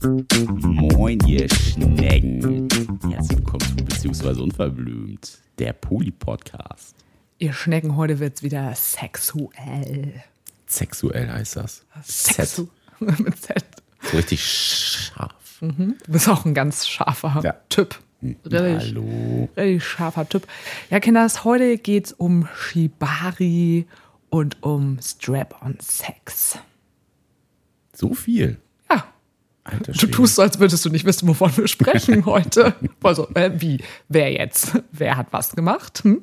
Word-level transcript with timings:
Moin, 0.00 1.18
ihr 1.26 1.48
Schnecken. 1.48 2.68
Herzlich 3.10 3.38
willkommen 3.38 3.60
zu 3.60 3.74
Beziehungsweise 3.84 4.42
Unverblümt, 4.44 5.38
der 5.58 5.72
Poli-Podcast. 5.72 6.94
Ihr 7.38 7.52
Schnecken, 7.52 7.96
heute 7.96 8.20
wird's 8.20 8.44
wieder 8.44 8.72
sexuell. 8.76 10.22
Sexuell 10.68 11.28
heißt 11.28 11.56
das. 11.56 11.84
Sexu 12.04 12.68
mit 13.00 13.36
Z. 13.42 13.64
So 14.02 14.16
richtig 14.18 14.40
scharf. 14.44 15.58
Du 15.60 15.96
bist 16.06 16.28
auch 16.28 16.44
ein 16.44 16.54
ganz 16.54 16.86
scharfer 16.86 17.40
Ja. 17.42 17.54
Typ. 17.68 17.98
Richtig, 18.22 18.52
Hallo. 18.52 19.48
richtig 19.56 19.84
scharfer 19.84 20.28
Typ. 20.28 20.46
Ja, 20.90 21.00
Kinders, 21.00 21.42
heute 21.42 21.76
geht's 21.78 22.12
um 22.12 22.46
Shibari 22.54 23.88
und 24.30 24.62
um 24.62 25.00
Strap-on-Sex. 25.02 26.58
So 27.98 28.14
viel. 28.14 28.58
Ja, 28.88 29.04
Alter 29.64 29.90
du 29.92 30.06
tust 30.06 30.36
so, 30.36 30.42
als 30.42 30.58
würdest 30.60 30.84
du 30.84 30.90
nicht 30.90 31.04
wissen, 31.04 31.26
wovon 31.26 31.54
wir 31.56 31.66
sprechen 31.66 32.24
heute. 32.26 32.74
Also, 33.02 33.28
äh, 33.34 33.50
wie? 33.56 33.78
Wer 34.08 34.32
jetzt? 34.32 34.80
Wer 34.92 35.16
hat 35.16 35.32
was 35.32 35.56
gemacht? 35.56 36.04
Hm? 36.04 36.22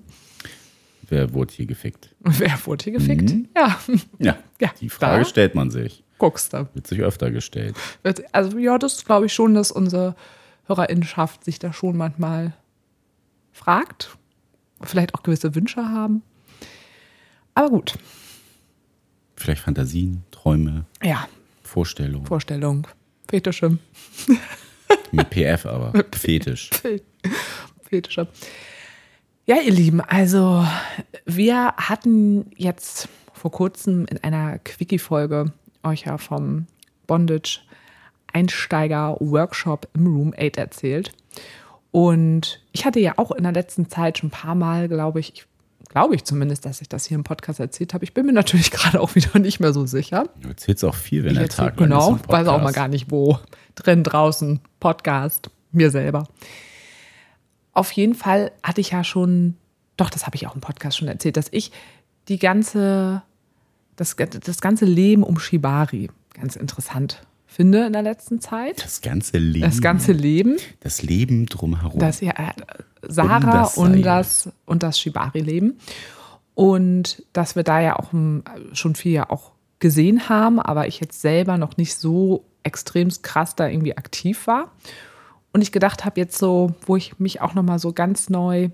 Wer 1.10 1.34
wurde 1.34 1.54
hier 1.54 1.66
gefickt? 1.66 2.16
Wer 2.22 2.58
wurde 2.66 2.84
hier 2.86 2.94
gefickt? 2.94 3.30
Ja, 3.56 3.78
Ja, 4.20 4.38
Ja, 4.62 4.72
die 4.80 4.88
Frage 4.90 5.24
da- 5.24 5.30
stellt 5.30 5.54
man 5.54 5.70
sich. 5.70 6.02
guckst 6.18 6.54
du. 6.54 6.68
Wird 6.74 6.88
sich 6.88 7.02
öfter 7.02 7.30
gestellt. 7.30 7.76
Also 8.32 8.58
ja, 8.58 8.78
das 8.78 9.04
glaube 9.04 9.26
ich 9.26 9.34
schon, 9.34 9.54
dass 9.54 9.70
unsere 9.72 10.16
Hörerinnenschaft 10.68 11.44
sich 11.44 11.60
da 11.60 11.74
schon 11.74 11.98
manchmal 11.98 12.54
fragt. 13.52 14.18
Vielleicht 14.82 15.14
auch 15.14 15.24
gewisse 15.24 15.54
Wünsche 15.56 15.84
haben. 15.90 16.22
Aber 17.54 17.70
gut, 17.70 17.96
Vielleicht 19.38 19.62
Fantasien, 19.64 20.24
Träume, 20.32 20.86
ja, 21.04 21.28
Vorstellungen. 21.76 22.26
Vorstellung, 22.26 22.88
Fetische, 23.28 23.78
Mit 25.12 25.30
PF 25.30 25.66
aber. 25.66 25.92
Fetisch. 26.14 26.70
Fetische. 27.90 28.30
Ja, 29.46 29.58
ihr 29.58 29.74
Lieben, 29.74 30.00
also 30.00 30.66
wir 31.26 31.74
hatten 31.76 32.50
jetzt 32.56 33.10
vor 33.34 33.52
kurzem 33.52 34.06
in 34.06 34.24
einer 34.24 34.58
Quickie-Folge 34.60 35.52
euch 35.84 36.06
ja 36.06 36.18
vom 36.18 36.68
Bondage 37.08 37.60
Einsteiger-Workshop 38.32 39.90
im 39.96 40.08
Room 40.08 40.34
8 40.38 40.56
erzählt. 40.56 41.12
Und 41.92 42.62
ich 42.72 42.86
hatte 42.86 43.02
ja 43.02 43.16
auch 43.18 43.32
in 43.32 43.44
der 43.44 43.52
letzten 43.52 43.90
Zeit 43.90 44.20
schon 44.20 44.30
ein 44.30 44.32
paar 44.32 44.56
Mal, 44.56 44.88
glaube 44.88 45.20
ich, 45.20 45.34
ich 45.34 45.46
glaube 45.96 46.14
ich 46.14 46.26
zumindest, 46.26 46.66
dass 46.66 46.82
ich 46.82 46.90
das 46.90 47.06
hier 47.06 47.16
im 47.16 47.24
Podcast 47.24 47.62
erzählt 47.62 47.94
habe. 47.94 48.04
Ich 48.04 48.14
bin 48.14 48.26
mir 48.26 48.34
natürlich 48.34 48.70
gerade 48.72 49.00
auch 49.00 49.16
wieder 49.16 49.40
nicht 49.40 49.62
mehr 49.62 49.72
so 49.72 49.86
sicher. 49.86 50.28
Du 50.42 50.50
erzählst 50.50 50.84
auch 50.84 50.94
viel, 50.94 51.24
wenn 51.24 51.32
Ich 51.32 51.38
der 51.38 51.48
Tag 51.48 51.78
genau, 51.78 52.12
im 52.12 52.20
weiß 52.28 52.48
auch 52.50 52.62
mal 52.62 52.74
gar 52.74 52.90
nicht 52.90 53.10
wo. 53.12 53.40
Drin, 53.76 54.04
draußen, 54.04 54.60
Podcast, 54.82 55.50
mir 55.72 55.90
selber. 55.92 56.28
Auf 57.72 57.94
jeden 57.94 58.14
Fall 58.14 58.52
hatte 58.62 58.82
ich 58.82 58.92
ja 58.92 59.06
schon, 59.06 59.56
doch, 59.96 60.10
das 60.10 60.26
habe 60.26 60.36
ich 60.36 60.46
auch 60.48 60.56
im 60.56 60.60
Podcast 60.60 60.98
schon 60.98 61.08
erzählt, 61.08 61.38
dass 61.38 61.48
ich 61.52 61.72
die 62.28 62.40
ganze, 62.40 63.22
das, 63.96 64.18
das 64.18 64.60
ganze 64.60 64.84
Leben 64.84 65.24
um 65.24 65.40
Shibari 65.40 66.10
ganz 66.34 66.58
interessant 66.58 67.26
finde 67.56 67.86
in 67.86 67.94
der 67.94 68.02
letzten 68.02 68.42
Zeit. 68.42 68.84
Das 68.84 69.02
ganze 69.02 69.38
Leben. 69.38 69.66
Das 69.66 69.82
ganze 69.82 70.12
Leben, 70.12 70.58
Das 70.82 71.02
Leben 71.02 71.46
drumherum. 71.46 72.00
das 72.00 72.20
ja 72.20 72.32
äh, 72.32 72.52
Sarah 73.08 73.40
das 73.40 73.78
und 73.78 73.94
Seil. 73.94 74.02
das 74.02 74.50
und 74.66 74.84
das 74.84 75.00
Shibari-Leben. 75.00 75.80
Und 76.54 77.24
dass 77.32 77.56
wir 77.56 77.64
da 77.64 77.80
ja 77.80 77.98
auch 77.98 78.12
ähm, 78.12 78.44
schon 78.74 78.96
viel 78.96 79.14
ja 79.14 79.30
auch 79.30 79.52
gesehen 79.80 80.28
haben, 80.28 80.60
aber 80.60 80.88
ich 80.88 81.00
jetzt 81.00 81.22
selber 81.22 81.58
noch 81.58 81.78
nicht 81.78 81.96
so 81.96 82.44
extremst 82.64 83.24
krass 83.24 83.56
da 83.56 83.70
irgendwie 83.70 83.98
aktiv 83.98 84.48
war. 84.48 84.72
Und 85.54 85.62
ich 85.62 85.72
gedacht 85.72 86.04
habe 86.04 86.20
jetzt 86.20 86.38
so, 86.38 86.74
wo 86.86 86.98
ich 86.98 87.20
mich 87.20 87.40
auch 87.40 87.54
noch 87.54 87.64
mal 87.64 87.80
so 87.80 87.94
ganz 87.94 88.30
neu 88.30 88.70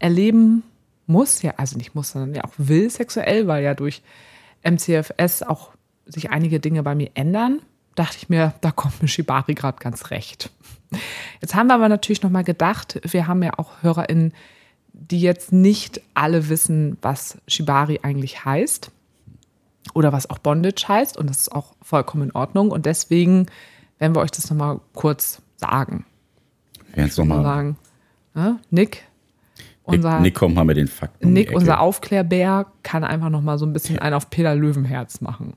erleben 0.00 0.64
muss, 1.06 1.42
ja, 1.42 1.54
also 1.56 1.76
nicht 1.76 1.94
muss, 1.94 2.10
sondern 2.10 2.34
ja 2.34 2.42
auch 2.42 2.54
will 2.56 2.90
sexuell, 2.90 3.46
weil 3.46 3.62
ja 3.62 3.74
durch 3.74 4.02
MCFS 4.64 5.42
auch 5.44 5.70
sich 6.06 6.30
einige 6.30 6.58
Dinge 6.58 6.82
bei 6.82 6.96
mir 6.96 7.10
ändern, 7.14 7.60
dachte 7.94 8.16
ich 8.18 8.28
mir, 8.28 8.54
da 8.60 8.70
kommt 8.70 9.02
mir 9.02 9.08
Shibari 9.08 9.54
gerade 9.54 9.78
ganz 9.78 10.10
recht. 10.10 10.50
Jetzt 11.40 11.54
haben 11.54 11.68
wir 11.68 11.74
aber 11.74 11.88
natürlich 11.88 12.22
noch 12.22 12.30
mal 12.30 12.44
gedacht, 12.44 13.00
wir 13.04 13.26
haben 13.26 13.42
ja 13.42 13.52
auch 13.58 13.82
HörerInnen, 13.82 14.32
die 14.92 15.20
jetzt 15.20 15.52
nicht 15.52 16.00
alle 16.14 16.48
wissen, 16.48 16.98
was 17.02 17.38
Shibari 17.48 18.00
eigentlich 18.02 18.44
heißt 18.44 18.90
oder 19.94 20.12
was 20.12 20.28
auch 20.28 20.38
Bondage 20.38 20.84
heißt 20.86 21.16
und 21.16 21.28
das 21.28 21.40
ist 21.40 21.52
auch 21.52 21.74
vollkommen 21.82 22.24
in 22.24 22.32
Ordnung 22.32 22.70
und 22.70 22.86
deswegen 22.86 23.46
werden 23.98 24.14
wir 24.14 24.20
euch 24.20 24.30
das 24.30 24.50
noch 24.50 24.56
mal 24.56 24.80
kurz 24.94 25.40
sagen. 25.56 26.04
Wären 26.94 27.08
es 27.08 27.16
Mal 27.16 27.24
nochmal. 27.24 27.44
sagen, 27.44 27.76
ne? 28.34 28.60
Nick, 28.70 29.04
unser 29.84 30.20
Nick, 30.20 30.34
kommt 30.34 30.54
mal 30.54 30.64
mit 30.64 30.76
den 30.76 30.88
Fakten. 30.88 31.32
Nick, 31.32 31.52
unser 31.52 31.80
Aufklärbär, 31.80 32.66
kann 32.82 33.02
einfach 33.02 33.30
noch 33.30 33.42
mal 33.42 33.58
so 33.58 33.66
ein 33.66 33.72
bisschen 33.72 33.98
einen 33.98 34.14
auf 34.14 34.30
Peter 34.30 34.54
Löwenherz 34.54 35.20
machen. 35.20 35.54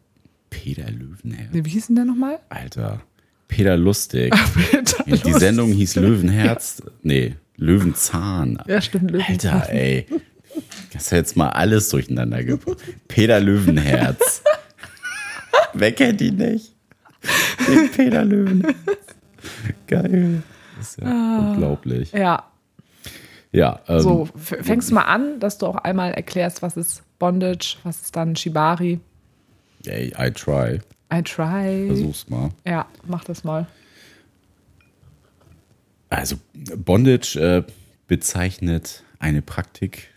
Peter 0.64 0.90
Löwenherz. 0.90 1.50
Wie 1.52 1.70
hieß 1.70 1.88
denn 1.88 1.96
der 1.96 2.06
nochmal? 2.06 2.40
Alter. 2.50 3.02
Peter 3.48 3.78
Lustig. 3.78 4.34
Peter 4.72 5.04
Die 5.04 5.34
Sendung 5.34 5.72
hieß 5.72 5.96
Löwenherz. 5.98 6.82
Nee, 7.04 7.36
Löwenzahn. 7.58 8.58
Ja, 8.68 8.82
stimmt, 8.82 9.12
Löwenzahn. 9.12 9.62
Alter, 9.62 9.74
ey. 9.74 10.06
Das 10.94 11.04
ist 11.04 11.12
jetzt 11.12 11.38
mal 11.38 11.50
alles 11.50 11.90
durcheinander 11.90 12.44
gebracht. 12.44 12.78
Peter 13.08 13.40
Löwenherz. 13.40 14.42
Wer 15.74 15.92
kennt 15.92 16.22
ihn 16.22 16.38
nicht? 16.38 16.74
Den 17.68 17.92
Peter 17.92 18.24
Löwenherz. 18.26 18.76
Geil. 19.88 20.42
Das 20.78 20.90
ist 20.90 21.02
ja 21.02 21.40
unglaublich. 21.40 22.12
Ja, 22.14 22.46
Ja, 23.52 23.80
ähm, 23.88 24.00
so 24.00 24.30
fängst 24.36 24.90
du 24.90 24.96
mal 24.96 25.04
an, 25.04 25.40
dass 25.40 25.58
du 25.58 25.68
auch 25.68 25.76
einmal 25.78 26.14
erklärst, 26.14 26.62
was 26.62 26.76
ist 26.78 27.04
Bondage, 27.20 27.78
was 27.84 28.02
ist 28.02 28.16
dann 28.16 28.36
Shibari. 28.36 29.00
Ey, 29.88 30.14
I 30.18 30.32
try. 30.32 30.80
I 31.12 31.22
try. 31.22 31.88
Versuch's 31.88 32.30
mal. 32.30 32.52
Ja, 32.66 32.88
mach 33.06 33.24
das 33.24 33.44
mal. 33.44 33.68
Also 36.10 36.38
Bondage 36.78 37.36
äh, 37.40 37.64
bezeichnet 38.08 39.04
eine 39.20 39.42
Praktik 39.42 40.10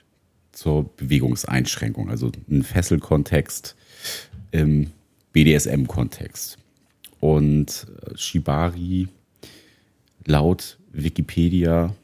zur 0.52 0.84
Bewegungseinschränkung, 0.96 2.10
also 2.10 2.32
ein 2.50 2.62
Fesselkontext 2.62 3.76
im 4.50 4.90
BDSM-Kontext. 5.32 6.58
Und 7.20 7.86
äh, 8.06 8.16
Shibari 8.16 9.08
laut 10.26 10.78
Wikipedia, 10.92 11.94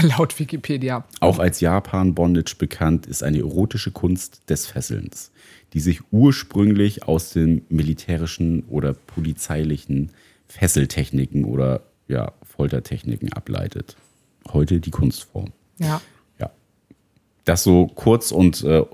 laut 0.02 0.38
Wikipedia. 0.38 1.04
auch 1.20 1.38
als 1.38 1.60
Japan-Bondage 1.60 2.56
bekannt, 2.58 3.06
ist 3.06 3.22
eine 3.22 3.38
erotische 3.38 3.90
Kunst 3.90 4.48
des 4.48 4.66
Fesselns, 4.66 5.32
die 5.72 5.80
sich 5.80 6.00
ursprünglich 6.10 7.04
aus 7.04 7.30
den 7.30 7.64
militärischen 7.68 8.64
oder 8.64 8.94
polizeilichen 8.94 10.10
Fesseltechniken 10.48 11.44
oder 11.44 11.82
ja, 12.08 12.32
Foltertechniken 12.42 13.32
ableitet. 13.32 13.96
Heute 14.52 14.80
die 14.80 14.90
Kunstform. 14.90 15.52
Ja. 15.78 16.00
Ja. 16.38 16.50
Das 17.44 17.62
so 17.62 17.86
kurz 17.86 18.32
und 18.32 18.62
äh, 18.64 18.84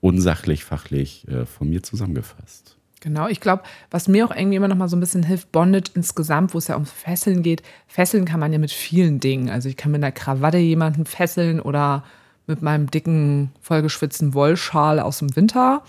unsachlich 0.00 0.64
fachlich 0.64 1.26
äh, 1.28 1.46
von 1.46 1.70
mir 1.70 1.82
zusammengefasst. 1.82 2.76
Genau, 3.04 3.28
ich 3.28 3.40
glaube, 3.40 3.64
was 3.90 4.08
mir 4.08 4.24
auch 4.24 4.34
irgendwie 4.34 4.56
immer 4.56 4.66
noch 4.66 4.78
mal 4.78 4.88
so 4.88 4.96
ein 4.96 5.00
bisschen 5.00 5.24
hilft, 5.24 5.52
Bondage 5.52 5.90
insgesamt, 5.94 6.54
wo 6.54 6.58
es 6.58 6.68
ja 6.68 6.74
ums 6.74 6.90
Fesseln 6.90 7.42
geht. 7.42 7.62
Fesseln 7.86 8.24
kann 8.24 8.40
man 8.40 8.50
ja 8.50 8.58
mit 8.58 8.70
vielen 8.70 9.20
Dingen. 9.20 9.50
Also 9.50 9.68
ich 9.68 9.76
kann 9.76 9.92
mit 9.92 10.02
einer 10.02 10.10
Krawatte 10.10 10.56
jemanden 10.56 11.04
fesseln 11.04 11.60
oder 11.60 12.02
mit 12.46 12.62
meinem 12.62 12.90
dicken, 12.90 13.52
vollgeschwitzten 13.60 14.32
Wollschal 14.32 15.00
aus 15.00 15.18
dem 15.18 15.36
Winter. 15.36 15.82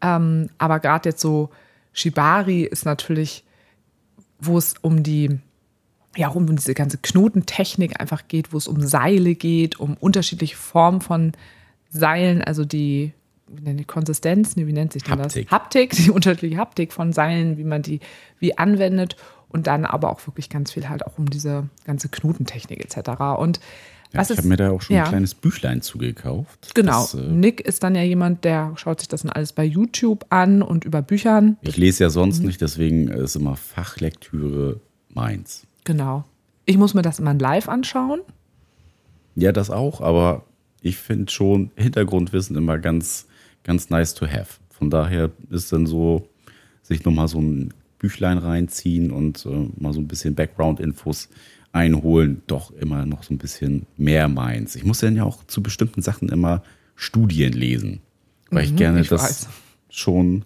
Ähm, 0.00 0.50
aber 0.58 0.80
gerade 0.80 1.10
jetzt 1.10 1.20
so 1.20 1.50
Shibari 1.92 2.64
ist 2.64 2.84
natürlich, 2.84 3.44
wo 4.40 4.58
es 4.58 4.74
um 4.80 5.04
die, 5.04 5.38
ja, 6.16 6.26
um 6.30 6.56
diese 6.56 6.74
ganze 6.74 6.98
Knotentechnik 6.98 8.00
einfach 8.00 8.26
geht, 8.26 8.52
wo 8.52 8.56
es 8.56 8.66
um 8.66 8.82
Seile 8.82 9.36
geht, 9.36 9.78
um 9.78 9.96
unterschiedliche 10.00 10.56
Formen 10.56 11.00
von 11.00 11.30
Seilen, 11.90 12.42
also 12.42 12.64
die, 12.64 13.12
die 13.62 13.84
Konsistenz, 13.84 14.56
nee, 14.56 14.66
wie 14.66 14.72
nennt 14.72 14.92
sich 14.92 15.02
denn 15.04 15.18
Haptik. 15.18 15.44
das? 15.48 15.52
Haptik, 15.52 15.90
die 15.96 16.10
unterschiedliche 16.10 16.56
Haptik 16.56 16.92
von 16.92 17.12
Seilen, 17.12 17.56
wie 17.58 17.64
man 17.64 17.82
die 17.82 18.00
wie 18.38 18.56
anwendet 18.58 19.16
und 19.48 19.66
dann 19.66 19.84
aber 19.84 20.10
auch 20.10 20.26
wirklich 20.26 20.50
ganz 20.50 20.72
viel 20.72 20.88
halt 20.88 21.06
auch 21.06 21.18
um 21.18 21.30
diese 21.30 21.68
ganze 21.84 22.08
Knotentechnik 22.08 22.80
etc. 22.84 23.20
Und 23.38 23.60
Ja, 24.12 24.22
ich 24.22 24.36
habe 24.36 24.46
mir 24.48 24.56
da 24.56 24.70
auch 24.70 24.82
schon 24.82 24.96
ja. 24.96 25.04
ein 25.04 25.08
kleines 25.10 25.34
Büchlein 25.34 25.80
zugekauft. 25.82 26.74
Genau. 26.74 27.02
Das, 27.02 27.14
äh, 27.14 27.18
Nick 27.28 27.60
ist 27.60 27.82
dann 27.82 27.94
ja 27.94 28.02
jemand, 28.02 28.44
der 28.44 28.72
schaut 28.76 29.00
sich 29.00 29.08
das 29.08 29.22
dann 29.22 29.30
alles 29.32 29.52
bei 29.52 29.64
YouTube 29.64 30.26
an 30.30 30.62
und 30.62 30.84
über 30.84 31.02
Büchern. 31.02 31.56
ich 31.62 31.76
lese 31.76 32.04
ja 32.04 32.10
sonst 32.10 32.40
Mhm. 32.40 32.46
nicht, 32.46 32.60
deswegen 32.60 33.08
ist 33.08 33.36
immer 33.36 33.56
Fachlektüre 33.56 34.80
meins. 35.08 35.66
Genau. 35.84 36.24
Ich 36.66 36.76
muss 36.78 36.94
mir 36.94 37.02
das 37.02 37.18
immer 37.18 37.34
live 37.34 37.68
anschauen. 37.68 38.20
Ja, 39.36 39.52
das 39.52 39.70
auch, 39.70 40.00
aber 40.00 40.44
ich 40.80 40.96
finde 40.96 41.30
schon 41.30 41.70
Hintergrundwissen 41.76 42.56
immer 42.56 42.78
ganz, 42.78 43.26
ganz 43.64 43.90
nice 43.90 44.14
to 44.14 44.26
have. 44.26 44.60
Von 44.70 44.90
daher 44.90 45.30
ist 45.50 45.72
dann 45.72 45.86
so 45.86 46.28
sich 46.82 47.04
nochmal 47.04 47.28
so 47.28 47.40
ein 47.40 47.74
Büchlein 47.98 48.38
reinziehen 48.38 49.10
und 49.10 49.46
äh, 49.46 49.68
mal 49.80 49.92
so 49.92 50.00
ein 50.00 50.06
bisschen 50.08 50.34
Background-Infos 50.34 51.28
einholen, 51.72 52.42
doch 52.46 52.70
immer 52.70 53.04
noch 53.04 53.24
so 53.24 53.34
ein 53.34 53.38
bisschen 53.38 53.86
mehr 53.96 54.28
meins. 54.28 54.76
Ich 54.76 54.84
muss 54.84 55.00
dann 55.00 55.16
ja 55.16 55.24
auch 55.24 55.44
zu 55.46 55.62
bestimmten 55.62 56.02
Sachen 56.02 56.28
immer 56.28 56.62
Studien 56.94 57.52
lesen, 57.52 58.00
weil 58.50 58.66
mhm, 58.66 58.70
ich 58.70 58.76
gerne 58.76 59.00
ich 59.00 59.08
das 59.08 59.22
weiß. 59.22 59.48
schon 59.88 60.44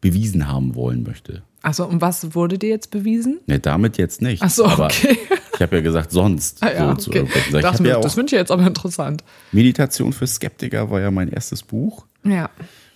bewiesen 0.00 0.48
haben 0.48 0.74
wollen 0.74 1.02
möchte. 1.02 1.42
Achso, 1.62 1.84
und 1.84 2.00
was 2.00 2.34
wurde 2.34 2.58
dir 2.58 2.68
jetzt 2.68 2.90
bewiesen? 2.90 3.40
Ne, 3.46 3.58
damit 3.58 3.98
jetzt 3.98 4.22
nicht. 4.22 4.42
Achso, 4.42 4.66
okay. 4.66 5.16
ich 5.54 5.60
habe 5.60 5.76
ja 5.76 5.82
gesagt, 5.82 6.12
sonst. 6.12 6.62
Ah, 6.62 6.72
ja, 6.72 6.96
so 6.98 7.10
okay. 7.10 7.26
das, 7.52 7.80
ja 7.80 8.00
das 8.00 8.14
finde 8.14 8.26
ich 8.26 8.32
jetzt 8.32 8.50
aber 8.50 8.66
interessant. 8.66 9.24
Meditation 9.52 10.12
für 10.12 10.26
Skeptiker 10.26 10.90
war 10.90 11.00
ja 11.00 11.10
mein 11.10 11.28
erstes 11.28 11.62
Buch. 11.62 12.06
Ja. 12.24 12.50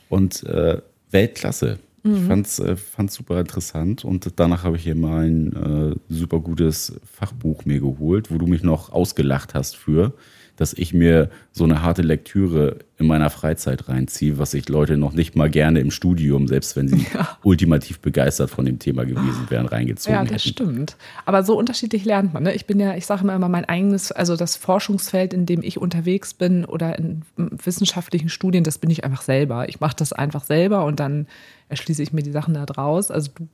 Und 0.08 0.42
äh, 0.44 0.80
Weltklasse. 1.10 1.78
Mhm. 2.02 2.16
Ich 2.16 2.22
fand 2.22 2.46
es 2.46 2.58
äh, 2.58 2.76
super 3.08 3.40
interessant 3.40 4.04
und 4.04 4.28
danach 4.36 4.64
habe 4.64 4.76
ich 4.76 4.82
hier 4.82 4.96
mal 4.96 5.26
ein 5.26 5.92
äh, 5.92 5.96
super 6.08 6.40
gutes 6.40 7.00
Fachbuch 7.04 7.64
mir 7.64 7.80
geholt, 7.80 8.30
wo 8.30 8.38
du 8.38 8.46
mich 8.46 8.62
noch 8.62 8.92
ausgelacht 8.92 9.54
hast 9.54 9.76
für 9.76 10.14
dass 10.56 10.74
ich 10.74 10.92
mir 10.92 11.30
so 11.50 11.64
eine 11.64 11.82
harte 11.82 12.02
Lektüre 12.02 12.78
in 12.98 13.06
meiner 13.06 13.30
Freizeit 13.30 13.88
reinziehe, 13.88 14.38
was 14.38 14.54
ich 14.54 14.68
Leute 14.68 14.96
noch 14.96 15.12
nicht 15.12 15.34
mal 15.34 15.50
gerne 15.50 15.80
im 15.80 15.90
Studium, 15.90 16.46
selbst 16.46 16.76
wenn 16.76 16.88
sie 16.88 17.06
ja. 17.14 17.36
ultimativ 17.42 18.00
begeistert 18.00 18.50
von 18.50 18.64
dem 18.64 18.78
Thema 18.78 19.04
gewesen 19.04 19.46
wären, 19.48 19.66
reingezogen 19.66 20.14
hätten. 20.14 20.26
Ja, 20.28 20.32
das 20.32 20.44
hätten. 20.44 20.54
stimmt. 20.54 20.96
Aber 21.24 21.42
so 21.42 21.58
unterschiedlich 21.58 22.04
lernt 22.04 22.32
man. 22.32 22.44
Ne? 22.44 22.54
Ich 22.54 22.66
bin 22.66 22.78
ja, 22.78 22.94
ich 22.94 23.06
sage 23.06 23.22
immer, 23.22 23.34
immer 23.34 23.48
mein 23.48 23.64
eigenes, 23.64 24.12
also 24.12 24.36
das 24.36 24.56
Forschungsfeld, 24.56 25.34
in 25.34 25.46
dem 25.46 25.62
ich 25.62 25.78
unterwegs 25.78 26.34
bin 26.34 26.64
oder 26.64 26.98
in 26.98 27.22
wissenschaftlichen 27.36 28.28
Studien, 28.28 28.62
das 28.62 28.78
bin 28.78 28.90
ich 28.90 29.04
einfach 29.04 29.22
selber. 29.22 29.68
Ich 29.68 29.80
mache 29.80 29.96
das 29.96 30.12
einfach 30.12 30.44
selber 30.44 30.84
und 30.84 31.00
dann 31.00 31.26
erschließe 31.72 32.02
ich 32.02 32.12
mir 32.12 32.22
die 32.22 32.30
Sachen 32.30 32.54
da 32.54 32.66
draus. 32.66 33.10
Also 33.10 33.30
du 33.34 33.48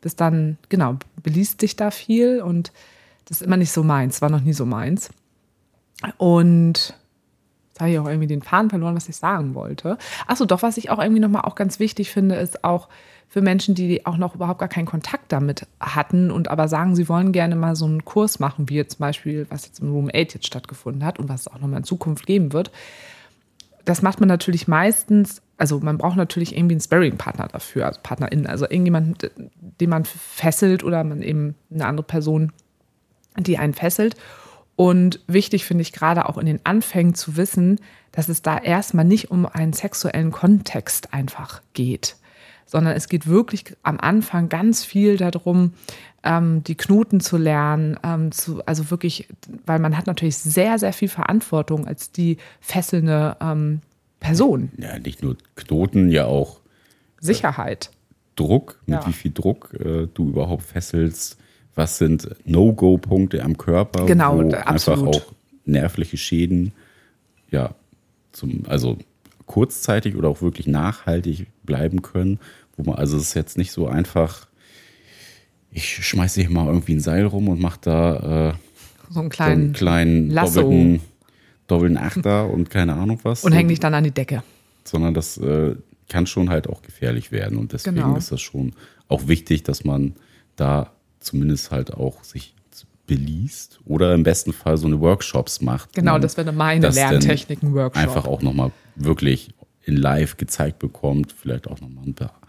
bist 0.00 0.20
dann, 0.20 0.56
genau, 0.68 0.96
beliest 1.22 1.60
dich 1.60 1.76
da 1.76 1.90
viel 1.90 2.40
und 2.40 2.72
das 3.26 3.40
ist 3.40 3.46
immer 3.46 3.56
nicht 3.56 3.72
so 3.72 3.82
meins, 3.82 4.22
war 4.22 4.30
noch 4.30 4.40
nie 4.40 4.52
so 4.52 4.64
meins. 4.64 5.10
Und 6.16 6.94
jetzt 7.68 7.80
habe 7.80 7.90
ich 7.90 7.98
auch 7.98 8.06
irgendwie 8.06 8.26
den 8.26 8.42
Faden 8.42 8.70
verloren, 8.70 8.94
was 8.94 9.08
ich 9.08 9.16
sagen 9.16 9.54
wollte. 9.54 9.98
Achso, 10.26 10.44
doch, 10.44 10.62
was 10.62 10.76
ich 10.76 10.90
auch 10.90 10.98
irgendwie 10.98 11.20
nochmal 11.20 11.42
auch 11.42 11.54
ganz 11.54 11.78
wichtig 11.78 12.10
finde, 12.10 12.36
ist 12.36 12.64
auch 12.64 12.88
für 13.28 13.40
Menschen, 13.40 13.74
die 13.74 14.06
auch 14.06 14.16
noch 14.16 14.36
überhaupt 14.36 14.60
gar 14.60 14.68
keinen 14.68 14.86
Kontakt 14.86 15.32
damit 15.32 15.66
hatten 15.80 16.30
und 16.30 16.48
aber 16.48 16.68
sagen, 16.68 16.94
sie 16.94 17.08
wollen 17.08 17.32
gerne 17.32 17.56
mal 17.56 17.74
so 17.74 17.84
einen 17.86 18.04
Kurs 18.04 18.38
machen, 18.38 18.68
wie 18.68 18.76
jetzt 18.76 18.98
zum 18.98 19.00
Beispiel, 19.00 19.46
was 19.50 19.66
jetzt 19.66 19.80
im 19.80 19.90
Room 19.90 20.08
8 20.08 20.34
jetzt 20.34 20.46
stattgefunden 20.46 21.04
hat 21.04 21.18
und 21.18 21.28
was 21.28 21.42
es 21.42 21.48
auch 21.48 21.58
nochmal 21.58 21.78
in 21.78 21.84
Zukunft 21.84 22.26
geben 22.26 22.52
wird. 22.52 22.70
Das 23.84 24.02
macht 24.02 24.20
man 24.20 24.28
natürlich 24.28 24.68
meistens, 24.68 25.42
also 25.56 25.80
man 25.80 25.98
braucht 25.98 26.16
natürlich 26.16 26.56
irgendwie 26.56 26.74
einen 26.74 26.80
Sparring-Partner 26.80 27.48
dafür, 27.48 27.86
also 27.86 28.00
PartnerInnen, 28.02 28.46
also 28.46 28.64
irgendjemand, 28.64 29.30
den 29.80 29.90
man 29.90 30.04
fesselt 30.04 30.82
oder 30.82 31.04
man 31.04 31.22
eben 31.22 31.54
eine 31.72 31.86
andere 31.86 32.06
Person, 32.06 32.52
die 33.38 33.58
einen 33.58 33.74
fesselt. 33.74 34.16
Und 34.76 35.20
wichtig 35.28 35.64
finde 35.64 35.82
ich 35.82 35.92
gerade 35.92 36.28
auch 36.28 36.38
in 36.38 36.46
den 36.46 36.60
Anfängen 36.64 37.14
zu 37.14 37.36
wissen, 37.36 37.78
dass 38.10 38.28
es 38.28 38.42
da 38.42 38.58
erstmal 38.58 39.04
nicht 39.04 39.30
um 39.30 39.46
einen 39.46 39.72
sexuellen 39.72 40.32
Kontext 40.32 41.14
einfach 41.14 41.62
geht, 41.74 42.16
sondern 42.66 42.96
es 42.96 43.08
geht 43.08 43.28
wirklich 43.28 43.76
am 43.84 44.00
Anfang 44.00 44.48
ganz 44.48 44.84
viel 44.84 45.16
darum, 45.16 45.74
ähm, 46.24 46.64
die 46.64 46.74
Knoten 46.74 47.20
zu 47.20 47.36
lernen, 47.36 47.96
ähm, 48.02 48.30
also 48.66 48.90
wirklich, 48.90 49.28
weil 49.66 49.78
man 49.78 49.96
hat 49.96 50.06
natürlich 50.08 50.38
sehr, 50.38 50.78
sehr 50.78 50.92
viel 50.92 51.08
Verantwortung 51.08 51.86
als 51.86 52.10
die 52.10 52.38
fesselnde 52.60 53.36
ähm, 53.40 53.80
Person. 54.24 54.70
Ja, 54.78 54.98
nicht 54.98 55.22
nur 55.22 55.36
Knoten, 55.54 56.10
ja 56.10 56.26
auch 56.26 56.60
Sicherheit. 57.20 57.90
Druck, 58.36 58.80
mit 58.86 59.00
ja. 59.00 59.06
wie 59.06 59.12
viel 59.12 59.32
Druck 59.32 59.74
äh, 59.74 60.08
du 60.12 60.30
überhaupt 60.30 60.64
fesselst 60.64 61.38
was 61.74 61.98
sind 61.98 62.28
No-Go-Punkte 62.44 63.42
am 63.42 63.58
Körper, 63.58 64.06
genau, 64.06 64.38
wo 64.38 64.50
absolut. 64.50 64.66
einfach 64.66 65.02
auch 65.02 65.32
nervliche 65.64 66.16
Schäden, 66.16 66.72
ja, 67.50 67.74
zum, 68.32 68.62
also 68.68 68.98
kurzzeitig 69.46 70.16
oder 70.16 70.28
auch 70.28 70.42
wirklich 70.42 70.66
nachhaltig 70.66 71.46
bleiben 71.64 72.02
können, 72.02 72.38
wo 72.76 72.84
man, 72.84 72.98
also 72.98 73.16
es 73.16 73.24
ist 73.24 73.34
jetzt 73.34 73.58
nicht 73.58 73.72
so 73.72 73.86
einfach, 73.86 74.46
ich 75.70 76.06
schmeiße 76.06 76.42
hier 76.42 76.50
mal 76.50 76.66
irgendwie 76.66 76.94
ein 76.94 77.00
Seil 77.00 77.26
rum 77.26 77.48
und 77.48 77.60
mache 77.60 77.80
da 77.82 78.50
äh, 78.50 78.54
so 79.10 79.20
einen 79.20 79.28
kleinen, 79.28 79.60
so 79.60 79.64
einen 79.64 79.72
kleinen 79.72 80.34
doppelten, 80.34 80.54
doppelten 80.54 81.00
Achter 81.68 82.50
und 82.52 82.70
keine 82.70 82.94
Ahnung 82.94 83.20
was. 83.22 83.44
Und 83.44 83.52
häng 83.52 83.68
dich 83.68 83.80
dann 83.80 83.94
an 83.94 84.04
die 84.04 84.10
Decke. 84.10 84.42
Sondern 84.84 85.14
das 85.14 85.38
äh, 85.38 85.76
kann 86.08 86.26
schon 86.26 86.50
halt 86.50 86.68
auch 86.68 86.82
gefährlich 86.82 87.32
werden 87.32 87.58
und 87.58 87.72
deswegen 87.72 87.96
genau. 87.96 88.16
ist 88.16 88.30
das 88.30 88.40
schon 88.40 88.72
auch 89.08 89.28
wichtig, 89.28 89.62
dass 89.62 89.84
man 89.84 90.14
da 90.56 90.92
zumindest 91.20 91.70
halt 91.70 91.94
auch 91.94 92.22
sich 92.22 92.54
beliest 93.06 93.80
oder 93.84 94.14
im 94.14 94.22
besten 94.22 94.52
Fall 94.52 94.76
so 94.76 94.86
eine 94.86 95.00
Workshops 95.00 95.60
macht. 95.60 95.94
Genau, 95.94 96.18
das 96.18 96.36
wäre 96.36 96.52
meine 96.52 96.88
Lerntechniken-Workshop. 96.88 98.02
Einfach 98.02 98.26
auch 98.26 98.42
nochmal 98.42 98.72
wirklich 98.96 99.50
in 99.84 99.96
live 99.96 100.36
gezeigt 100.36 100.78
bekommt, 100.78 101.32
vielleicht 101.32 101.68
auch 101.68 101.80
nochmal 101.80 102.04
ein 102.06 102.14
paar 102.14 102.40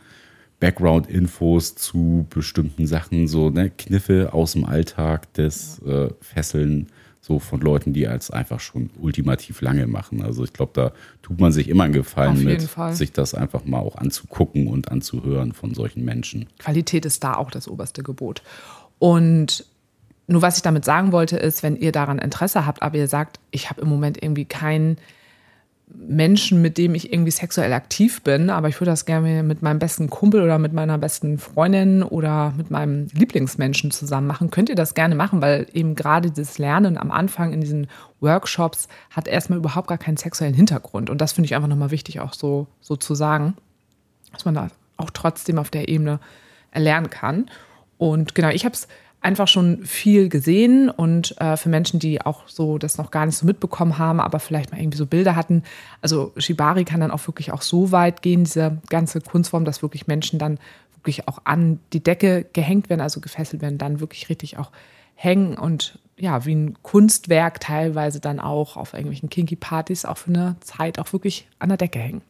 Background-Infos 0.60 1.76
zu 1.76 2.26
bestimmten 2.30 2.88
Sachen, 2.88 3.28
so 3.28 3.50
ne, 3.50 3.70
Kniffe 3.70 4.34
aus 4.34 4.54
dem 4.54 4.64
Alltag 4.64 5.34
des 5.34 5.80
äh, 5.80 6.10
Fesseln, 6.22 6.88
so 7.26 7.40
von 7.40 7.60
Leuten, 7.60 7.92
die 7.92 8.08
als 8.08 8.30
einfach 8.30 8.60
schon 8.60 8.92
ultimativ 9.00 9.62
lange 9.62 9.88
machen. 9.88 10.22
Also 10.22 10.44
ich 10.44 10.54
glaube, 10.54 10.74
da 10.76 10.92
tut 11.24 11.40
man 11.40 11.52
sich 11.52 11.70
immer 11.70 11.86
einen 11.86 11.94
Gefallen 11.94 12.44
mit, 12.44 12.62
Fall. 12.62 12.94
sich 12.94 13.14
das 13.14 13.34
einfach 13.34 13.66
mal 13.66 13.80
auch 13.80 13.96
anzugucken 13.96 14.68
und 14.68 14.92
anzuhören 14.92 15.52
von 15.52 15.74
solchen 15.74 16.06
Menschen. 16.06 16.46
Qualität 16.60 17.04
ist 17.04 17.24
da 17.24 17.34
auch 17.34 17.50
das 17.50 17.68
oberste 17.68 18.04
Gebot. 18.04 18.44
Und 19.00 19.66
nur 20.28 20.44
was 20.44 20.58
ich 20.58 20.62
damit 20.62 20.86
sagen 20.86 21.12
wollte, 21.12 21.38
ist, 21.38 21.64
wenn 21.64 21.76
ihr 21.76 21.92
daran 21.92 22.20
Interesse 22.20 22.68
habt, 22.68 22.84
aber 22.84 23.00
ihr 23.00 23.08
sagt, 23.08 23.40
ich 23.50 23.72
habe 23.72 23.82
im 23.82 23.90
Moment 23.90 24.22
irgendwie 24.22 24.46
keinen 24.46 24.98
Menschen, 25.88 26.62
mit 26.62 26.78
dem 26.78 26.96
ich 26.96 27.14
irgendwie 27.14 27.32
sexuell 27.32 27.72
aktiv 27.72 28.22
bin, 28.24 28.50
aber 28.50 28.70
ich 28.70 28.80
würde 28.80 28.92
das 28.92 29.06
gerne 29.06 29.44
mit 29.44 29.62
meinem 29.62 29.80
besten 29.80 30.10
Kumpel 30.10 30.42
oder 30.42 30.58
mit 30.58 30.74
meiner 30.74 30.98
besten 30.98 31.38
Freundin 31.38 32.02
oder 32.02 32.54
mit 32.58 32.72
meinem 32.72 33.08
Lieblingsmenschen 33.14 33.92
zusammen 33.92 34.26
machen, 34.28 34.50
könnt 34.50 34.70
ihr 34.70 34.76
das 34.76 34.96
gerne 34.96 35.16
machen, 35.16 35.42
weil 35.42 35.68
eben 35.74 35.96
gerade 35.96 36.32
das 36.32 36.58
Lernen 36.58 36.98
am 36.98 37.12
Anfang 37.12 37.54
in 37.54 37.62
diesen 37.62 37.88
Workshops 38.20 38.88
hat 39.12 39.28
erstmal 39.28 39.60
überhaupt 39.60 39.88
gar 39.88 39.98
keinen 40.00 40.18
sexuellen 40.18 40.56
Hintergrund. 40.56 41.10
Und 41.10 41.22
das 41.22 41.34
finde 41.34 41.46
ich 41.46 41.56
einfach 41.56 41.68
nochmal 41.68 41.92
wichtig, 41.92 42.20
auch 42.20 42.34
so, 42.34 42.68
so 42.82 42.96
zu 42.96 43.14
sagen, 43.14 43.56
dass 44.32 44.46
man 44.46 44.56
da 44.56 44.70
auch 44.98 45.12
trotzdem 45.12 45.60
auf 45.60 45.70
der 45.70 45.88
Ebene 45.88 46.20
erlernen 46.72 47.10
kann. 47.10 47.46
Und 47.98 48.36
genau, 48.36 48.50
ich 48.50 48.66
habe 48.66 48.74
es 48.74 48.88
einfach 49.26 49.48
schon 49.48 49.84
viel 49.84 50.30
gesehen 50.30 50.90
und 50.90 51.40
äh, 51.42 51.58
für 51.58 51.70
Menschen, 51.70 52.00
die 52.00 52.22
auch 52.22 52.48
so 52.48 52.78
das 52.78 53.00
noch 53.00 53.10
gar 53.10 53.26
nicht 53.26 53.36
so 53.36 53.46
mitbekommen 53.46 53.98
haben, 53.98 54.20
aber 54.20 54.40
vielleicht 54.40 54.72
mal 54.72 54.80
irgendwie 54.80 55.00
so 55.00 55.08
Bilder 55.08 55.36
hatten. 55.36 55.64
Also 56.02 56.32
Shibari 56.38 56.86
kann 56.86 57.00
dann 57.00 57.10
auch 57.10 57.28
wirklich 57.28 57.52
auch 57.52 57.64
so 57.64 57.92
weit 57.92 58.22
gehen, 58.22 58.44
diese 58.44 58.78
ganze 58.90 59.22
Kunstform, 59.22 59.66
dass 59.66 59.82
wirklich 59.82 60.06
Menschen 60.06 60.38
dann 60.38 60.60
wirklich 60.94 61.28
auch 61.28 61.40
an 61.44 61.80
die 61.92 62.04
Decke 62.04 62.46
gehängt 62.54 62.90
werden, 62.90 63.02
also 63.02 63.20
gefesselt 63.20 63.64
werden, 63.64 63.80
dann 63.80 64.00
wirklich 64.00 64.30
richtig 64.30 64.58
auch 64.60 64.72
hängen 65.16 65.58
und 65.58 65.98
ja, 66.18 66.46
wie 66.46 66.54
ein 66.54 66.78
Kunstwerk 66.84 67.60
teilweise 67.60 68.20
dann 68.20 68.40
auch 68.40 68.78
auf 68.78 68.94
irgendwelchen 68.94 69.30
Kinky-Partys 69.30 70.06
auch 70.06 70.18
für 70.18 70.30
eine 70.30 70.56
Zeit 70.62 71.00
auch 71.00 71.12
wirklich 71.14 71.48
an 71.58 71.70
der 71.70 71.78
Decke 71.78 72.00
hängen. 72.00 72.22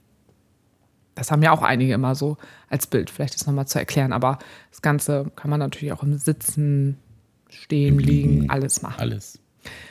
Das 1.15 1.31
haben 1.31 1.41
ja 1.41 1.51
auch 1.51 1.61
einige 1.61 1.93
immer 1.93 2.13
so 2.13 2.37
als 2.69 2.87
Bild, 2.87 3.09
vielleicht 3.09 3.35
ist 3.35 3.47
nochmal 3.47 3.67
zu 3.67 3.79
erklären, 3.79 4.13
aber 4.13 4.37
das 4.69 4.81
Ganze 4.81 5.31
kann 5.35 5.49
man 5.49 5.59
natürlich 5.59 5.93
auch 5.93 6.03
im 6.03 6.17
Sitzen, 6.17 6.97
Stehen, 7.49 7.99
Liegen, 7.99 8.49
alles 8.49 8.81
machen. 8.81 8.99
Alles. 8.99 9.39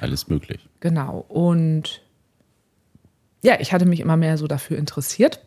Alles 0.00 0.28
möglich. 0.28 0.68
Genau. 0.80 1.24
Und 1.28 2.02
ja, 3.42 3.58
ich 3.58 3.72
hatte 3.72 3.86
mich 3.86 4.00
immer 4.00 4.16
mehr 4.16 4.38
so 4.38 4.46
dafür 4.46 4.78
interessiert 4.78 5.40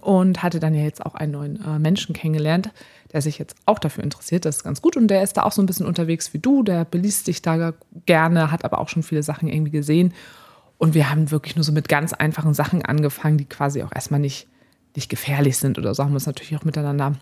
und 0.00 0.42
hatte 0.42 0.60
dann 0.60 0.74
ja 0.74 0.82
jetzt 0.82 1.04
auch 1.04 1.14
einen 1.14 1.32
neuen 1.32 1.64
äh, 1.64 1.78
Menschen 1.78 2.14
kennengelernt, 2.14 2.70
der 3.12 3.22
sich 3.22 3.38
jetzt 3.38 3.56
auch 3.66 3.78
dafür 3.78 4.04
interessiert. 4.04 4.44
Das 4.44 4.56
ist 4.56 4.64
ganz 4.64 4.82
gut 4.82 4.96
und 4.96 5.08
der 5.08 5.22
ist 5.22 5.36
da 5.36 5.42
auch 5.42 5.52
so 5.52 5.62
ein 5.62 5.66
bisschen 5.66 5.86
unterwegs 5.86 6.32
wie 6.34 6.38
du. 6.38 6.62
Der 6.62 6.84
beliest 6.84 7.26
sich 7.26 7.42
da 7.42 7.74
gerne, 8.06 8.50
hat 8.50 8.64
aber 8.64 8.78
auch 8.78 8.88
schon 8.88 9.02
viele 9.02 9.22
Sachen 9.22 9.48
irgendwie 9.48 9.70
gesehen. 9.70 10.12
Und 10.78 10.94
wir 10.94 11.10
haben 11.10 11.30
wirklich 11.30 11.56
nur 11.56 11.64
so 11.64 11.72
mit 11.72 11.88
ganz 11.88 12.12
einfachen 12.12 12.52
Sachen 12.52 12.84
angefangen, 12.84 13.38
die 13.38 13.46
quasi 13.46 13.82
auch 13.82 13.92
erstmal 13.94 14.20
nicht 14.20 14.48
nicht 14.96 15.08
gefährlich 15.08 15.58
sind 15.58 15.78
oder 15.78 15.94
so, 15.94 16.02
haben 16.02 16.10
wir 16.10 16.16
uns 16.16 16.26
natürlich 16.26 16.56
auch 16.56 16.64
miteinander 16.64 17.14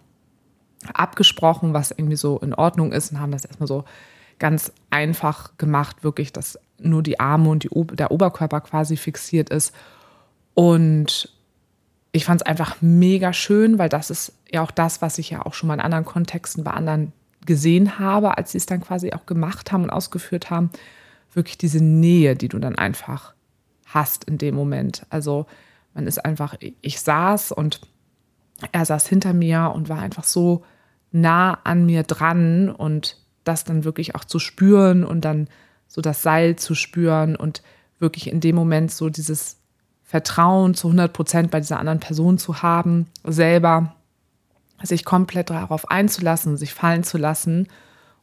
abgesprochen, 0.92 1.72
was 1.72 1.90
irgendwie 1.90 2.16
so 2.16 2.38
in 2.38 2.54
Ordnung 2.54 2.92
ist 2.92 3.12
und 3.12 3.20
haben 3.20 3.32
das 3.32 3.44
erstmal 3.44 3.66
so 3.66 3.84
ganz 4.38 4.72
einfach 4.90 5.56
gemacht, 5.58 6.04
wirklich, 6.04 6.32
dass 6.32 6.58
nur 6.78 7.02
die 7.02 7.20
Arme 7.20 7.48
und 7.48 7.64
die, 7.64 7.70
der 7.96 8.10
Oberkörper 8.10 8.60
quasi 8.60 8.96
fixiert 8.96 9.50
ist. 9.50 9.74
Und 10.54 11.32
ich 12.12 12.24
fand 12.24 12.42
es 12.42 12.46
einfach 12.46 12.76
mega 12.80 13.32
schön, 13.32 13.78
weil 13.78 13.88
das 13.88 14.10
ist 14.10 14.32
ja 14.52 14.62
auch 14.62 14.70
das, 14.70 15.02
was 15.02 15.18
ich 15.18 15.30
ja 15.30 15.44
auch 15.44 15.54
schon 15.54 15.68
mal 15.68 15.74
in 15.74 15.80
anderen 15.80 16.04
Kontexten 16.04 16.64
bei 16.64 16.72
anderen 16.72 17.12
gesehen 17.46 17.98
habe, 17.98 18.36
als 18.36 18.52
sie 18.52 18.58
es 18.58 18.66
dann 18.66 18.80
quasi 18.80 19.12
auch 19.12 19.26
gemacht 19.26 19.72
haben 19.72 19.84
und 19.84 19.90
ausgeführt 19.90 20.50
haben. 20.50 20.70
Wirklich 21.32 21.58
diese 21.58 21.82
Nähe, 21.82 22.36
die 22.36 22.48
du 22.48 22.58
dann 22.58 22.76
einfach 22.76 23.34
hast 23.86 24.24
in 24.24 24.38
dem 24.38 24.54
Moment. 24.54 25.06
Also 25.10 25.46
man 25.94 26.06
ist 26.06 26.24
einfach, 26.24 26.56
ich 26.60 27.00
saß 27.00 27.52
und 27.52 27.80
er 28.72 28.84
saß 28.84 29.06
hinter 29.06 29.32
mir 29.32 29.72
und 29.74 29.88
war 29.88 30.00
einfach 30.00 30.24
so 30.24 30.64
nah 31.12 31.58
an 31.64 31.86
mir 31.86 32.02
dran 32.02 32.68
und 32.70 33.18
das 33.44 33.64
dann 33.64 33.84
wirklich 33.84 34.14
auch 34.14 34.24
zu 34.24 34.38
spüren 34.38 35.04
und 35.04 35.24
dann 35.24 35.48
so 35.86 36.00
das 36.00 36.22
Seil 36.22 36.56
zu 36.56 36.74
spüren 36.74 37.36
und 37.36 37.62
wirklich 37.98 38.30
in 38.30 38.40
dem 38.40 38.56
Moment 38.56 38.90
so 38.90 39.08
dieses 39.08 39.58
Vertrauen 40.02 40.74
zu 40.74 40.88
100 40.88 41.12
Prozent 41.12 41.50
bei 41.50 41.60
dieser 41.60 41.78
anderen 41.78 42.00
Person 42.00 42.38
zu 42.38 42.62
haben, 42.62 43.06
selber 43.22 43.94
sich 44.82 45.04
komplett 45.04 45.50
darauf 45.50 45.90
einzulassen, 45.90 46.56
sich 46.56 46.74
fallen 46.74 47.04
zu 47.04 47.16
lassen 47.16 47.68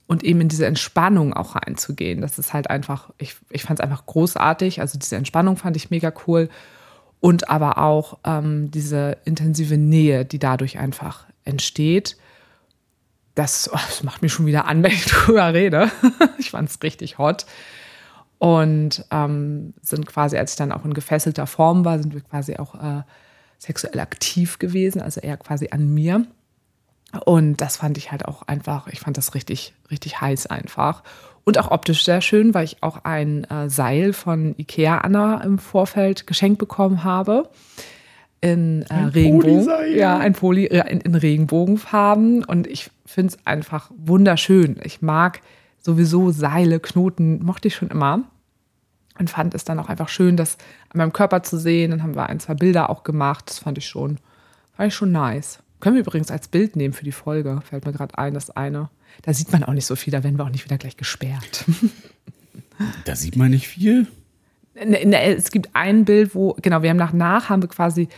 und 0.08 0.24
eben 0.24 0.42
in 0.42 0.50
diese 0.50 0.66
Entspannung 0.66 1.34
auch 1.34 1.56
reinzugehen. 1.56 2.22
Das 2.22 2.38
ist 2.38 2.54
halt 2.54 2.70
einfach, 2.70 3.12
ich, 3.18 3.36
ich 3.50 3.64
fand 3.64 3.80
es 3.80 3.84
einfach 3.84 4.06
großartig. 4.06 4.82
Also 4.82 5.00
diese 5.00 5.16
Entspannung 5.16 5.56
fand 5.56 5.78
ich 5.78 5.90
mega 5.90 6.12
cool. 6.28 6.50
Und 7.22 7.50
aber 7.50 7.78
auch 7.78 8.18
ähm, 8.26 8.72
diese 8.72 9.18
intensive 9.24 9.78
Nähe, 9.78 10.26
die 10.26 10.40
dadurch 10.40 10.78
einfach 10.78 11.26
entsteht. 11.46 12.18
Das, 13.36 13.70
oh, 13.72 13.78
das 13.88 14.04
macht 14.04 14.22
mich 14.22 14.34
schon 14.34 14.48
wieder 14.48 14.66
an, 14.66 14.84
wenn 14.84 14.92
ich 14.92 15.06
drüber 15.06 15.54
rede. 15.54 15.90
ich 16.40 16.52
fand 16.52 16.70
es 16.70 16.82
richtig 16.84 17.18
hot. 17.18 17.46
Und 18.40 19.06
ähm, 19.12 19.76
sind 19.82 20.08
quasi, 20.08 20.36
als 20.36 20.54
ich 20.54 20.58
dann 20.58 20.72
auch 20.72 20.84
in 20.84 20.96
gefesselter 20.96 21.46
Form 21.46 21.86
war, 21.86 22.00
sind 22.00 22.16
wir 22.16 22.22
quasi 22.22 22.58
auch 22.58 22.74
äh, 22.74 23.04
sexuell 23.60 24.00
aktiv 24.00 24.58
gewesen, 24.58 25.00
also 25.00 25.22
eher 25.22 25.38
quasi 25.38 25.70
an 25.70 25.94
mir. 25.94 26.26
Und 27.26 27.58
das 27.58 27.78
fand 27.78 27.98
ich 28.00 28.12
halt 28.12 28.26
auch 28.26 28.42
einfach, 28.44 28.88
ich 28.88 29.00
fand 29.00 29.18
das 29.18 29.36
richtig, 29.36 29.76
richtig 29.92 30.22
heiß 30.22 30.48
einfach. 30.48 31.04
Und 31.44 31.58
auch 31.58 31.72
optisch 31.72 32.04
sehr 32.04 32.22
schön, 32.22 32.54
weil 32.54 32.66
ich 32.66 32.78
auch 32.82 33.04
ein 33.04 33.46
äh, 33.46 33.70
Seil 33.70 34.14
von 34.14 34.54
Ikea 34.58 35.00
Anna 35.00 35.42
im 35.44 35.58
Vorfeld 35.58 36.28
geschenkt 36.28 36.60
bekommen 36.60 37.04
habe. 37.04 37.50
In 38.42 38.84
äh, 38.84 39.06
Regenbogen. 39.06 39.68
Ja, 39.96 40.18
ein 40.18 40.34
Poli 40.34 40.66
äh, 40.66 40.90
in, 40.92 41.02
in 41.02 41.16
Regenbogenfarben. 41.16 42.44
Und 42.44 42.68
ich 42.68 42.92
finde 43.06 43.34
es 43.34 43.46
einfach 43.46 43.92
wunderschön. 43.96 44.80
Ich 44.84 45.02
mag 45.02 45.42
sowieso 45.80 46.32
Seile, 46.32 46.80
Knoten, 46.80 47.44
mochte 47.44 47.68
ich 47.68 47.76
schon 47.76 47.90
immer. 47.90 48.22
Und 49.20 49.30
fand 49.30 49.54
es 49.54 49.64
dann 49.64 49.80
auch 49.80 49.90
einfach 49.90 50.10
schön, 50.10 50.38
das 50.38 50.58
an 50.90 50.98
meinem 50.98 51.14
Körper 51.14 51.44
zu 51.44 51.58
sehen. 51.58 51.92
Dann 51.92 52.04
haben 52.04 52.16
wir 52.16 52.30
ein, 52.30 52.40
zwei 52.40 52.54
Bilder 52.54 52.90
auch 52.90 53.04
gemacht. 53.04 53.46
Das 53.48 53.60
fand 53.60 53.78
ich 53.78 53.88
schon, 53.88 54.18
fand 54.74 54.88
ich 54.88 54.96
schon 54.96 55.12
nice. 55.12 55.60
Können 55.82 55.96
wir 55.96 56.02
übrigens 56.02 56.32
als 56.32 56.48
Bild 56.48 56.76
nehmen 56.76 56.94
für 56.94 57.04
die 57.04 57.12
Folge. 57.12 57.62
Fällt 57.70 57.86
mir 57.86 57.92
gerade 57.92 58.18
ein, 58.18 58.34
das 58.34 58.50
eine. 58.52 58.90
Da 59.24 59.34
sieht 59.34 59.52
man 59.52 59.64
auch 59.64 59.74
nicht 59.74 59.86
so 59.86 59.96
viel, 59.96 60.12
da 60.12 60.24
werden 60.24 60.38
wir 60.38 60.46
auch 60.46 60.50
nicht 60.50 60.64
wieder 60.64 60.78
gleich 60.78 60.98
gesperrt. 60.98 61.66
Da 63.06 63.16
sieht 63.16 63.36
man 63.36 63.52
nicht 63.52 63.68
viel? 63.68 64.08
Ne, 64.74 65.06
ne, 65.06 65.36
es 65.36 65.52
gibt 65.52 65.70
ein 65.74 66.04
Bild, 66.04 66.34
wo, 66.34 66.56
genau, 66.62 66.82
wir 66.82 66.90
haben 66.90 66.98
nach 66.98 67.14
nach, 67.14 67.50
haben 67.50 67.62
wir 67.62 67.70
quasi 67.70 68.10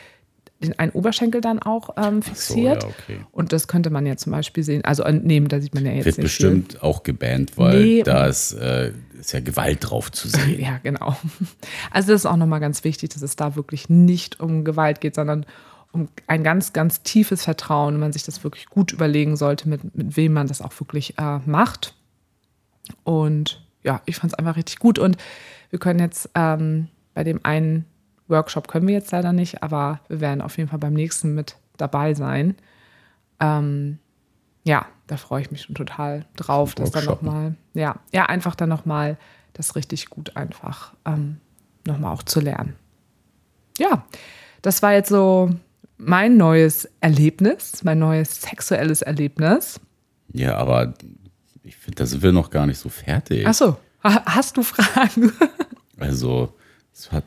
den 0.63 0.77
einen 0.79 0.91
Oberschenkel 0.91 1.41
dann 1.41 1.59
auch 1.59 1.89
ähm, 1.97 2.21
fixiert. 2.21 2.83
So, 2.83 2.87
ja, 2.87 2.93
okay. 2.93 3.19
Und 3.31 3.51
das 3.51 3.67
könnte 3.67 3.89
man 3.89 4.05
ja 4.05 4.15
zum 4.15 4.31
Beispiel 4.31 4.63
sehen. 4.63 4.83
Also 4.85 5.03
äh, 5.03 5.11
neben, 5.11 5.49
da 5.49 5.59
sieht 5.59 5.73
man 5.73 5.85
ja 5.85 5.91
jetzt 5.91 6.05
Wird 6.05 6.21
bestimmt 6.21 6.73
viel. 6.73 6.81
auch 6.81 7.03
gebannt, 7.03 7.57
weil 7.57 7.83
nee, 7.83 8.03
da 8.03 8.27
ist, 8.27 8.53
äh, 8.53 8.93
ist, 9.19 9.33
ja 9.33 9.41
Gewalt 9.41 9.79
drauf 9.81 10.11
zu 10.11 10.29
sehen. 10.29 10.59
ja, 10.61 10.79
genau. 10.81 11.17
Also 11.91 12.13
das 12.13 12.21
ist 12.21 12.25
auch 12.25 12.37
nochmal 12.37 12.61
ganz 12.61 12.83
wichtig, 12.83 13.09
dass 13.09 13.21
es 13.21 13.35
da 13.35 13.55
wirklich 13.55 13.89
nicht 13.89 14.39
um 14.39 14.63
Gewalt 14.63 15.01
geht, 15.01 15.15
sondern 15.15 15.41
um 15.41 15.47
ein 16.27 16.43
ganz, 16.43 16.73
ganz 16.73 17.03
tiefes 17.03 17.43
Vertrauen, 17.43 17.93
wenn 17.93 18.01
man 18.01 18.13
sich 18.13 18.23
das 18.23 18.43
wirklich 18.43 18.65
gut 18.67 18.91
überlegen 18.91 19.37
sollte, 19.37 19.69
mit, 19.69 19.95
mit 19.95 20.17
wem 20.17 20.33
man 20.33 20.47
das 20.47 20.61
auch 20.61 20.79
wirklich 20.79 21.17
äh, 21.19 21.39
macht. 21.45 21.93
Und 23.03 23.63
ja, 23.83 24.01
ich 24.05 24.15
fand 24.15 24.33
es 24.33 24.39
einfach 24.39 24.55
richtig 24.55 24.79
gut. 24.79 24.97
Und 24.97 25.17
wir 25.69 25.79
können 25.79 25.99
jetzt 25.99 26.29
ähm, 26.35 26.87
bei 27.13 27.23
dem 27.23 27.39
einen 27.43 27.85
Workshop 28.27 28.67
können 28.67 28.87
wir 28.87 28.93
jetzt 28.93 29.11
leider 29.11 29.33
nicht, 29.33 29.61
aber 29.61 29.99
wir 30.07 30.19
werden 30.19 30.41
auf 30.41 30.57
jeden 30.57 30.69
Fall 30.69 30.79
beim 30.79 30.93
nächsten 30.93 31.35
mit 31.35 31.57
dabei 31.77 32.13
sein. 32.13 32.55
Ähm, 33.39 33.99
ja, 34.63 34.85
da 35.07 35.17
freue 35.17 35.41
ich 35.41 35.51
mich 35.51 35.63
schon 35.63 35.75
total 35.75 36.25
drauf, 36.35 36.73
dass 36.75 36.91
dann 36.91 37.05
nochmal, 37.05 37.55
ja, 37.73 37.97
ja, 38.11 38.25
einfach 38.25 38.55
dann 38.55 38.69
nochmal 38.69 39.17
das 39.53 39.75
richtig 39.75 40.09
gut 40.09 40.35
einfach 40.35 40.93
ähm, 41.05 41.39
nochmal 41.85 42.13
auch 42.13 42.23
zu 42.23 42.39
lernen. 42.39 42.75
Ja, 43.77 44.05
das 44.61 44.81
war 44.81 44.93
jetzt 44.93 45.09
so 45.09 45.49
mein 46.05 46.37
neues 46.37 46.89
Erlebnis, 47.01 47.83
mein 47.83 47.99
neues 47.99 48.41
sexuelles 48.41 49.01
Erlebnis. 49.01 49.79
Ja, 50.31 50.57
aber 50.57 50.93
ich 51.63 51.75
finde, 51.75 51.95
da 51.95 52.05
sind 52.05 52.23
wir 52.23 52.31
noch 52.31 52.49
gar 52.49 52.65
nicht 52.65 52.77
so 52.77 52.89
fertig. 52.89 53.45
Ach 53.47 53.53
so, 53.53 53.77
hast 54.01 54.57
du 54.57 54.63
Fragen? 54.63 55.31
also, 55.97 56.53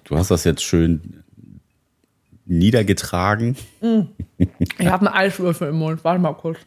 du 0.05 0.17
hast 0.17 0.31
das 0.31 0.45
jetzt 0.45 0.63
schön 0.63 1.23
niedergetragen. 2.45 3.57
Mm. 3.81 4.01
Ich 4.79 4.87
habe 4.87 5.07
einen 5.07 5.17
Eiswürfel 5.17 5.69
im 5.71 5.77
Mund. 5.77 6.05
Warte 6.05 6.21
mal 6.21 6.35
kurz. 6.35 6.59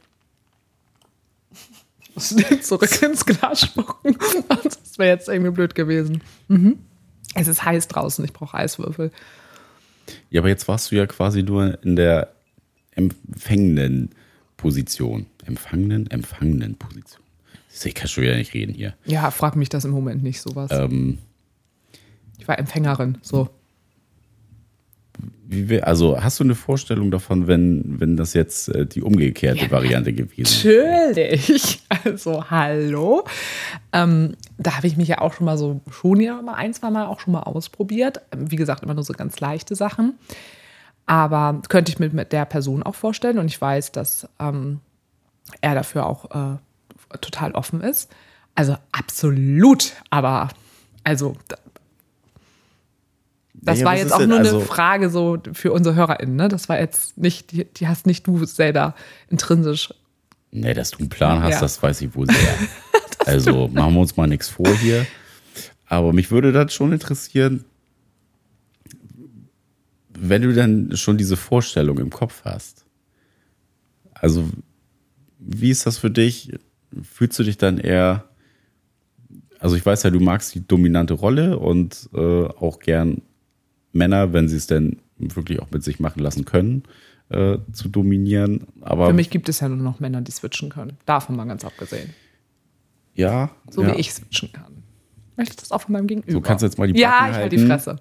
Zurück 2.62 3.02
ins 3.02 3.24
Glas 3.24 3.62
spucken. 3.62 4.18
Das 4.64 4.98
wäre 4.98 5.10
jetzt 5.10 5.30
irgendwie 5.30 5.52
blöd 5.52 5.76
gewesen. 5.76 6.22
Mhm. 6.48 6.80
Es 7.36 7.48
ist 7.48 7.64
heiß 7.64 7.88
draußen. 7.88 8.26
Ich 8.26 8.34
brauche 8.34 8.58
Eiswürfel. 8.58 9.12
Ja, 10.30 10.42
aber 10.42 10.50
jetzt 10.50 10.68
warst 10.68 10.92
du 10.92 10.96
ja 10.96 11.06
quasi 11.06 11.44
nur 11.44 11.84
in 11.84 11.96
der 11.96 12.34
empfängenden 12.92 14.10
Position. 14.58 15.26
Empfangenen, 15.46 16.10
empfangenen 16.12 16.76
Position. 16.76 17.24
Ich 17.84 17.96
kann 17.96 18.08
schon 18.08 18.24
wieder 18.24 18.36
nicht 18.36 18.54
reden 18.54 18.74
hier. 18.74 18.96
Ja, 19.06 19.32
frag 19.32 19.56
mich 19.56 19.70
das 19.70 19.86
im 19.86 19.92
Moment 19.92 20.24
nicht, 20.24 20.42
sowas. 20.42 20.72
Ähm, 20.74 21.20
ich 22.38 22.48
war 22.48 22.60
Empfängerin, 22.60 23.18
so. 23.22 23.50
Wie, 25.52 25.82
also 25.82 26.22
hast 26.22 26.40
du 26.40 26.44
eine 26.44 26.56
Vorstellung 26.56 27.10
davon, 27.10 27.48
wenn, 27.48 28.00
wenn 28.00 28.16
das 28.16 28.34
jetzt 28.34 28.70
äh, 28.70 28.86
die 28.86 29.02
umgekehrte 29.02 29.66
ja, 29.66 29.72
Variante 29.72 30.14
gewesen 30.14 30.70
wäre? 30.70 31.08
Natürlich. 31.10 31.82
Also, 32.06 32.50
hallo. 32.50 33.26
Ähm, 33.92 34.36
da 34.58 34.78
habe 34.78 34.88
ich 34.88 34.96
mich 34.96 35.08
ja 35.08 35.20
auch 35.20 35.34
schon 35.34 35.46
mal 35.46 35.58
so, 35.58 35.82
schon 35.90 36.22
ja 36.22 36.42
mal 36.42 36.54
ein, 36.54 36.74
zwei 36.74 36.92
Mal 36.92 37.08
auch 37.08 37.20
schon 37.20 37.34
mal 37.34 37.42
ausprobiert. 37.42 38.22
Wie 38.38 38.56
gesagt, 38.56 38.84
immer 38.84 38.94
nur 38.94 39.04
so 39.04 39.14
ganz 39.14 39.40
leichte 39.40 39.76
Sachen. 39.76 40.14
Aber 41.08 41.62
könnte 41.68 41.92
ich 41.92 42.00
mir 42.00 42.10
mit 42.12 42.32
der 42.32 42.46
Person 42.46 42.84
auch 42.84 42.96
vorstellen. 42.96 43.40
Und 43.40 43.48
ich 43.48 43.60
weiß, 43.60 43.92
dass 43.92 44.30
ähm, 44.40 44.80
er 45.62 45.76
dafür 45.76 46.06
auch 46.06 46.26
äh, 46.32 47.18
total 47.18 47.52
offen 47.54 47.82
ist. 47.82 48.10
Also 48.56 48.78
absolut. 48.92 49.94
Aber 50.10 50.50
also 51.04 51.36
das 53.62 53.80
ja, 53.80 53.86
war 53.86 53.98
jetzt 53.98 54.14
auch 54.14 54.26
nur 54.26 54.40
also 54.40 54.58
eine 54.58 54.66
Frage 54.66 55.10
so 55.10 55.38
für 55.54 55.72
unsere 55.72 55.96
HörerInnen. 55.96 56.36
Ne? 56.36 56.48
Das 56.48 56.70
war 56.70 56.80
jetzt 56.80 57.18
nicht, 57.18 57.52
die, 57.52 57.66
die 57.66 57.88
hast 57.88 58.06
nicht 58.06 58.26
du 58.28 58.46
selber 58.46 58.96
intrinsisch. 59.30 59.94
Nee, 60.52 60.74
dass 60.74 60.92
du 60.92 61.00
einen 61.00 61.10
Plan 61.10 61.44
hast, 61.44 61.56
ja. 61.56 61.62
das 61.62 61.82
weiß 61.82 62.02
ich 62.02 62.16
wohl 62.16 62.28
sehr. 62.28 62.56
also 63.26 63.68
machen 63.68 63.94
wir 63.94 64.02
uns 64.02 64.18
mal 64.18 64.28
nichts 64.28 64.50
vor 64.50 64.74
hier. 64.78 65.06
Aber 65.86 66.14
mich 66.14 66.32
würde 66.32 66.52
das 66.52 66.74
schon 66.74 66.92
interessieren, 66.92 67.66
wenn 70.18 70.42
du 70.42 70.54
dann 70.54 70.96
schon 70.96 71.18
diese 71.18 71.38
Vorstellung 71.38 71.98
im 71.98 72.10
Kopf 72.10 72.44
hast. 72.46 72.86
Also, 74.14 74.50
wie 75.40 75.70
ist 75.70 75.86
das 75.86 75.98
für 75.98 76.12
dich? 76.12 76.52
Fühlst 77.02 77.40
du 77.40 77.44
dich 77.44 77.58
dann 77.58 77.78
eher, 77.78 78.26
also 79.60 79.76
ich 79.76 79.86
weiß 79.86 80.04
ja, 80.04 80.10
du 80.10 80.20
magst 80.20 80.54
die 80.56 80.68
dominante 80.68 81.14
Rolle 81.14 81.58
und 81.58 82.10
äh, 82.14 82.46
auch 82.46 82.80
gern 82.80 83.22
Männer, 83.92 84.34
wenn 84.34 84.48
sie 84.48 84.58
es 84.58 84.68
denn 84.68 85.00
wirklich 85.18 85.62
auch 85.62 85.72
mit 85.72 85.84
sich 85.84 86.00
machen 86.00 86.20
lassen 86.20 86.46
können, 86.46 86.84
äh, 87.30 87.58
zu 87.72 87.90
dominieren. 87.90 88.68
Aber 88.82 89.08
Für 89.08 89.14
mich 89.14 89.30
gibt 89.30 89.50
es 89.50 89.60
ja 89.60 89.70
nur 89.70 89.78
noch 89.78 90.00
Männer, 90.00 90.22
die 90.22 90.32
switchen 90.32 90.70
können. 90.70 90.98
Davon 91.06 91.36
mal 91.36 91.46
ganz 91.46 91.66
abgesehen. 91.66 92.14
Ja. 93.16 93.52
So 93.70 93.84
ja. 93.84 93.94
wie 93.94 94.00
ich 94.00 94.14
switchen 94.14 94.52
kann. 94.54 94.84
Möchte 95.36 95.54
ich 95.54 95.58
das 95.58 95.72
auch 95.72 95.82
von 95.82 95.94
meinem 95.94 96.08
Gegenüber? 96.08 96.32
So 96.32 96.42
kannst 96.42 96.64
du 96.64 96.68
jetzt 96.68 96.78
mal 96.78 96.88
die 96.88 96.94
Backen 96.94 97.02
Ja, 97.02 97.30
ich 97.30 97.36
halte 97.36 97.56
die 97.56 97.66
Fresse. 97.66 97.98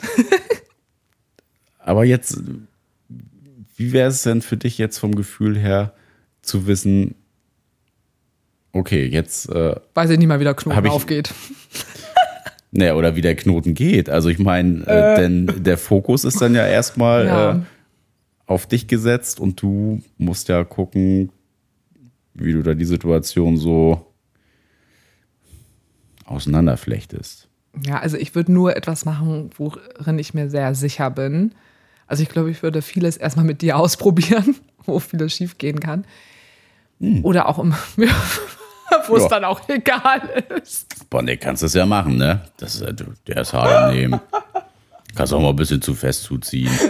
aber 1.78 2.04
jetzt, 2.04 2.40
wie 3.76 3.92
wäre 3.92 4.08
es 4.08 4.22
denn 4.22 4.42
für 4.42 4.56
dich 4.56 4.78
jetzt 4.78 4.98
vom 4.98 5.14
Gefühl 5.14 5.58
her 5.58 5.94
zu 6.42 6.66
wissen, 6.66 7.14
okay, 8.72 9.06
jetzt. 9.06 9.48
Äh, 9.50 9.76
Weiß 9.94 10.10
ich 10.10 10.18
nicht 10.18 10.28
mal, 10.28 10.40
wie 10.40 10.44
der 10.44 10.54
Knoten 10.54 10.88
aufgeht. 10.88 11.32
Naja, 12.72 12.94
oder 12.94 13.16
wie 13.16 13.20
der 13.20 13.34
Knoten 13.34 13.74
geht. 13.74 14.08
Also 14.08 14.28
ich 14.28 14.38
meine, 14.38 14.86
äh, 14.86 15.14
äh. 15.14 15.16
denn 15.16 15.62
der 15.64 15.76
Fokus 15.76 16.24
ist 16.24 16.40
dann 16.40 16.54
ja 16.54 16.66
erstmal 16.66 17.26
ja. 17.26 17.52
Äh, 17.52 17.60
auf 18.46 18.66
dich 18.66 18.86
gesetzt 18.86 19.40
und 19.40 19.60
du 19.60 20.02
musst 20.18 20.48
ja 20.48 20.64
gucken, 20.64 21.30
wie 22.34 22.52
du 22.52 22.62
da 22.62 22.74
die 22.74 22.84
Situation 22.84 23.56
so 23.56 24.06
auseinanderflechtest. 26.24 27.48
Ja, 27.86 27.98
also 27.98 28.16
ich 28.16 28.34
würde 28.34 28.52
nur 28.52 28.76
etwas 28.76 29.04
machen, 29.04 29.50
worin 29.56 30.18
ich 30.18 30.34
mir 30.34 30.50
sehr 30.50 30.74
sicher 30.74 31.10
bin. 31.10 31.52
Also 32.06 32.22
ich 32.22 32.28
glaube, 32.28 32.50
ich 32.50 32.62
würde 32.62 32.82
vieles 32.82 33.16
erstmal 33.16 33.44
mit 33.44 33.62
dir 33.62 33.76
ausprobieren, 33.78 34.56
wo 34.84 34.98
vieles 34.98 35.32
schief 35.32 35.58
gehen 35.58 35.80
kann. 35.80 36.04
Hm. 37.00 37.24
Oder 37.24 37.48
auch 37.48 37.58
im, 37.58 37.74
wo 39.08 39.16
es 39.16 39.28
dann 39.28 39.44
auch 39.44 39.68
egal 39.68 40.44
ist. 40.62 41.08
Boah, 41.10 41.22
ne, 41.22 41.36
kannst 41.36 41.62
du 41.62 41.66
es 41.66 41.74
ja 41.74 41.86
machen, 41.86 42.16
ne? 42.16 42.40
Das, 42.56 42.82
der 43.26 43.36
ist 43.36 43.52
hart 43.52 43.94
Nehmen. 43.94 44.20
Kannst 45.14 45.32
auch 45.32 45.40
mal 45.40 45.50
ein 45.50 45.56
bisschen 45.56 45.82
zu 45.82 45.94
fest 45.94 46.22
zuziehen. 46.24 46.70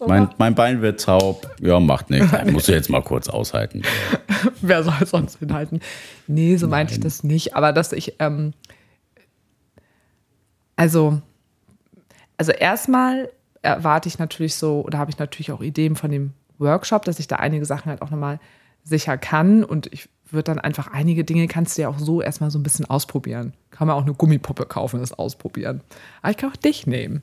Nee, 0.00 0.08
Mein, 0.08 0.28
mein 0.36 0.54
Bein 0.54 0.82
wird 0.82 1.02
taub. 1.02 1.48
Ja, 1.60 1.80
macht 1.80 2.10
nichts. 2.10 2.30
Musst 2.50 2.68
du 2.68 2.72
jetzt 2.72 2.90
mal 2.90 3.00
kurz 3.00 3.28
aushalten. 3.28 3.82
Wer 4.60 4.82
soll 4.82 5.06
sonst 5.06 5.38
hinhalten? 5.38 5.80
Nee, 6.26 6.56
so 6.56 6.68
meinte 6.68 6.92
ich 6.92 7.00
das 7.00 7.22
nicht. 7.22 7.54
Aber 7.54 7.72
dass 7.72 7.92
ich, 7.92 8.16
ähm, 8.18 8.52
also, 10.76 11.22
also 12.36 12.52
erstmal 12.52 13.30
erwarte 13.62 14.08
ich 14.08 14.18
natürlich 14.18 14.56
so, 14.56 14.82
oder 14.82 14.98
habe 14.98 15.10
ich 15.10 15.18
natürlich 15.18 15.52
auch 15.52 15.62
Ideen 15.62 15.96
von 15.96 16.10
dem 16.10 16.32
Workshop, 16.58 17.04
dass 17.04 17.18
ich 17.18 17.28
da 17.28 17.36
einige 17.36 17.64
Sachen 17.64 17.88
halt 17.88 18.02
auch 18.02 18.10
nochmal 18.10 18.40
sicher 18.82 19.16
kann. 19.16 19.64
Und 19.64 19.92
ich 19.92 20.08
würde 20.34 20.44
dann 20.44 20.58
einfach 20.58 20.92
einige 20.92 21.24
Dinge 21.24 21.46
kannst 21.48 21.78
du 21.78 21.82
ja 21.82 21.88
auch 21.88 21.98
so 21.98 22.20
erstmal 22.20 22.50
so 22.50 22.58
ein 22.58 22.62
bisschen 22.62 22.84
ausprobieren. 22.84 23.52
Kann 23.70 23.86
man 23.88 23.96
auch 23.96 24.02
eine 24.02 24.14
Gummipuppe 24.14 24.66
kaufen, 24.66 25.00
das 25.00 25.12
ausprobieren. 25.12 25.80
Aber 26.22 26.30
ich 26.30 26.36
kann 26.36 26.50
auch 26.50 26.56
dich 26.56 26.86
nehmen. 26.86 27.22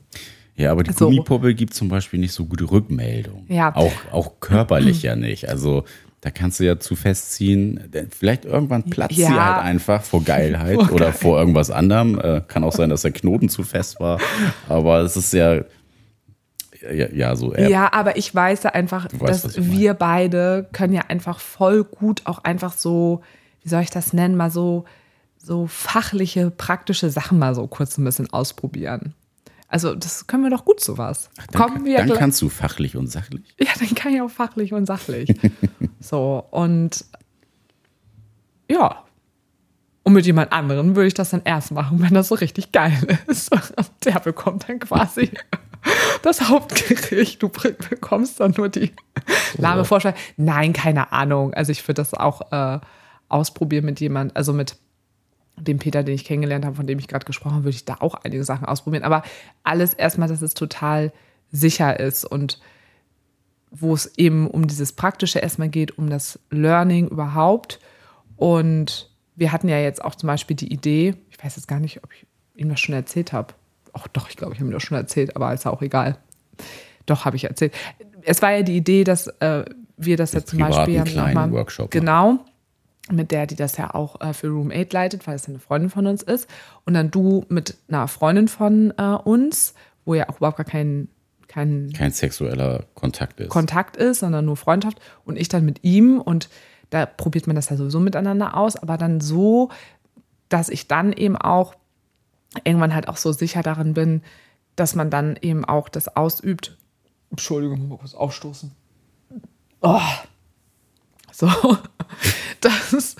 Ja, 0.56 0.72
aber 0.72 0.82
die 0.82 0.92
So. 0.92 1.06
Gummipuppe 1.06 1.54
gibt 1.54 1.72
zum 1.74 1.88
Beispiel 1.88 2.20
nicht 2.20 2.32
so 2.32 2.44
gute 2.44 2.70
Rückmeldung. 2.70 3.46
Ja. 3.48 3.74
Auch, 3.74 3.92
auch 4.10 4.40
körperlich 4.40 5.02
ja 5.02 5.16
nicht. 5.16 5.48
Also 5.48 5.84
da 6.20 6.30
kannst 6.30 6.60
du 6.60 6.64
ja 6.64 6.78
zu 6.78 6.94
festziehen. 6.94 7.80
Vielleicht 8.10 8.44
irgendwann 8.44 8.84
platzt 8.84 9.16
sie 9.16 9.22
Ja. 9.22 9.56
halt 9.56 9.64
einfach 9.64 10.02
vor 10.02 10.22
Geilheit 10.22 10.74
Vor 10.76 10.92
oder 10.92 11.06
Geil- 11.06 11.12
vor 11.14 11.38
irgendwas 11.40 11.70
anderem. 11.70 12.18
Äh, 12.20 12.42
kann 12.46 12.64
auch 12.64 12.72
sein, 12.72 12.90
dass 12.90 13.02
der 13.02 13.12
Knoten 13.12 13.48
zu 13.48 13.62
fest 13.64 13.98
war. 13.98 14.20
Aber 14.68 15.00
es 15.00 15.16
ist 15.16 15.32
ja, 15.32 15.62
ja, 16.82 17.08
ja 17.12 17.36
so. 17.36 17.52
eher- 17.54 17.68
Ja, 17.68 17.92
aber 17.92 18.16
ich 18.16 18.34
weiß 18.34 18.62
ja 18.64 18.70
einfach, 18.70 19.06
weißt, 19.12 19.44
dass 19.44 19.56
wir 19.70 19.94
beide 19.94 20.68
können 20.72 20.92
ja 20.94 21.02
einfach 21.08 21.38
voll 21.40 21.84
gut 21.84 22.22
auch 22.26 22.38
einfach 22.44 22.72
so, 22.72 23.20
wie 23.62 23.68
soll 23.68 23.82
ich 23.82 23.90
das 23.90 24.12
nennen, 24.12 24.36
mal 24.36 24.50
so, 24.50 24.84
so 25.38 25.66
fachliche, 25.66 26.50
praktische 26.50 27.10
Sachen 27.10 27.38
mal 27.38 27.54
so 27.54 27.66
kurz 27.66 27.98
ein 27.98 28.04
bisschen 28.04 28.32
ausprobieren. 28.32 29.14
Also 29.68 29.94
das 29.94 30.26
können 30.26 30.42
wir 30.42 30.50
doch 30.50 30.64
gut 30.66 30.80
sowas. 30.80 31.30
Dann, 31.50 31.62
Kommen 31.62 31.84
wir 31.84 31.96
dann 31.98 32.06
gleich- 32.06 32.18
kannst 32.18 32.42
du 32.42 32.48
fachlich 32.48 32.96
und 32.96 33.06
sachlich. 33.06 33.54
Ja, 33.58 33.68
dann 33.78 33.94
kann 33.94 34.12
ich 34.14 34.20
auch 34.20 34.30
fachlich 34.30 34.72
und 34.72 34.84
sachlich. 34.86 35.34
so, 36.00 36.44
und 36.50 37.04
ja. 38.70 39.04
Und 40.04 40.14
mit 40.14 40.26
jemand 40.26 40.52
anderem 40.52 40.96
würde 40.96 41.06
ich 41.06 41.14
das 41.14 41.30
dann 41.30 41.42
erst 41.44 41.70
machen, 41.70 42.00
wenn 42.02 42.12
das 42.14 42.28
so 42.28 42.34
richtig 42.34 42.72
geil 42.72 42.92
ist. 43.28 43.50
Der 44.04 44.18
bekommt 44.18 44.68
dann 44.68 44.78
quasi 44.80 45.30
das 46.22 46.48
Hauptgericht. 46.48 47.42
Du 47.42 47.48
bekommst 47.48 48.40
dann 48.40 48.54
nur 48.56 48.68
die 48.68 48.92
lahme 49.56 49.84
Vorschlag. 49.84 50.14
Nein, 50.36 50.72
keine 50.72 51.12
Ahnung. 51.12 51.54
Also 51.54 51.72
ich 51.72 51.86
würde 51.86 52.00
das 52.00 52.14
auch 52.14 52.52
äh, 52.52 52.80
ausprobieren 53.28 53.84
mit 53.84 54.00
jemand, 54.00 54.36
also 54.36 54.52
mit 54.52 54.76
dem 55.56 55.78
Peter, 55.78 56.02
den 56.02 56.14
ich 56.14 56.24
kennengelernt 56.24 56.64
habe, 56.64 56.76
von 56.76 56.86
dem 56.86 56.98
ich 56.98 57.08
gerade 57.08 57.24
gesprochen 57.24 57.54
habe, 57.54 57.64
würde 57.64 57.76
ich 57.76 57.84
da 57.84 57.96
auch 58.00 58.14
einige 58.14 58.44
Sachen 58.44 58.66
ausprobieren. 58.66 59.04
Aber 59.04 59.22
alles 59.62 59.94
erstmal, 59.94 60.28
dass 60.28 60.42
es 60.42 60.54
total 60.54 61.12
sicher 61.50 62.00
ist 62.00 62.24
und 62.24 62.60
wo 63.70 63.94
es 63.94 64.18
eben 64.18 64.48
um 64.48 64.66
dieses 64.66 64.92
Praktische 64.92 65.38
erstmal 65.38 65.68
geht, 65.68 65.96
um 65.98 66.10
das 66.10 66.38
Learning 66.50 67.08
überhaupt. 67.08 67.80
Und 68.36 69.10
wir 69.34 69.52
hatten 69.52 69.68
ja 69.68 69.78
jetzt 69.78 70.04
auch 70.04 70.14
zum 70.14 70.26
Beispiel 70.26 70.56
die 70.56 70.72
Idee, 70.72 71.14
ich 71.30 71.42
weiß 71.42 71.56
jetzt 71.56 71.68
gar 71.68 71.80
nicht, 71.80 72.04
ob 72.04 72.12
ich 72.12 72.26
ihm 72.54 72.68
das 72.68 72.80
schon 72.80 72.94
erzählt 72.94 73.32
habe. 73.32 73.54
Ach 73.92 74.08
doch, 74.08 74.28
ich 74.28 74.36
glaube, 74.36 74.54
ich 74.54 74.60
habe 74.60 74.70
ihm 74.70 74.72
das 74.72 74.82
schon 74.82 74.96
erzählt, 74.96 75.36
aber 75.36 75.52
ist 75.52 75.64
ja 75.64 75.70
auch 75.70 75.82
egal. 75.82 76.16
Doch, 77.06 77.24
habe 77.24 77.36
ich 77.36 77.44
erzählt. 77.44 77.74
Es 78.22 78.42
war 78.42 78.52
ja 78.52 78.62
die 78.62 78.76
Idee, 78.76 79.04
dass 79.04 79.26
äh, 79.40 79.64
wir 79.96 80.16
das 80.16 80.32
jetzt 80.32 80.48
zum 80.48 80.58
privaten 80.58 80.76
Beispiel 80.76 80.94
ja 80.94 81.04
kleinen 81.04 81.52
Workshop 81.52 81.86
machen. 81.86 82.00
Genau, 82.00 82.38
mit 83.10 83.30
der, 83.30 83.46
die 83.46 83.56
das 83.56 83.76
ja 83.76 83.94
auch 83.94 84.20
äh, 84.20 84.32
für 84.32 84.48
Room 84.48 84.70
8 84.72 84.92
leitet, 84.92 85.26
weil 85.26 85.34
es 85.34 85.48
eine 85.48 85.58
Freundin 85.58 85.90
von 85.90 86.06
uns 86.06 86.22
ist. 86.22 86.48
Und 86.84 86.94
dann 86.94 87.10
du 87.10 87.44
mit 87.48 87.76
einer 87.88 88.08
Freundin 88.08 88.48
von 88.48 88.92
äh, 88.96 89.02
uns, 89.02 89.74
wo 90.04 90.14
ja 90.14 90.28
auch 90.28 90.36
überhaupt 90.36 90.56
gar 90.56 90.66
kein, 90.66 91.08
kein 91.48 91.92
Kein 91.96 92.12
sexueller 92.12 92.84
Kontakt 92.94 93.40
ist. 93.40 93.48
Kontakt 93.48 93.96
ist, 93.96 94.20
sondern 94.20 94.44
nur 94.44 94.56
Freundschaft 94.56 95.00
und 95.24 95.36
ich 95.36 95.48
dann 95.48 95.64
mit 95.64 95.82
ihm 95.82 96.20
und 96.20 96.48
da 96.90 97.06
probiert 97.06 97.46
man 97.46 97.56
das 97.56 97.70
ja 97.70 97.76
sowieso 97.76 98.00
miteinander 98.00 98.56
aus, 98.56 98.76
aber 98.76 98.98
dann 98.98 99.20
so, 99.20 99.70
dass 100.50 100.68
ich 100.68 100.88
dann 100.88 101.12
eben 101.12 101.36
auch 101.36 101.74
irgendwann 102.64 102.94
halt 102.94 103.08
auch 103.08 103.16
so 103.16 103.32
sicher 103.32 103.62
darin 103.62 103.94
bin, 103.94 104.22
dass 104.76 104.94
man 104.94 105.10
dann 105.10 105.36
eben 105.40 105.64
auch 105.64 105.88
das 105.88 106.16
ausübt. 106.16 106.76
Entschuldigung, 107.30 107.88
mal 107.88 107.98
kurz 107.98 108.14
aufstoßen. 108.14 108.72
Oh. 109.80 110.00
So, 111.32 111.48
dass, 112.60 113.16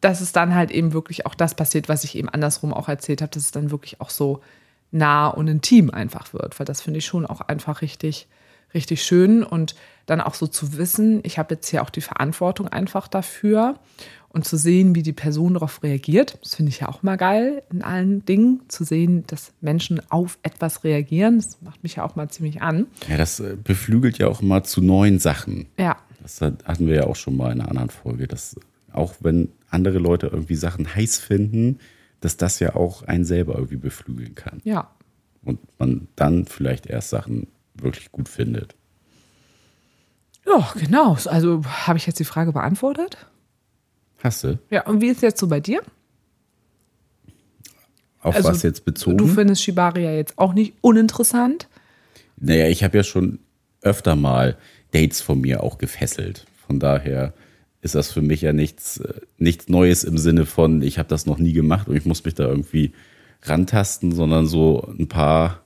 dass 0.00 0.20
es 0.20 0.32
dann 0.32 0.54
halt 0.54 0.70
eben 0.70 0.92
wirklich 0.92 1.26
auch 1.26 1.34
das 1.34 1.54
passiert, 1.54 1.88
was 1.88 2.04
ich 2.04 2.16
eben 2.16 2.28
andersrum 2.28 2.74
auch 2.74 2.88
erzählt 2.88 3.22
habe, 3.22 3.30
dass 3.30 3.44
es 3.44 3.50
dann 3.50 3.70
wirklich 3.70 4.00
auch 4.00 4.10
so 4.10 4.42
nah 4.90 5.28
und 5.28 5.48
intim 5.48 5.90
einfach 5.90 6.32
wird, 6.32 6.58
weil 6.58 6.66
das 6.66 6.80
finde 6.80 6.98
ich 6.98 7.06
schon 7.06 7.26
auch 7.26 7.40
einfach 7.40 7.82
richtig, 7.82 8.28
richtig 8.74 9.02
schön 9.02 9.42
und 9.42 9.74
dann 10.06 10.20
auch 10.20 10.34
so 10.34 10.46
zu 10.46 10.76
wissen, 10.76 11.20
ich 11.24 11.38
habe 11.38 11.54
jetzt 11.54 11.68
hier 11.68 11.82
auch 11.82 11.90
die 11.90 12.00
Verantwortung 12.00 12.68
einfach 12.68 13.08
dafür 13.08 13.78
und 14.34 14.44
zu 14.44 14.56
sehen, 14.56 14.94
wie 14.94 15.02
die 15.02 15.12
Person 15.12 15.54
darauf 15.54 15.82
reagiert. 15.82 16.38
Das 16.42 16.54
finde 16.56 16.70
ich 16.70 16.80
ja 16.80 16.88
auch 16.88 17.02
mal 17.02 17.16
geil 17.16 17.62
in 17.72 17.82
allen 17.82 18.24
Dingen, 18.26 18.60
zu 18.68 18.84
sehen, 18.84 19.24
dass 19.28 19.52
Menschen 19.60 20.00
auf 20.10 20.38
etwas 20.42 20.84
reagieren. 20.84 21.36
Das 21.36 21.62
macht 21.62 21.82
mich 21.82 21.96
ja 21.96 22.04
auch 22.04 22.16
mal 22.16 22.28
ziemlich 22.28 22.60
an. 22.60 22.86
Ja, 23.08 23.16
das 23.16 23.40
äh, 23.40 23.56
beflügelt 23.62 24.18
ja 24.18 24.26
auch 24.28 24.42
immer 24.42 24.62
zu 24.64 24.82
neuen 24.82 25.18
Sachen. 25.18 25.66
Ja, 25.78 25.96
Das 26.22 26.40
hat- 26.40 26.64
hatten 26.64 26.86
wir 26.88 26.94
ja 26.96 27.04
auch 27.06 27.16
schon 27.16 27.36
mal 27.36 27.52
in 27.52 27.60
einer 27.60 27.68
anderen 27.70 27.90
Folge, 27.90 28.26
dass 28.26 28.56
auch 28.92 29.14
wenn 29.20 29.50
andere 29.70 29.98
Leute 29.98 30.26
irgendwie 30.28 30.54
Sachen 30.56 30.94
heiß 30.94 31.18
finden, 31.18 31.78
dass 32.20 32.36
das 32.36 32.58
ja 32.60 32.74
auch 32.76 33.02
einen 33.02 33.24
selber 33.24 33.54
irgendwie 33.54 33.76
beflügeln 33.76 34.34
kann. 34.34 34.60
ja. 34.64 34.90
Und 35.46 35.58
man 35.78 36.08
dann 36.16 36.46
vielleicht 36.46 36.86
erst 36.86 37.10
Sachen 37.10 37.48
wirklich 37.74 38.10
gut 38.10 38.30
findet. 38.30 38.74
Ja, 40.46 40.72
genau. 40.78 41.16
Also 41.26 41.62
habe 41.66 41.98
ich 41.98 42.06
jetzt 42.06 42.18
die 42.18 42.24
Frage 42.24 42.52
beantwortet? 42.52 43.26
Hast 44.24 44.42
du? 44.42 44.58
Ja, 44.70 44.86
und 44.86 45.02
wie 45.02 45.08
ist 45.08 45.20
jetzt 45.20 45.38
so 45.38 45.46
bei 45.46 45.60
dir? 45.60 45.82
Auf 48.20 48.34
Also, 48.34 48.48
was 48.48 48.62
jetzt 48.62 48.86
bezogen? 48.86 49.18
Du 49.18 49.26
findest 49.26 49.62
Shibari 49.62 50.02
ja 50.02 50.12
jetzt 50.12 50.38
auch 50.38 50.54
nicht 50.54 50.72
uninteressant. 50.80 51.68
Naja, 52.38 52.68
ich 52.68 52.82
habe 52.82 52.96
ja 52.96 53.04
schon 53.04 53.38
öfter 53.82 54.16
mal 54.16 54.56
Dates 54.92 55.20
von 55.20 55.42
mir 55.42 55.62
auch 55.62 55.76
gefesselt. 55.76 56.46
Von 56.66 56.80
daher 56.80 57.34
ist 57.82 57.94
das 57.94 58.10
für 58.10 58.22
mich 58.22 58.40
ja 58.40 58.54
nichts, 58.54 58.96
äh, 58.96 59.20
nichts 59.36 59.68
Neues 59.68 60.04
im 60.04 60.16
Sinne 60.16 60.46
von, 60.46 60.80
ich 60.80 60.98
habe 60.98 61.08
das 61.10 61.26
noch 61.26 61.36
nie 61.38 61.52
gemacht 61.52 61.86
und 61.86 61.96
ich 61.96 62.06
muss 62.06 62.24
mich 62.24 62.34
da 62.34 62.44
irgendwie 62.44 62.92
rantasten, 63.42 64.12
sondern 64.12 64.46
so 64.46 64.88
ein 64.98 65.06
paar, 65.06 65.60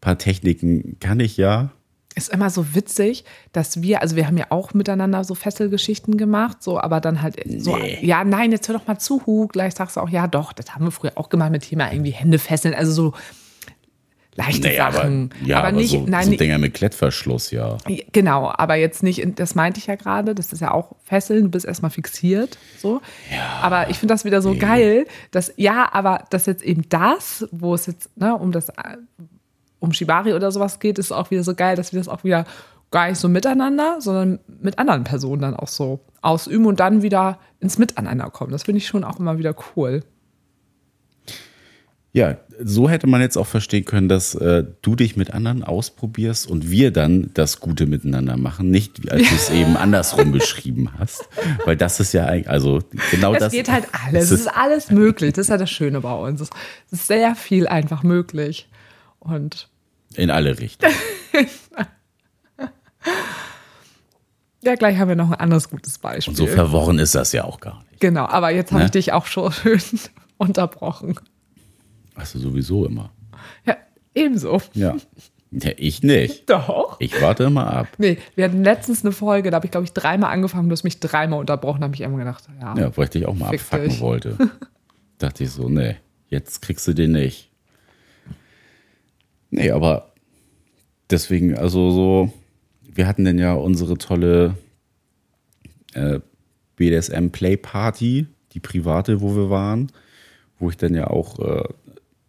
paar 0.00 0.16
Techniken 0.16 0.96
kann 0.98 1.20
ich 1.20 1.36
ja. 1.36 1.72
Ist 2.18 2.30
immer 2.30 2.50
so 2.50 2.74
witzig, 2.74 3.24
dass 3.52 3.80
wir, 3.80 4.02
also 4.02 4.16
wir 4.16 4.26
haben 4.26 4.36
ja 4.36 4.46
auch 4.50 4.74
miteinander 4.74 5.22
so 5.22 5.34
Fesselgeschichten 5.34 6.16
gemacht, 6.16 6.62
so, 6.62 6.80
aber 6.80 7.00
dann 7.00 7.22
halt 7.22 7.36
so, 7.58 7.76
Nee. 7.76 7.98
ja, 8.02 8.24
nein, 8.24 8.50
jetzt 8.50 8.68
hör 8.68 8.76
doch 8.76 8.86
mal 8.86 8.98
zu, 8.98 9.24
Hu. 9.24 9.46
Gleich 9.46 9.74
sagst 9.74 9.96
du 9.96 10.00
auch, 10.00 10.08
ja, 10.08 10.26
doch, 10.26 10.52
das 10.52 10.74
haben 10.74 10.84
wir 10.84 10.90
früher 10.90 11.12
auch 11.14 11.28
gemacht 11.28 11.52
mit 11.52 11.62
Thema 11.62 11.92
irgendwie 11.92 12.10
Hände 12.10 12.38
fesseln, 12.38 12.74
also 12.74 12.92
so 12.92 13.14
leichte 14.34 14.82
aber, 14.82 14.92
Sachen. 14.92 15.30
ja, 15.44 15.58
aber, 15.58 15.72
nicht, 15.72 15.90
so, 15.90 16.04
nein, 16.06 16.26
so 16.26 16.36
Dinger 16.36 16.58
mit 16.58 16.74
Klettverschluss, 16.74 17.50
ja. 17.50 17.76
Genau, 18.12 18.52
aber 18.52 18.76
jetzt 18.76 19.02
nicht, 19.02 19.38
das 19.38 19.54
meinte 19.54 19.78
ich 19.78 19.86
ja 19.86 19.96
gerade, 19.96 20.34
das 20.34 20.52
ist 20.52 20.60
ja 20.60 20.72
auch 20.72 20.96
Fesseln, 21.04 21.44
du 21.44 21.48
bist 21.50 21.66
erstmal 21.66 21.90
fixiert, 21.90 22.58
so. 22.78 23.00
aber 23.62 23.90
ich 23.90 23.98
finde 23.98 24.14
das 24.14 24.24
wieder 24.24 24.42
so 24.42 24.56
geil, 24.56 25.06
dass, 25.30 25.52
ja, 25.56 25.88
aber 25.92 26.24
dass 26.30 26.46
jetzt 26.46 26.62
eben 26.62 26.88
das, 26.88 27.46
wo 27.50 27.74
es 27.74 27.86
jetzt, 27.86 28.16
ne, 28.16 28.34
um 28.34 28.52
das, 28.52 28.72
um 29.80 29.92
Shibari 29.92 30.32
oder 30.34 30.50
sowas 30.50 30.80
geht, 30.80 30.98
ist 30.98 31.12
auch 31.12 31.30
wieder 31.30 31.42
so 31.42 31.54
geil, 31.54 31.76
dass 31.76 31.92
wir 31.92 32.00
das 32.00 32.08
auch 32.08 32.24
wieder 32.24 32.44
gar 32.90 33.08
nicht 33.08 33.18
so 33.18 33.28
miteinander, 33.28 33.96
sondern 34.00 34.38
mit 34.60 34.78
anderen 34.78 35.04
Personen 35.04 35.42
dann 35.42 35.54
auch 35.54 35.68
so 35.68 36.00
ausüben 36.22 36.66
und 36.66 36.80
dann 36.80 37.02
wieder 37.02 37.38
ins 37.60 37.78
Miteinander 37.78 38.30
kommen. 38.30 38.52
Das 38.52 38.62
finde 38.64 38.78
ich 38.78 38.86
schon 38.86 39.04
auch 39.04 39.18
immer 39.18 39.38
wieder 39.38 39.54
cool. 39.76 40.02
Ja, 42.12 42.38
so 42.60 42.88
hätte 42.88 43.06
man 43.06 43.20
jetzt 43.20 43.36
auch 43.36 43.46
verstehen 43.46 43.84
können, 43.84 44.08
dass 44.08 44.34
äh, 44.34 44.64
du 44.82 44.96
dich 44.96 45.16
mit 45.16 45.32
anderen 45.34 45.62
ausprobierst 45.62 46.50
und 46.50 46.70
wir 46.70 46.90
dann 46.90 47.30
das 47.34 47.60
Gute 47.60 47.86
miteinander 47.86 48.36
machen, 48.36 48.70
nicht 48.70 49.04
wie 49.04 49.10
als 49.10 49.28
du 49.28 49.34
es 49.34 49.50
eben 49.50 49.76
andersrum 49.76 50.32
beschrieben 50.32 50.90
hast, 50.98 51.28
weil 51.66 51.76
das 51.76 52.00
ist 52.00 52.14
ja 52.14 52.24
eigentlich, 52.24 52.48
also 52.48 52.80
genau 53.10 53.34
Es 53.34 53.40
das. 53.40 53.52
geht 53.52 53.70
halt 53.70 53.86
alles. 53.92 54.24
Es 54.24 54.30
Es 54.30 54.40
ist, 54.40 54.46
ist 54.46 54.56
alles 54.56 54.90
möglich. 54.90 55.34
Das 55.34 55.44
ist 55.44 55.50
ja 55.50 55.58
das 55.58 55.70
Schöne 55.70 56.00
bei 56.00 56.14
uns. 56.14 56.40
Es 56.40 56.50
ist 56.90 57.06
sehr 57.06 57.36
viel 57.36 57.68
einfach 57.68 58.02
möglich. 58.02 58.68
Und 59.28 59.68
in 60.14 60.30
alle 60.30 60.58
Richtungen. 60.58 60.94
ja, 64.62 64.74
gleich 64.74 64.98
haben 64.98 65.08
wir 65.08 65.16
noch 65.16 65.30
ein 65.30 65.40
anderes 65.40 65.70
gutes 65.70 65.98
Beispiel. 65.98 66.32
Und 66.32 66.36
so 66.36 66.46
verworren 66.46 66.98
ist 66.98 67.14
das 67.14 67.32
ja 67.32 67.44
auch 67.44 67.60
gar 67.60 67.82
nicht. 67.90 68.00
genau, 68.00 68.26
aber 68.26 68.50
jetzt 68.50 68.70
habe 68.72 68.80
Ne? 68.80 68.86
ich 68.86 68.90
dich 68.92 69.12
auch 69.12 69.26
schon 69.26 69.52
schön 69.52 69.80
unterbrochen. 70.36 71.18
Also 72.14 72.38
sowieso 72.38 72.86
immer. 72.86 73.10
Ja, 73.64 73.76
ebenso. 74.14 74.60
Ja. 74.74 74.96
ja. 75.50 75.70
Ich 75.76 76.02
nicht. 76.02 76.50
Doch. 76.50 76.96
Ich 76.98 77.20
warte 77.22 77.44
immer 77.44 77.72
ab. 77.72 77.86
Nee, 77.98 78.18
wir 78.34 78.44
hatten 78.44 78.62
letztens 78.64 79.02
eine 79.04 79.12
Folge, 79.12 79.50
da 79.50 79.54
habe 79.56 79.66
ich, 79.66 79.70
glaube 79.70 79.84
ich, 79.84 79.92
dreimal 79.92 80.30
angefangen, 80.32 80.68
du 80.68 80.72
hast 80.72 80.82
mich 80.84 81.00
dreimal 81.00 81.38
unterbrochen, 81.40 81.82
habe 81.84 81.94
ich 81.94 82.00
immer 82.02 82.18
gedacht, 82.18 82.44
ja. 82.60 82.76
Ja, 82.76 82.96
weil 82.96 83.04
ich 83.04 83.10
dich 83.10 83.26
auch 83.26 83.34
mal 83.34 83.54
abfacken 83.54 83.88
dich. 83.88 84.00
wollte. 84.00 84.36
Dachte 85.18 85.44
ich 85.44 85.50
so, 85.50 85.68
nee, 85.68 85.96
jetzt 86.28 86.60
kriegst 86.62 86.86
du 86.88 86.92
den 86.92 87.12
nicht. 87.12 87.47
Nee, 89.50 89.70
aber 89.70 90.12
deswegen, 91.10 91.56
also 91.56 91.90
so, 91.90 92.32
wir 92.82 93.06
hatten 93.06 93.24
denn 93.24 93.38
ja 93.38 93.54
unsere 93.54 93.96
tolle 93.96 94.56
äh, 95.94 96.20
BDSM 96.76 97.28
Play 97.30 97.56
Party, 97.56 98.26
die 98.52 98.60
private, 98.60 99.20
wo 99.20 99.34
wir 99.34 99.50
waren, 99.50 99.90
wo 100.58 100.70
ich 100.70 100.76
dann 100.76 100.94
ja 100.94 101.08
auch 101.08 101.38
äh, 101.38 101.64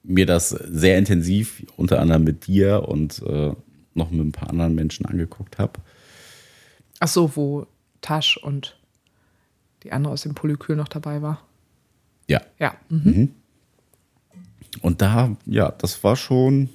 mir 0.03 0.25
das 0.25 0.49
sehr 0.49 0.97
intensiv, 0.97 1.65
unter 1.75 1.99
anderem 1.99 2.23
mit 2.23 2.47
dir 2.47 2.87
und 2.87 3.21
äh, 3.23 3.53
noch 3.93 4.11
mit 4.11 4.25
ein 4.25 4.31
paar 4.31 4.49
anderen 4.49 4.75
Menschen 4.75 5.05
angeguckt 5.05 5.59
habe. 5.59 5.73
Ach 6.99 7.07
so, 7.07 7.35
wo 7.35 7.67
Tasch 8.01 8.37
und 8.37 8.77
die 9.83 9.91
andere 9.91 10.13
aus 10.13 10.23
dem 10.23 10.35
Polykül 10.35 10.75
noch 10.75 10.87
dabei 10.87 11.21
war. 11.21 11.41
Ja. 12.27 12.41
Ja. 12.59 12.75
Mhm. 12.89 13.31
Und 14.81 15.01
da, 15.01 15.35
ja, 15.45 15.71
das 15.71 16.03
war 16.03 16.15
schon, 16.15 16.69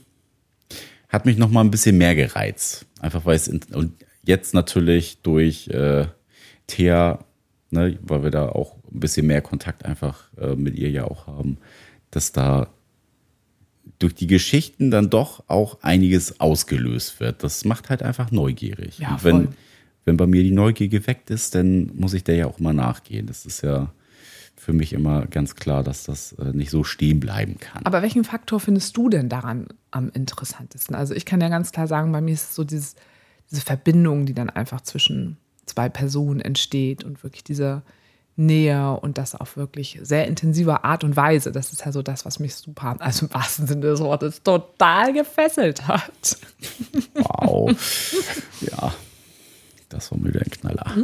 hat 1.14 1.26
mich 1.26 1.38
noch 1.38 1.50
mal 1.50 1.60
ein 1.60 1.70
bisschen 1.70 1.96
mehr 1.96 2.14
gereizt. 2.14 2.86
Einfach 3.00 3.24
weil 3.24 3.36
es, 3.36 3.48
in, 3.48 3.60
und 3.72 3.92
jetzt 4.24 4.52
natürlich 4.54 5.22
durch 5.22 5.68
äh, 5.68 6.06
Thea, 6.66 7.24
ne, 7.70 7.98
weil 8.02 8.22
wir 8.22 8.30
da 8.30 8.48
auch 8.48 8.76
ein 8.92 9.00
bisschen 9.00 9.26
mehr 9.26 9.40
Kontakt 9.40 9.84
einfach 9.84 10.30
äh, 10.36 10.54
mit 10.54 10.76
ihr 10.76 10.90
ja 10.90 11.04
auch 11.04 11.26
haben, 11.26 11.58
dass 12.10 12.32
da 12.32 12.68
durch 13.98 14.14
die 14.14 14.26
Geschichten 14.26 14.90
dann 14.90 15.10
doch 15.10 15.44
auch 15.46 15.82
einiges 15.82 16.40
ausgelöst 16.40 17.20
wird. 17.20 17.42
Das 17.42 17.64
macht 17.64 17.90
halt 17.90 18.02
einfach 18.02 18.30
neugierig. 18.30 18.98
Ja, 18.98 19.12
und 19.12 19.24
wenn, 19.24 19.44
voll. 19.44 19.48
wenn 20.04 20.16
bei 20.16 20.26
mir 20.26 20.42
die 20.42 20.50
Neugier 20.50 20.88
geweckt 20.88 21.30
ist, 21.30 21.54
dann 21.54 21.92
muss 21.94 22.14
ich 22.14 22.24
der 22.24 22.36
ja 22.36 22.46
auch 22.46 22.58
mal 22.58 22.74
nachgehen. 22.74 23.26
Das 23.26 23.46
ist 23.46 23.62
ja 23.62 23.92
für 24.56 24.72
mich 24.72 24.92
immer 24.92 25.26
ganz 25.26 25.56
klar, 25.56 25.82
dass 25.82 26.04
das 26.04 26.32
äh, 26.32 26.52
nicht 26.52 26.70
so 26.70 26.84
stehen 26.84 27.20
bleiben 27.20 27.58
kann. 27.58 27.84
Aber 27.84 28.02
welchen 28.02 28.24
Faktor 28.24 28.60
findest 28.60 28.96
du 28.96 29.08
denn 29.08 29.28
daran 29.28 29.66
am 29.90 30.10
interessantesten? 30.10 30.94
Also 30.94 31.14
ich 31.14 31.24
kann 31.24 31.40
ja 31.40 31.48
ganz 31.48 31.72
klar 31.72 31.86
sagen, 31.86 32.12
bei 32.12 32.20
mir 32.20 32.34
ist 32.34 32.50
es 32.50 32.54
so 32.54 32.64
dieses, 32.64 32.96
diese 33.50 33.60
Verbindung, 33.60 34.26
die 34.26 34.34
dann 34.34 34.50
einfach 34.50 34.80
zwischen 34.80 35.36
zwei 35.66 35.88
Personen 35.88 36.40
entsteht 36.40 37.04
und 37.04 37.22
wirklich 37.22 37.44
diese 37.44 37.82
Nähe 38.36 38.98
und 38.98 39.18
das 39.18 39.34
auf 39.34 39.56
wirklich 39.56 39.98
sehr 40.02 40.26
intensive 40.26 40.82
Art 40.82 41.04
und 41.04 41.16
Weise. 41.16 41.52
Das 41.52 41.72
ist 41.72 41.84
ja 41.84 41.92
so 41.92 42.02
das, 42.02 42.24
was 42.24 42.40
mich 42.40 42.56
super, 42.56 42.96
also 42.98 43.26
im 43.26 43.34
wahrsten 43.34 43.66
Sinne 43.66 43.82
des 43.82 44.00
Wortes, 44.00 44.42
total 44.42 45.12
gefesselt 45.12 45.86
hat. 45.86 46.38
Wow. 47.14 47.70
ja, 48.60 48.92
das 49.88 50.10
war 50.10 50.18
mir 50.18 50.32
der 50.32 50.44
Knaller. 50.44 50.96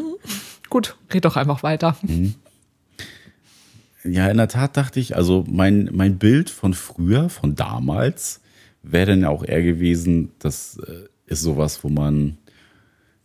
Gut, 0.69 0.97
red 1.13 1.25
doch 1.25 1.37
einfach 1.37 1.63
weiter. 1.63 1.97
Ja, 4.05 4.29
in 4.29 4.39
der 4.39 4.49
Tat 4.49 4.77
dachte 4.77 4.99
ich, 4.99 5.17
also 5.17 5.45
mein, 5.49 5.91
mein 5.93 6.19
Bild 6.19 6.49
von 6.49 6.73
früher, 6.73 7.29
von 7.29 7.55
damals, 7.55 8.41
wäre 8.83 9.11
dann 9.11 9.23
ja 9.23 9.29
auch 9.29 9.45
eher 9.45 9.63
gewesen, 9.63 10.31
das 10.39 10.79
äh, 10.79 11.05
ist 11.27 11.43
sowas, 11.43 11.85
wo 11.85 11.91
man 11.91 12.39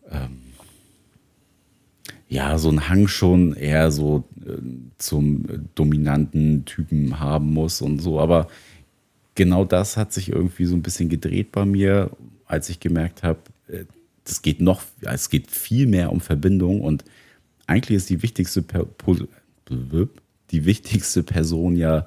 ähm, 0.09 0.41
ja 2.27 2.57
so 2.57 2.69
einen 2.69 2.89
Hang 2.89 3.07
schon 3.07 3.53
eher 3.53 3.89
so 3.91 4.25
äh, 4.45 4.57
zum 4.97 5.45
äh, 5.49 5.59
dominanten 5.75 6.65
Typen 6.65 7.19
haben 7.21 7.53
muss 7.53 7.81
und 7.81 7.99
so. 7.99 8.19
Aber 8.19 8.47
genau 9.35 9.63
das 9.63 9.95
hat 9.95 10.11
sich 10.11 10.29
irgendwie 10.29 10.65
so 10.65 10.75
ein 10.75 10.81
bisschen 10.81 11.07
gedreht 11.07 11.53
bei 11.53 11.65
mir, 11.65 12.11
als 12.47 12.67
ich 12.69 12.81
gemerkt 12.81 13.23
habe, 13.23 13.39
äh, 13.69 13.85
das 14.25 14.41
geht 14.41 14.59
noch, 14.59 14.81
es 15.01 15.29
geht 15.29 15.51
viel 15.51 15.87
mehr 15.87 16.11
um 16.11 16.19
Verbindung 16.19 16.81
und 16.81 17.05
eigentlich 17.67 17.97
ist 17.97 18.09
die 18.09 18.23
wichtigste 18.23 18.61
per 18.61 18.83
Pos- 18.85 19.27
die 20.51 20.65
wichtigste 20.65 21.23
Person 21.23 21.75
ja 21.75 22.05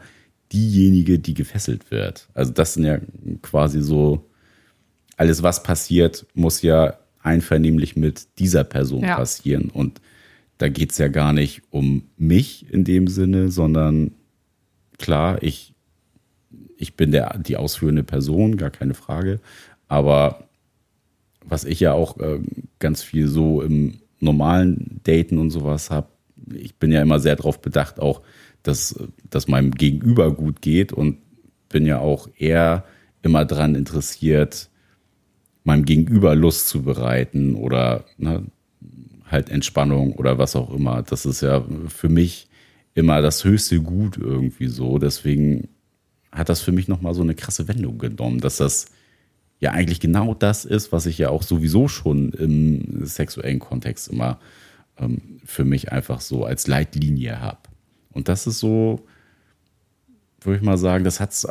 diejenige, 0.53 1.19
die 1.19 1.35
gefesselt 1.35 1.91
wird. 1.91 2.29
Also 2.35 2.53
das 2.53 2.75
sind 2.75 2.85
ja 2.85 2.99
quasi 3.43 3.83
so 3.83 4.25
alles, 5.17 5.43
was 5.43 5.63
passiert, 5.63 6.27
muss 6.35 6.63
ja 6.63 6.97
einvernehmlich 7.23 7.97
mit 7.97 8.27
dieser 8.39 8.65
Person 8.65 9.03
Ja. 9.03 9.17
passieren. 9.17 9.71
Und 9.71 10.01
da 10.59 10.69
geht 10.69 10.93
es 10.93 10.99
ja 10.99 11.09
gar 11.09 11.33
nicht 11.33 11.63
um 11.71 12.05
mich 12.17 12.73
in 12.73 12.85
dem 12.85 13.09
Sinne, 13.09 13.51
sondern 13.51 14.13
klar, 14.99 15.43
ich, 15.43 15.75
ich 16.77 16.95
bin 16.95 17.11
der, 17.11 17.39
die 17.39 17.57
ausführende 17.57 18.05
Person, 18.05 18.57
gar 18.57 18.71
keine 18.71 18.95
Frage. 18.95 19.41
Aber 19.89 20.49
was 21.45 21.65
ich 21.65 21.81
ja 21.81 21.93
auch 21.93 22.19
äh, 22.19 22.41
ganz 22.79 23.03
viel 23.03 23.29
so 23.29 23.63
im 23.63 24.01
normalen 24.21 25.01
Daten 25.05 25.39
und 25.39 25.51
sowas 25.51 25.91
habe, 25.91 26.09
ich 26.55 26.77
bin 26.77 26.93
ja 26.93 27.03
immer 27.03 27.21
sehr 27.21 27.37
darauf 27.37 27.61
bedacht, 27.61 28.01
auch, 28.01 28.23
dass, 28.63 28.99
dass 29.31 29.49
meinem 29.49 29.73
Gegenüber 29.73 30.33
gut 30.35 30.61
geht 30.61 30.93
und 30.93 31.19
bin 31.69 31.87
ja 31.87 31.99
auch 31.99 32.29
eher 32.37 32.85
immer 33.23 33.45
daran 33.45 33.75
interessiert, 33.75 34.71
meinem 35.65 35.85
Gegenüber 35.85 36.35
Lust 36.35 36.69
zu 36.69 36.83
bereiten 36.83 37.55
oder 37.55 38.05
ne, 38.17 38.45
halt 39.27 39.51
Entspannung 39.51 40.15
oder 40.15 40.39
was 40.39 40.57
auch 40.57 40.73
immer. 40.73 41.03
Das 41.03 41.27
ist 41.27 41.43
ja 41.43 41.65
für 41.89 42.09
mich 42.09 42.49
immer 42.95 43.21
das 43.23 43.45
höchste 43.45 43.81
Gut 43.81 44.17
irgendwie 44.17 44.69
so. 44.69 44.99
Deswegen 44.99 45.69
hat 46.33 46.49
das 46.49 46.61
für 46.61 46.73
mich 46.73 46.89
nochmal 46.89 47.15
so 47.15 47.23
eine 47.23 47.35
krasse 47.35 47.69
Wendung 47.69 47.99
genommen, 47.99 48.41
dass 48.41 48.57
das 48.57 48.87
ja 49.61 49.73
eigentlich 49.73 50.01
genau 50.01 50.35
das 50.35 50.65
ist, 50.65 50.93
was 50.93 51.07
ich 51.07 51.19
ja 51.19 51.31
auch 51.31 51.43
sowieso 51.43 51.89
schon 51.89 52.31
im 52.33 53.05
sexuellen 53.05 53.59
Kontext 53.59 54.09
immer 54.09 54.39
ähm, 54.99 55.41
für 55.45 55.65
mich 55.65 55.93
einfach 55.93 56.21
so 56.21 56.45
als 56.45 56.67
Leitlinie 56.67 57.41
habe. 57.41 57.59
Und 58.13 58.29
das 58.29 58.47
ist 58.47 58.59
so, 58.59 59.07
würde 60.41 60.59
ich 60.59 60.63
mal 60.63 60.79
sagen, 60.79 61.05
das 61.05 61.21
hat 61.21 61.33
es 61.33 61.47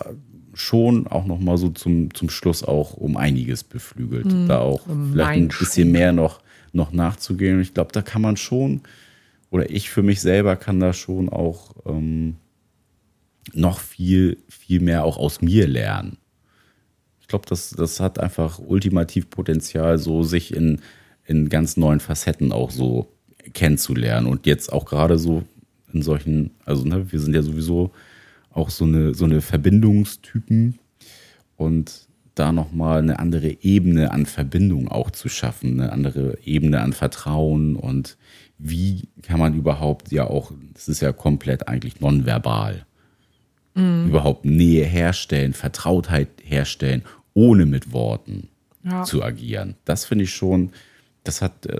schon 0.53 1.07
auch 1.07 1.25
noch 1.25 1.39
mal 1.39 1.57
so 1.57 1.69
zum, 1.69 2.13
zum 2.13 2.29
Schluss 2.29 2.63
auch 2.63 2.93
um 2.93 3.15
einiges 3.15 3.63
beflügelt. 3.63 4.25
Da 4.47 4.59
auch 4.59 4.81
vielleicht 5.11 5.39
ein 5.39 5.47
bisschen 5.47 5.91
mehr 5.91 6.13
noch, 6.13 6.41
noch 6.73 6.91
nachzugehen. 6.91 7.57
Und 7.57 7.61
ich 7.61 7.73
glaube, 7.73 7.91
da 7.91 8.01
kann 8.01 8.21
man 8.21 8.37
schon, 8.37 8.81
oder 9.49 9.69
ich 9.69 9.89
für 9.89 10.03
mich 10.03 10.19
selber 10.19 10.55
kann 10.55 10.79
da 10.79 10.93
schon 10.93 11.29
auch 11.29 11.75
ähm, 11.85 12.35
noch 13.53 13.79
viel, 13.79 14.37
viel 14.49 14.81
mehr 14.81 15.05
auch 15.05 15.17
aus 15.17 15.41
mir 15.41 15.67
lernen. 15.67 16.17
Ich 17.21 17.27
glaube, 17.27 17.45
das, 17.47 17.71
das 17.71 17.99
hat 17.99 18.19
einfach 18.19 18.59
ultimativ 18.59 19.29
Potenzial, 19.29 19.97
so 19.97 20.23
sich 20.23 20.53
in, 20.53 20.81
in 21.25 21.49
ganz 21.49 21.77
neuen 21.77 21.99
Facetten 21.99 22.51
auch 22.51 22.71
so 22.71 23.11
kennenzulernen. 23.53 24.27
Und 24.27 24.45
jetzt 24.45 24.71
auch 24.71 24.85
gerade 24.85 25.17
so 25.17 25.43
in 25.93 26.01
solchen, 26.01 26.51
also 26.65 26.83
ne, 26.85 27.11
wir 27.11 27.19
sind 27.19 27.33
ja 27.33 27.41
sowieso 27.41 27.91
auch 28.51 28.69
so 28.69 28.85
eine, 28.85 29.13
so 29.13 29.25
eine 29.25 29.41
Verbindungstypen 29.41 30.79
und 31.55 32.07
da 32.35 32.51
nochmal 32.51 32.99
eine 32.99 33.19
andere 33.19 33.63
Ebene 33.63 34.11
an 34.11 34.25
Verbindung 34.25 34.87
auch 34.89 35.09
zu 35.11 35.27
schaffen, 35.29 35.79
eine 35.79 35.91
andere 35.91 36.37
Ebene 36.45 36.81
an 36.81 36.93
Vertrauen 36.93 37.75
und 37.75 38.17
wie 38.59 39.07
kann 39.23 39.39
man 39.39 39.53
überhaupt 39.55 40.11
ja 40.11 40.25
auch, 40.27 40.51
das 40.73 40.87
ist 40.87 41.01
ja 41.01 41.11
komplett 41.13 41.67
eigentlich 41.67 41.99
nonverbal, 41.99 42.85
überhaupt 43.75 44.43
Nähe 44.43 44.85
herstellen, 44.85 45.53
Vertrautheit 45.53 46.29
herstellen, 46.43 47.03
ohne 47.35 47.67
mit 47.67 47.91
Worten 47.91 48.49
Ja. 48.83 49.03
zu 49.03 49.21
agieren. 49.21 49.75
Das 49.85 50.05
finde 50.05 50.23
ich 50.23 50.31
schon, 50.33 50.71
das 51.23 51.43
hat, 51.43 51.67
äh, 51.67 51.79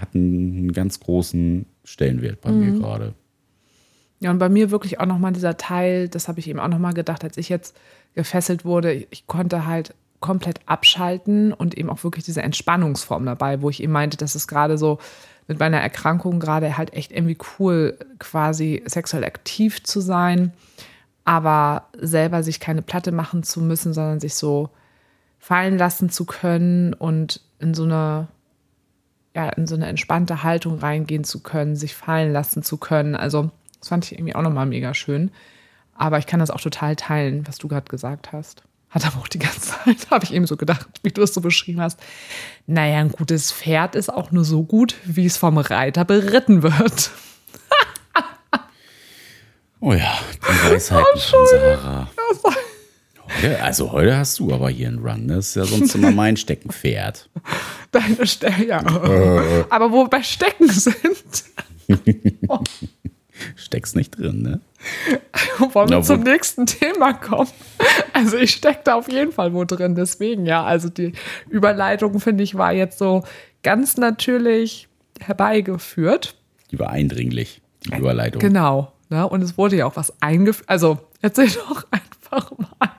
hat 0.00 0.14
einen 0.14 0.72
ganz 0.72 1.00
großen 1.00 1.66
Stellenwert 1.84 2.40
bei 2.40 2.52
mir 2.52 2.72
gerade. 2.78 3.14
Ja, 4.20 4.30
und 4.30 4.38
bei 4.38 4.48
mir 4.48 4.70
wirklich 4.70 4.98
auch 5.00 5.06
nochmal 5.06 5.32
dieser 5.32 5.56
Teil, 5.56 6.08
das 6.08 6.28
habe 6.28 6.40
ich 6.40 6.48
eben 6.48 6.60
auch 6.60 6.68
nochmal 6.68 6.94
gedacht, 6.94 7.24
als 7.24 7.36
ich 7.36 7.48
jetzt 7.48 7.76
gefesselt 8.14 8.64
wurde, 8.64 8.92
ich 8.92 9.26
konnte 9.26 9.66
halt 9.66 9.94
komplett 10.20 10.60
abschalten 10.66 11.52
und 11.52 11.76
eben 11.76 11.90
auch 11.90 12.02
wirklich 12.02 12.24
diese 12.24 12.42
Entspannungsform 12.42 13.26
dabei, 13.26 13.60
wo 13.60 13.68
ich 13.68 13.82
eben 13.82 13.92
meinte, 13.92 14.16
das 14.16 14.34
ist 14.34 14.48
gerade 14.48 14.78
so 14.78 14.98
mit 15.46 15.60
meiner 15.60 15.80
Erkrankung 15.80 16.40
gerade 16.40 16.76
halt 16.76 16.94
echt 16.94 17.12
irgendwie 17.12 17.38
cool, 17.58 17.98
quasi 18.18 18.82
sexuell 18.86 19.24
aktiv 19.24 19.82
zu 19.82 20.00
sein, 20.00 20.52
aber 21.24 21.88
selber 21.98 22.42
sich 22.42 22.58
keine 22.58 22.82
Platte 22.82 23.12
machen 23.12 23.42
zu 23.42 23.60
müssen, 23.60 23.92
sondern 23.92 24.20
sich 24.20 24.34
so 24.34 24.70
fallen 25.38 25.76
lassen 25.76 26.08
zu 26.10 26.24
können 26.24 26.94
und 26.94 27.42
in 27.60 27.74
so 27.74 27.84
eine 27.84 28.28
ja, 29.36 29.50
in 29.50 29.66
so 29.66 29.74
eine 29.74 29.86
entspannte 29.86 30.42
Haltung 30.42 30.78
reingehen 30.78 31.22
zu 31.22 31.42
können, 31.42 31.76
sich 31.76 31.94
fallen 31.94 32.32
lassen 32.32 32.62
zu 32.62 32.78
können. 32.78 33.14
Also, 33.14 33.50
das 33.78 33.90
fand 33.90 34.06
ich 34.06 34.12
irgendwie 34.12 34.34
auch 34.34 34.40
nochmal 34.40 34.64
mega 34.64 34.94
schön. 34.94 35.30
Aber 35.94 36.18
ich 36.18 36.26
kann 36.26 36.40
das 36.40 36.50
auch 36.50 36.60
total 36.60 36.96
teilen, 36.96 37.46
was 37.46 37.58
du 37.58 37.68
gerade 37.68 37.88
gesagt 37.88 38.32
hast. 38.32 38.62
Hat 38.88 39.06
aber 39.06 39.18
auch 39.18 39.28
die 39.28 39.38
ganze 39.38 39.60
Zeit, 39.84 40.10
habe 40.10 40.24
ich 40.24 40.32
eben 40.32 40.46
so 40.46 40.56
gedacht, 40.56 40.86
wie 41.02 41.10
du 41.10 41.22
es 41.22 41.34
so 41.34 41.42
beschrieben 41.42 41.82
hast. 41.82 42.00
Naja, 42.66 42.98
ein 42.98 43.10
gutes 43.10 43.52
Pferd 43.52 43.94
ist 43.94 44.08
auch 44.08 44.30
nur 44.30 44.44
so 44.44 44.62
gut, 44.62 44.96
wie 45.04 45.26
es 45.26 45.36
vom 45.36 45.58
Reiter 45.58 46.06
beritten 46.06 46.62
wird. 46.62 47.10
Oh 49.80 49.92
ja, 49.92 50.18
die 50.32 50.70
Weisheiten 50.70 51.20
von 51.20 51.46
Sarah. 51.46 52.08
Heute, 53.28 53.62
also 53.62 53.92
heute 53.92 54.16
hast 54.16 54.38
du 54.38 54.52
aber 54.52 54.70
hier 54.70 54.88
einen 54.88 54.98
Run. 54.98 55.26
ne? 55.26 55.36
Das 55.36 55.48
ist 55.48 55.56
ja 55.56 55.64
sonst 55.64 55.94
immer 55.94 56.10
mein 56.10 56.36
Steckenpferd. 56.36 57.28
Deine 57.92 58.26
Stelle, 58.26 58.66
ja. 58.66 58.78
Aber 59.70 59.92
wo 59.92 60.04
wir 60.04 60.08
bei 60.08 60.22
Stecken 60.22 60.68
sind, 60.68 61.44
Steckst 63.56 63.96
nicht 63.96 64.18
drin, 64.18 64.42
ne? 64.42 64.60
Wollen 65.72 65.90
wir 65.90 66.02
zum 66.02 66.22
nächsten 66.22 66.66
Thema 66.66 67.12
kommen? 67.12 67.50
Also 68.14 68.38
ich 68.38 68.52
stecke 68.52 68.80
da 68.84 68.94
auf 68.94 69.10
jeden 69.10 69.32
Fall 69.32 69.52
wo 69.52 69.64
drin, 69.64 69.94
deswegen 69.94 70.46
ja. 70.46 70.64
Also 70.64 70.88
die 70.88 71.12
Überleitung, 71.50 72.18
finde 72.18 72.44
ich, 72.44 72.56
war 72.56 72.72
jetzt 72.72 72.98
so 72.98 73.24
ganz 73.62 73.96
natürlich 73.98 74.88
herbeigeführt. 75.20 76.34
Die 76.70 76.78
war 76.78 76.90
eindringlich, 76.90 77.60
die 77.84 77.96
Überleitung. 77.96 78.40
Genau. 78.40 78.92
Ne? 79.10 79.28
Und 79.28 79.42
es 79.42 79.58
wurde 79.58 79.76
ja 79.76 79.86
auch 79.86 79.96
was 79.96 80.14
eingeführt. 80.22 80.68
Also 80.68 80.98
erzähl 81.20 81.48
doch 81.48 81.86
einfach 81.90 82.50
mal. 82.58 82.90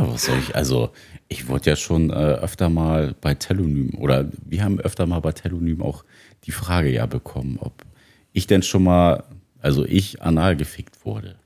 Ja, 0.00 0.10
was 0.10 0.24
soll 0.24 0.38
ich, 0.38 0.56
also 0.56 0.90
ich 1.28 1.48
wurde 1.48 1.68
ja 1.68 1.76
schon 1.76 2.08
äh, 2.08 2.14
öfter 2.14 2.70
mal 2.70 3.14
bei 3.20 3.34
Telonym 3.34 3.94
oder 3.98 4.30
wir 4.46 4.64
haben 4.64 4.80
öfter 4.80 5.06
mal 5.06 5.20
bei 5.20 5.32
Telonym 5.32 5.82
auch 5.82 6.04
die 6.44 6.52
Frage 6.52 6.90
ja 6.90 7.04
bekommen, 7.04 7.58
ob 7.60 7.84
ich 8.32 8.46
denn 8.46 8.62
schon 8.62 8.84
mal, 8.84 9.24
also 9.60 9.84
ich 9.84 10.22
anal 10.22 10.56
gefickt 10.56 11.04
wurde. 11.04 11.36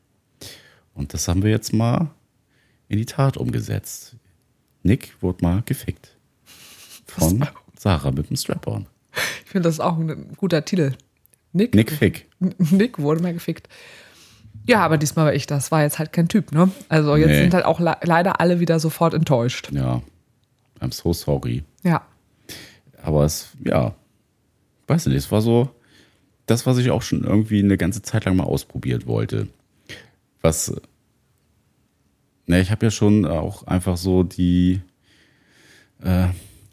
Und 0.95 1.15
das 1.15 1.27
haben 1.27 1.43
wir 1.43 1.51
jetzt 1.51 1.73
mal 1.73 2.11
in 2.87 2.99
die 2.99 3.07
Tat 3.07 3.37
umgesetzt. 3.37 4.15
Nick 4.85 5.21
wurde 5.21 5.45
mal 5.45 5.63
gefickt. 5.67 6.17
Von 7.07 7.45
Sarah 7.77 8.13
mit 8.13 8.31
dem 8.31 8.37
Strap-on. 8.37 8.87
Ich 9.45 9.51
finde, 9.51 9.69
das 9.69 9.81
auch 9.81 9.99
ein 9.99 10.33
guter 10.37 10.65
Titel. 10.65 10.93
Nick, 11.53 11.75
Nick 11.75 11.91
Fick. 11.91 12.29
Nick 12.39 13.01
wurde 13.01 13.21
mal 13.21 13.33
gefickt. 13.33 13.69
Ja, 14.67 14.81
aber 14.85 14.97
diesmal 14.99 15.27
war 15.27 15.35
ich 15.35 15.47
das. 15.47 15.71
War 15.71 15.83
jetzt 15.83 15.99
halt 15.99 16.13
kein 16.13 16.29
Typ, 16.29 16.53
ne? 16.53 16.71
Also 16.89 17.17
jetzt 17.17 17.29
Nee. 17.29 17.41
sind 17.43 17.55
halt 17.55 17.65
auch 17.67 17.81
le 17.81 17.97
leider 18.03 18.41
alle 18.41 18.61
wieder 18.61 18.79
sofort 18.81 19.13
enttäuscht. 19.15 19.71
Ja. 19.73 20.03
I'm 20.81 20.93
so 20.93 21.13
sorry. 21.13 21.65
Ja. 21.83 22.03
Aber 23.03 23.25
es, 23.25 23.49
ja, 23.65 23.95
weiß 24.87 25.07
nicht, 25.07 25.17
es 25.17 25.31
war 25.31 25.43
so 25.43 25.69
das, 26.47 26.65
was 26.67 26.79
ich 26.79 26.91
auch 26.91 27.03
schon 27.03 27.25
irgendwie 27.25 27.59
eine 27.59 27.77
ganze 27.77 28.01
Zeit 28.03 28.25
lang 28.25 28.37
mal 28.37 28.45
ausprobiert 28.45 29.07
wollte. 29.07 29.49
Was, 30.41 30.75
ne, 32.47 32.61
ich 32.61 32.71
habe 32.71 32.87
ja 32.87 32.91
schon 32.91 33.27
auch 33.27 33.67
einfach 33.67 33.97
so 33.97 34.23
die 34.23 34.81
äh, 36.03 36.27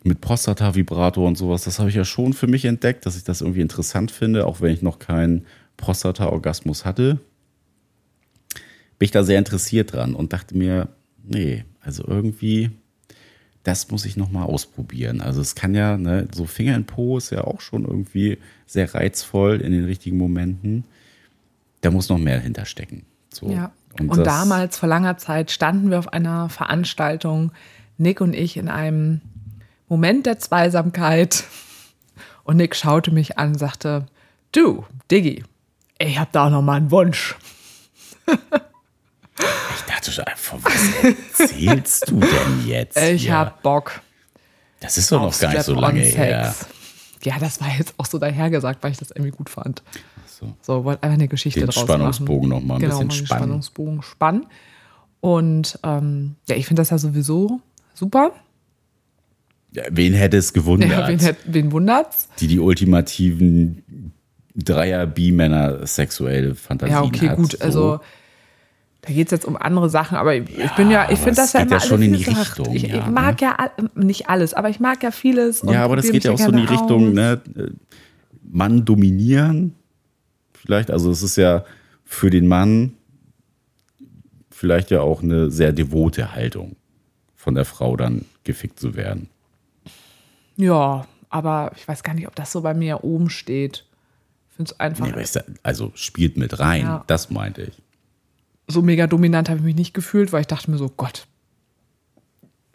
mit 0.03 0.19
Prostata-Vibrator 0.21 1.27
und 1.27 1.37
sowas, 1.37 1.63
das 1.65 1.79
habe 1.79 1.89
ich 1.89 1.95
ja 1.95 2.05
schon 2.05 2.33
für 2.33 2.47
mich 2.47 2.65
entdeckt, 2.65 3.05
dass 3.05 3.15
ich 3.17 3.23
das 3.23 3.41
irgendwie 3.41 3.61
interessant 3.61 4.11
finde, 4.11 4.47
auch 4.47 4.61
wenn 4.61 4.73
ich 4.73 4.81
noch 4.81 4.99
keinen 4.99 5.45
Prostata-Orgasmus 5.77 6.85
hatte. 6.85 7.19
Bin 9.01 9.05
ich 9.07 9.11
da 9.11 9.23
sehr 9.23 9.39
interessiert 9.39 9.93
dran 9.93 10.13
und 10.13 10.31
dachte 10.31 10.55
mir, 10.55 10.89
nee, 11.23 11.65
also 11.81 12.03
irgendwie 12.07 12.69
das 13.63 13.89
muss 13.91 14.05
ich 14.05 14.17
noch 14.17 14.31
mal 14.31 14.43
ausprobieren. 14.45 15.21
Also 15.21 15.41
es 15.41 15.55
kann 15.55 15.75
ja, 15.75 15.97
ne, 15.97 16.27
so 16.33 16.45
Finger 16.45 16.75
in 16.75 16.85
Po 16.85 17.17
ist 17.17 17.29
ja 17.31 17.43
auch 17.43 17.61
schon 17.61 17.85
irgendwie 17.85 18.39
sehr 18.65 18.93
reizvoll 18.93 19.61
in 19.61 19.71
den 19.71 19.85
richtigen 19.85 20.17
Momenten. 20.17 20.83
Da 21.81 21.91
muss 21.91 22.09
noch 22.09 22.17
mehr 22.17 22.39
hinterstecken. 22.39 23.03
So. 23.31 23.49
Ja. 23.51 23.71
Und, 23.99 24.09
das- 24.17 24.23
damals, 24.23 24.77
vor 24.77 24.89
langer 24.89 25.17
Zeit, 25.17 25.51
standen 25.51 25.91
wir 25.91 25.99
auf 25.99 26.11
einer 26.11 26.49
Veranstaltung, 26.49 27.51
Nick 27.97 28.21
und 28.21 28.33
ich, 28.33 28.57
in 28.57 28.67
einem 28.67 29.21
Moment 29.87 30.25
der 30.25 30.39
Zweisamkeit. 30.39 31.43
Und 32.43 32.57
Nick 32.57 32.75
schaute 32.75 33.11
mich 33.11 33.37
an 33.37 33.49
und 33.49 33.59
sagte, 33.59 34.07
du, 34.51 34.85
Diggi, 35.11 35.43
ich 35.99 36.17
hab 36.17 36.31
da 36.31 36.47
auch 36.47 36.49
noch 36.49 36.63
mal 36.63 36.77
einen 36.77 36.89
Wunsch. 36.91 37.35
Ich 39.75 39.81
dachte 39.83 40.11
schon, 40.11 40.25
von 40.35 40.63
was 40.63 41.39
erzählst 41.39 42.09
du 42.09 42.19
denn 42.19 42.65
jetzt? 42.67 42.97
Ich 43.01 43.23
hier? 43.23 43.37
hab 43.37 43.61
Bock 43.63 44.01
Das 44.79 44.97
ist 44.97 45.11
doch 45.11 45.21
noch 45.21 45.37
gar 45.39 45.53
nicht 45.53 45.63
so 45.63 45.73
lange 45.75 46.01
her. 46.01 46.53
Ja, 47.23 47.37
das 47.39 47.61
war 47.61 47.67
jetzt 47.77 47.93
auch 47.97 48.05
so 48.05 48.17
dahergesagt, 48.17 48.83
weil 48.83 48.91
ich 48.91 48.97
das 48.97 49.11
irgendwie 49.11 49.31
gut 49.31 49.49
fand. 49.49 49.83
So. 50.25 50.53
So, 50.61 50.83
wollte 50.85 51.03
einfach 51.03 51.13
eine 51.15 51.27
Geschichte 51.27 51.59
Den 51.59 51.67
draus 51.69 51.83
Spannungsbogen 51.83 52.49
machen. 52.49 52.61
noch 52.61 52.67
mal 52.67 52.75
ein 52.75 52.81
genau, 52.81 52.99
bisschen 53.03 53.25
spannen. 53.27 53.43
Spannungsbogen 53.43 54.01
spannen. 54.01 54.45
Und 55.19 55.77
ähm, 55.83 56.35
ja, 56.49 56.55
ich 56.55 56.65
finde 56.65 56.81
das 56.81 56.89
ja 56.89 56.97
sowieso 56.97 57.59
super. 57.93 58.31
Ja, 59.73 59.83
wen 59.91 60.13
hätte 60.13 60.37
es 60.37 60.51
gewundert? 60.51 60.89
Ja, 60.89 61.07
wen, 61.07 61.19
hätt- 61.19 61.37
wen 61.45 61.71
wundert's? 61.71 62.27
die 62.39 62.47
die 62.47 62.59
ultimativen 62.59 64.11
Dreier-B-Männer 64.55 65.85
sexuelle 65.85 66.55
Fantasien 66.55 66.95
Ja, 66.97 67.03
okay, 67.03 67.29
hat. 67.29 67.37
gut. 67.37 67.51
So. 67.51 67.63
Also 67.63 67.99
da 69.03 69.11
geht 69.13 69.27
es 69.27 69.31
jetzt 69.31 69.45
um 69.45 69.55
andere 69.57 69.89
Sachen, 69.89 70.15
aber 70.17 70.35
ich, 70.35 70.47
ich 70.57 70.71
bin 70.75 70.91
ja, 70.91 71.09
ich 71.09 71.17
finde 71.19 71.35
das 71.37 71.53
ja 71.53 71.61
geht 71.61 71.71
immer 71.71 71.79
ja 71.81 71.85
schon 71.87 71.97
alles 72.01 72.07
in 72.07 72.13
die 72.13 72.23
gesagt, 72.23 72.59
Richtung, 72.59 72.75
Ich, 72.75 72.83
ja, 72.83 72.99
ich 72.99 73.07
mag 73.07 73.41
ja 73.41 73.55
all- 73.55 73.71
nicht 73.95 74.29
alles, 74.29 74.53
aber 74.53 74.69
ich 74.69 74.79
mag 74.79 75.01
ja 75.01 75.09
vieles. 75.11 75.63
Ja, 75.63 75.83
aber 75.83 75.95
das 75.95 76.11
geht 76.11 76.23
ja 76.23 76.31
auch 76.31 76.37
so 76.37 76.49
in 76.51 76.57
die 76.57 76.65
Richtung, 76.65 77.07
aus. 77.09 77.13
ne? 77.13 77.41
Mann 78.43 78.85
dominieren. 78.85 79.75
Vielleicht, 80.53 80.91
also 80.91 81.09
es 81.09 81.23
ist 81.23 81.35
ja 81.37 81.63
für 82.05 82.29
den 82.29 82.47
Mann 82.47 82.93
vielleicht 84.49 84.91
ja 84.91 85.01
auch 85.01 85.23
eine 85.23 85.49
sehr 85.49 85.73
devote 85.73 86.33
Haltung, 86.35 86.75
von 87.35 87.55
der 87.55 87.65
Frau 87.65 87.95
dann 87.95 88.25
gefickt 88.43 88.79
zu 88.79 88.95
werden. 88.95 89.29
Ja, 90.57 91.07
aber 91.29 91.71
ich 91.75 91.87
weiß 91.87 92.03
gar 92.03 92.13
nicht, 92.13 92.27
ob 92.27 92.35
das 92.35 92.51
so 92.51 92.61
bei 92.61 92.73
mir 92.75 93.03
oben 93.03 93.29
steht. 93.31 93.85
Ich 94.49 94.55
finde 94.57 94.71
es 94.73 94.79
einfach. 94.79 95.07
Nee, 95.07 95.25
also 95.63 95.91
spielt 95.95 96.37
mit 96.37 96.59
rein, 96.59 96.81
Ja. 96.83 97.03
das 97.07 97.31
meinte 97.31 97.63
ich. 97.63 97.81
So 98.71 98.81
mega 98.81 99.07
dominant 99.07 99.49
habe 99.49 99.59
ich 99.59 99.65
mich 99.65 99.75
nicht 99.75 99.93
gefühlt, 99.93 100.33
weil 100.33 100.41
ich 100.41 100.47
dachte 100.47 100.71
mir 100.71 100.77
so, 100.77 100.89
Gott, 100.89 101.27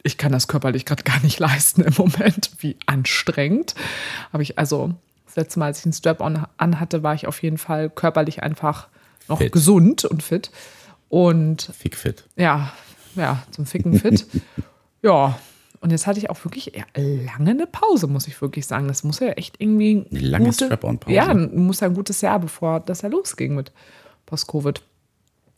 ich 0.02 0.18
kann 0.18 0.32
das 0.32 0.48
körperlich 0.48 0.84
gerade 0.84 1.02
gar 1.02 1.20
nicht 1.22 1.38
leisten 1.40 1.82
im 1.82 1.94
Moment. 1.96 2.50
Wie 2.58 2.76
anstrengend. 2.86 3.74
Habe 4.32 4.42
ich 4.42 4.58
also 4.58 4.94
das 5.26 5.36
letzte 5.36 5.58
Mal, 5.58 5.66
als 5.66 5.80
ich 5.80 5.86
einen 5.86 5.92
Strap-on 5.92 6.46
anhatte, 6.56 7.02
war 7.02 7.14
ich 7.14 7.26
auf 7.26 7.42
jeden 7.42 7.58
Fall 7.58 7.90
körperlich 7.90 8.42
einfach 8.42 8.88
noch 9.28 9.38
Fit. 9.38 9.52
gesund 9.52 10.04
und 10.04 10.22
fit. 10.22 10.50
Und 11.08 11.70
Fickfit. 11.76 12.24
ja, 12.36 12.72
ja, 13.16 13.42
zum 13.50 13.66
Ficken 13.66 13.98
fit. 13.98 14.26
ja. 15.02 15.38
Und 15.80 15.90
jetzt 15.90 16.06
hatte 16.06 16.18
ich 16.18 16.30
auch 16.30 16.42
wirklich 16.44 16.72
lange 16.94 17.50
eine 17.50 17.66
Pause, 17.66 18.06
muss 18.06 18.26
ich 18.26 18.40
wirklich 18.40 18.66
sagen. 18.66 18.88
Das 18.88 19.04
muss 19.04 19.20
ja 19.20 19.28
echt 19.28 19.56
irgendwie. 19.58 20.06
Eine 20.10 20.20
lange 20.20 20.52
Strap-on-Pause. 20.52 21.14
Ja, 21.14 21.32
muss 21.34 21.80
ja 21.80 21.88
ein 21.88 21.94
gutes 21.94 22.22
Jahr, 22.22 22.40
bevor 22.40 22.80
das 22.80 23.02
ja 23.02 23.08
losging 23.08 23.54
mit 23.54 23.72
Post-Covid. 24.24 24.82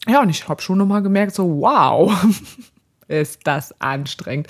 Ja, 0.06 0.22
und 0.22 0.30
ich 0.30 0.48
habe 0.48 0.62
schon 0.62 0.78
nochmal 0.78 1.02
gemerkt, 1.02 1.34
so, 1.34 1.60
wow, 1.60 2.12
ist 3.08 3.40
das 3.44 3.78
anstrengend. 3.80 4.48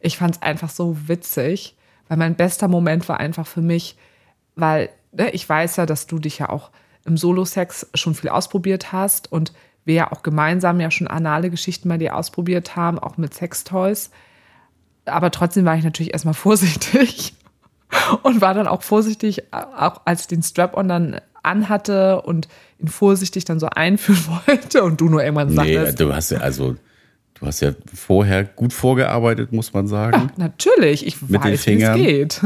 Ich 0.00 0.18
fand 0.18 0.36
es 0.36 0.42
einfach 0.42 0.70
so 0.70 1.08
witzig, 1.08 1.76
weil 2.08 2.16
mein 2.16 2.34
bester 2.34 2.68
Moment 2.68 3.08
war 3.08 3.20
einfach 3.20 3.46
für 3.46 3.62
mich, 3.62 3.96
weil 4.56 4.90
ne, 5.12 5.30
ich 5.30 5.48
weiß 5.48 5.76
ja, 5.76 5.86
dass 5.86 6.06
du 6.06 6.18
dich 6.18 6.38
ja 6.38 6.48
auch 6.48 6.70
im 7.04 7.16
Solo-Sex 7.16 7.90
schon 7.94 8.14
viel 8.14 8.30
ausprobiert 8.30 8.92
hast 8.92 9.30
und 9.32 9.52
wir 9.84 9.94
ja 9.94 10.12
auch 10.12 10.22
gemeinsam 10.22 10.80
ja 10.80 10.90
schon 10.90 11.08
anale 11.08 11.50
Geschichten 11.50 11.88
bei 11.88 11.98
dir 11.98 12.16
ausprobiert 12.16 12.76
haben, 12.76 12.98
auch 12.98 13.16
mit 13.16 13.34
Sextoys. 13.34 14.10
Aber 15.06 15.30
trotzdem 15.30 15.64
war 15.64 15.76
ich 15.76 15.84
natürlich 15.84 16.12
erstmal 16.12 16.34
vorsichtig 16.34 17.34
und 18.22 18.40
war 18.40 18.54
dann 18.54 18.68
auch 18.68 18.82
vorsichtig, 18.82 19.52
auch 19.52 20.02
als 20.04 20.22
ich 20.22 20.28
den 20.28 20.42
Strap-on 20.42 20.88
dann 20.88 21.20
anhatte 21.42 22.22
und 22.22 22.48
ihn 22.78 22.88
vorsichtig 22.88 23.44
dann 23.44 23.58
so 23.60 23.66
einführen 23.68 24.24
wollte 24.46 24.82
und 24.82 25.00
du 25.00 25.08
nur 25.08 25.22
irgendwann 25.22 25.48
Nee, 25.48 25.74
sagtest, 25.74 26.00
du 26.00 26.14
hast 26.14 26.30
ja, 26.30 26.38
also, 26.38 26.76
du 27.34 27.46
hast 27.46 27.60
ja 27.60 27.72
vorher 27.94 28.44
gut 28.44 28.72
vorgearbeitet, 28.72 29.52
muss 29.52 29.72
man 29.72 29.86
sagen. 29.86 30.30
natürlich, 30.36 31.06
ich 31.06 31.20
Mit 31.22 31.42
weiß, 31.42 31.66
wie 31.66 31.82
es 31.82 31.94
geht. 31.94 32.40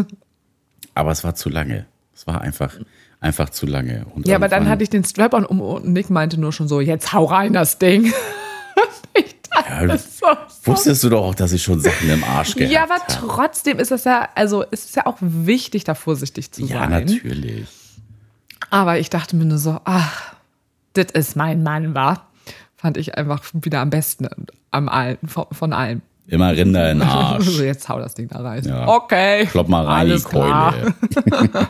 Aber 0.94 1.10
es 1.10 1.24
war 1.24 1.34
zu 1.34 1.48
lange. 1.48 1.86
Es 2.14 2.26
war 2.26 2.40
einfach, 2.40 2.72
einfach 3.20 3.50
zu 3.50 3.66
lange. 3.66 4.06
Und 4.14 4.28
Ja, 4.28 4.36
aber 4.36 4.48
dann 4.48 4.68
hatte 4.68 4.84
ich 4.84 4.90
den 4.90 5.02
Strap-on 5.04 5.44
um 5.44 5.60
und 5.60 5.86
Nick 5.88 6.10
meinte 6.10 6.38
nur 6.38 6.52
schon 6.52 6.68
so, 6.68 6.80
jetzt 6.80 7.12
hau 7.12 7.24
rein 7.24 7.52
das 7.52 7.78
Ding. 7.78 8.12
Ja, 9.68 9.86
das 9.86 10.18
so, 10.18 10.26
so. 10.48 10.72
Wusstest 10.72 11.04
du 11.04 11.08
doch 11.10 11.22
auch, 11.24 11.34
dass 11.34 11.52
ich 11.52 11.62
schon 11.62 11.80
Sachen 11.80 12.10
im 12.10 12.22
Arsch 12.24 12.54
gehabt 12.54 12.72
Ja, 12.72 12.82
aber 12.84 12.96
trotzdem 13.08 13.78
ist 13.78 13.92
es 13.92 14.04
ja, 14.04 14.28
also 14.34 14.64
es 14.70 14.84
ist 14.86 14.96
ja 14.96 15.06
auch 15.06 15.16
wichtig, 15.20 15.84
da 15.84 15.94
vorsichtig 15.94 16.50
zu 16.52 16.62
Ja, 16.62 16.80
sein. 16.80 16.90
natürlich. 16.90 17.66
Aber 18.74 18.98
ich 18.98 19.08
dachte 19.08 19.36
mir 19.36 19.44
nur 19.44 19.58
so, 19.58 19.78
ach, 19.84 20.34
das 20.94 21.12
ist 21.12 21.36
mein 21.36 21.62
Mann, 21.62 21.94
war. 21.94 22.26
Fand 22.74 22.96
ich 22.96 23.16
einfach 23.16 23.40
wieder 23.52 23.78
am 23.78 23.90
besten 23.90 24.26
am 24.72 24.88
allen, 24.88 25.16
von, 25.28 25.72
allem. 25.72 26.02
Immer 26.26 26.56
Rinder 26.56 26.90
in 26.90 26.98
den 26.98 27.08
Arsch. 27.08 27.58
jetzt 27.60 27.88
hau 27.88 28.00
das 28.00 28.14
Ding 28.14 28.28
da 28.28 28.40
rein. 28.40 28.64
Ja. 28.64 28.88
Okay. 28.88 29.46
Klopp 29.46 29.68
mal 29.68 29.84
rein, 29.84 30.08
Alles 30.08 30.24
die 30.24 30.30
Keule. 30.30 30.94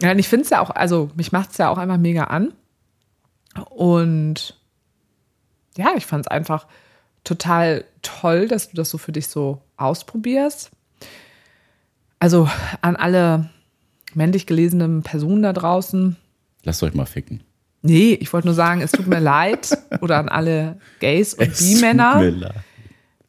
Ja, 0.00 0.12
und 0.12 0.20
ich 0.20 0.28
finde 0.28 0.44
es 0.44 0.50
ja 0.50 0.60
auch, 0.60 0.70
also 0.70 1.10
mich 1.16 1.32
macht 1.32 1.50
es 1.50 1.58
ja 1.58 1.70
auch 1.70 1.78
einfach 1.78 1.96
mega 1.96 2.24
an. 2.24 2.52
Und 3.68 4.54
ja, 5.76 5.88
ich 5.96 6.06
fand 6.06 6.24
es 6.26 6.30
einfach 6.30 6.68
total 7.24 7.84
toll, 8.02 8.46
dass 8.46 8.70
du 8.70 8.76
das 8.76 8.90
so 8.90 8.98
für 8.98 9.10
dich 9.10 9.26
so 9.26 9.60
ausprobierst. 9.76 10.70
Also 12.20 12.48
an 12.80 12.94
alle 12.94 13.50
männlich 14.14 14.46
gelesenen 14.46 15.02
Personen 15.02 15.42
da 15.42 15.52
draußen, 15.52 16.16
Lasst 16.64 16.82
euch 16.82 16.94
mal 16.94 17.06
ficken. 17.06 17.42
Nee, 17.82 18.12
ich 18.20 18.32
wollte 18.32 18.48
nur 18.48 18.54
sagen, 18.54 18.80
es 18.80 18.92
tut 18.92 19.06
mir 19.06 19.20
leid. 19.20 19.70
Oder 20.00 20.18
an 20.18 20.28
alle 20.28 20.78
Gays 21.00 21.34
und 21.34 21.56
B-Männer. 21.56 22.52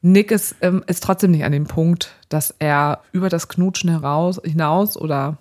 Nick 0.01 0.31
ist, 0.31 0.55
ähm, 0.61 0.83
ist 0.87 1.03
trotzdem 1.03 1.31
nicht 1.31 1.43
an 1.43 1.51
dem 1.51 1.65
Punkt, 1.65 2.15
dass 2.29 2.55
er 2.59 3.01
über 3.11 3.29
das 3.29 3.47
Knutschen 3.47 3.89
heraus, 3.89 4.41
hinaus 4.43 4.95
oder 4.95 5.37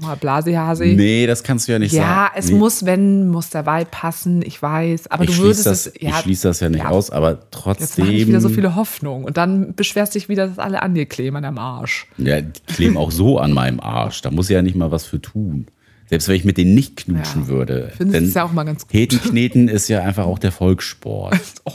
Mal 0.00 0.16
Blasihasi. 0.16 0.94
Nee, 0.96 1.26
das 1.26 1.44
kannst 1.44 1.68
du 1.68 1.72
ja 1.72 1.78
nicht 1.78 1.92
sagen. 1.92 2.02
ja, 2.04 2.30
es 2.34 2.50
nee. 2.50 2.56
muss, 2.56 2.84
wenn, 2.84 3.28
muss 3.28 3.50
der 3.50 3.64
Vibe 3.64 3.88
passen, 3.90 4.42
ich 4.42 4.60
weiß. 4.60 5.06
Aber 5.08 5.22
ich 5.24 5.30
du 5.30 5.38
würdest 5.38 5.66
das, 5.66 5.86
es. 5.86 5.92
ich 5.96 6.14
schließe 6.16 6.48
das 6.48 6.58
ja 6.60 6.68
nicht 6.68 6.82
ja. 6.82 6.88
aus, 6.88 7.10
aber 7.10 7.30
Jetzt 7.30 7.40
mache 7.42 7.70
ich 7.78 7.86
trotzdem. 7.90 8.26
wieder 8.28 8.40
so 8.40 8.48
viele 8.48 8.74
Hoffnungen. 8.74 9.24
Und 9.24 9.36
dann 9.36 9.74
beschwerst 9.74 10.16
dich 10.16 10.28
wieder, 10.28 10.48
dass 10.48 10.58
alle 10.58 10.82
an 10.82 10.94
dir 10.94 11.06
kleben, 11.06 11.44
am 11.44 11.58
Arsch. 11.58 12.06
Ja, 12.18 12.40
die 12.40 12.60
kleben 12.66 12.96
auch 12.96 13.12
so 13.12 13.38
an 13.38 13.52
meinem 13.52 13.78
Arsch. 13.78 14.20
Da 14.22 14.30
muss 14.32 14.50
ich 14.50 14.54
ja 14.54 14.62
nicht 14.62 14.74
mal 14.76 14.90
was 14.90 15.06
für 15.06 15.20
tun. 15.20 15.66
Selbst 16.06 16.28
wenn 16.28 16.36
ich 16.36 16.44
mit 16.44 16.58
denen 16.58 16.74
nicht 16.74 16.96
knutschen 16.96 17.42
Ja. 17.42 17.48
würde. 17.48 17.92
Findest 17.96 18.26
es 18.28 18.34
ja 18.34 18.44
auch 18.44 18.52
mal 18.52 18.64
ganz 18.64 18.82
gut. 18.82 18.92
Hetenkneten 18.92 19.68
ist 19.68 19.88
ja 19.88 20.02
einfach 20.02 20.26
auch 20.26 20.38
der 20.38 20.52
Volkssport. 20.52 21.38
Oh, 21.64 21.72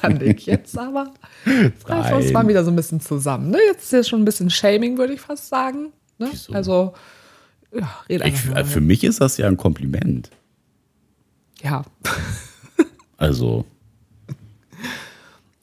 dann 0.00 0.18
leg 0.18 0.46
jetzt 0.46 0.78
aber. 0.78 1.12
Jetzt 1.44 1.84
uns 1.90 2.24
Nein. 2.26 2.32
mal 2.32 2.48
wieder 2.48 2.64
so 2.64 2.70
ein 2.70 2.76
bisschen 2.76 3.00
zusammen. 3.00 3.50
Ne? 3.50 3.58
Jetzt 3.66 3.84
ist 3.84 3.92
ja 3.92 4.04
schon 4.04 4.22
ein 4.22 4.24
bisschen 4.24 4.48
Shaming, 4.50 4.96
würde 4.96 5.12
ich 5.12 5.20
fast 5.20 5.48
sagen. 5.48 5.88
Ne? 6.18 6.30
Also, 6.52 6.94
ja, 7.74 7.88
red 8.08 8.24
Ich, 8.26 8.46
mal. 8.46 8.64
für 8.64 8.80
mich 8.80 9.02
ist 9.04 9.20
das 9.20 9.36
ja 9.38 9.46
ein 9.48 9.56
Kompliment. 9.56 10.30
Ja. 11.62 11.84
Also, 13.16 13.64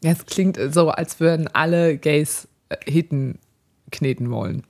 Ja, 0.02 0.12
es 0.12 0.26
klingt 0.26 0.58
so, 0.72 0.90
als 0.92 1.20
würden 1.20 1.48
alle 1.54 1.98
Gays 1.98 2.48
äh, 2.70 2.78
Heten 2.90 3.38
kneten 3.92 4.32
wollen. 4.32 4.64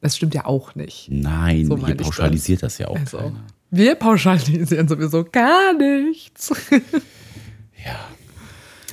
Das 0.00 0.16
stimmt 0.16 0.32
ja 0.34 0.44
auch 0.44 0.76
nicht. 0.76 1.08
nein, 1.10 1.66
So 1.66 1.76
ich 1.76 1.96
pauschalisiert 1.96 2.62
das, 2.62 2.78
ja 2.78 2.86
auch 2.86 2.96
Also, 2.96 3.18
keiner. 3.18 3.44
wir 3.72 3.96
pauschalisieren 3.96 4.86
sowieso 4.86 5.24
gar 5.24 5.72
nichts. 5.74 6.52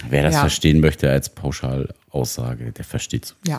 Wer 0.10 0.24
das 0.24 0.34
Ja. 0.34 0.40
verstehen 0.42 0.80
möchte 0.82 1.10
als 1.10 1.30
Pauschalaussage, 1.30 2.72
der 2.72 2.84
versteht 2.86 3.36
Ja. 3.48 3.58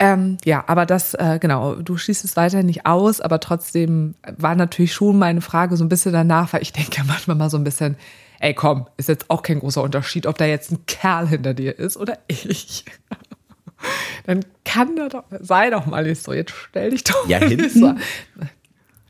Ähm, 0.00 0.36
ja, 0.44 0.62
aber 0.68 0.86
das, 0.86 1.14
äh, 1.14 1.38
genau, 1.40 1.74
du 1.74 1.96
schließt 1.96 2.24
es 2.24 2.36
weiter 2.36 2.62
nicht 2.62 2.86
aus, 2.86 3.20
aber 3.20 3.40
trotzdem 3.40 4.14
war 4.36 4.54
natürlich 4.54 4.92
schon 4.94 5.18
meine 5.18 5.40
Frage 5.40 5.76
so 5.76 5.84
ein 5.84 5.88
bisschen 5.88 6.12
danach, 6.12 6.52
weil 6.52 6.62
ich 6.62 6.72
denke 6.74 6.96
ja 6.98 7.04
manchmal 7.04 7.36
mal 7.36 7.50
so 7.50 7.56
ein 7.56 7.64
bisschen, 7.64 7.96
ey 8.40 8.54
komm, 8.54 8.86
ist 8.96 9.08
jetzt 9.08 9.28
auch 9.28 9.42
kein 9.42 9.58
großer 9.58 9.82
Unterschied, 9.82 10.26
ob 10.26 10.38
da 10.38 10.44
jetzt 10.46 10.70
ein 10.70 10.86
Kerl 10.86 11.26
hinter 11.28 11.52
dir 11.54 11.78
ist 11.78 11.96
oder 11.96 12.18
ich. 12.28 12.84
Dann 14.26 14.44
kann 14.64 14.96
da 14.96 15.08
doch, 15.08 15.24
sei 15.40 15.70
doch 15.70 15.86
mal 15.86 16.04
nicht 16.04 16.22
so, 16.22 16.32
jetzt 16.32 16.52
stell 16.68 16.90
dich 16.90 17.04
doch 17.04 17.28
Ja, 17.28 17.40
mal 17.40 17.48
hinten- 17.48 17.70
so. 17.80 17.94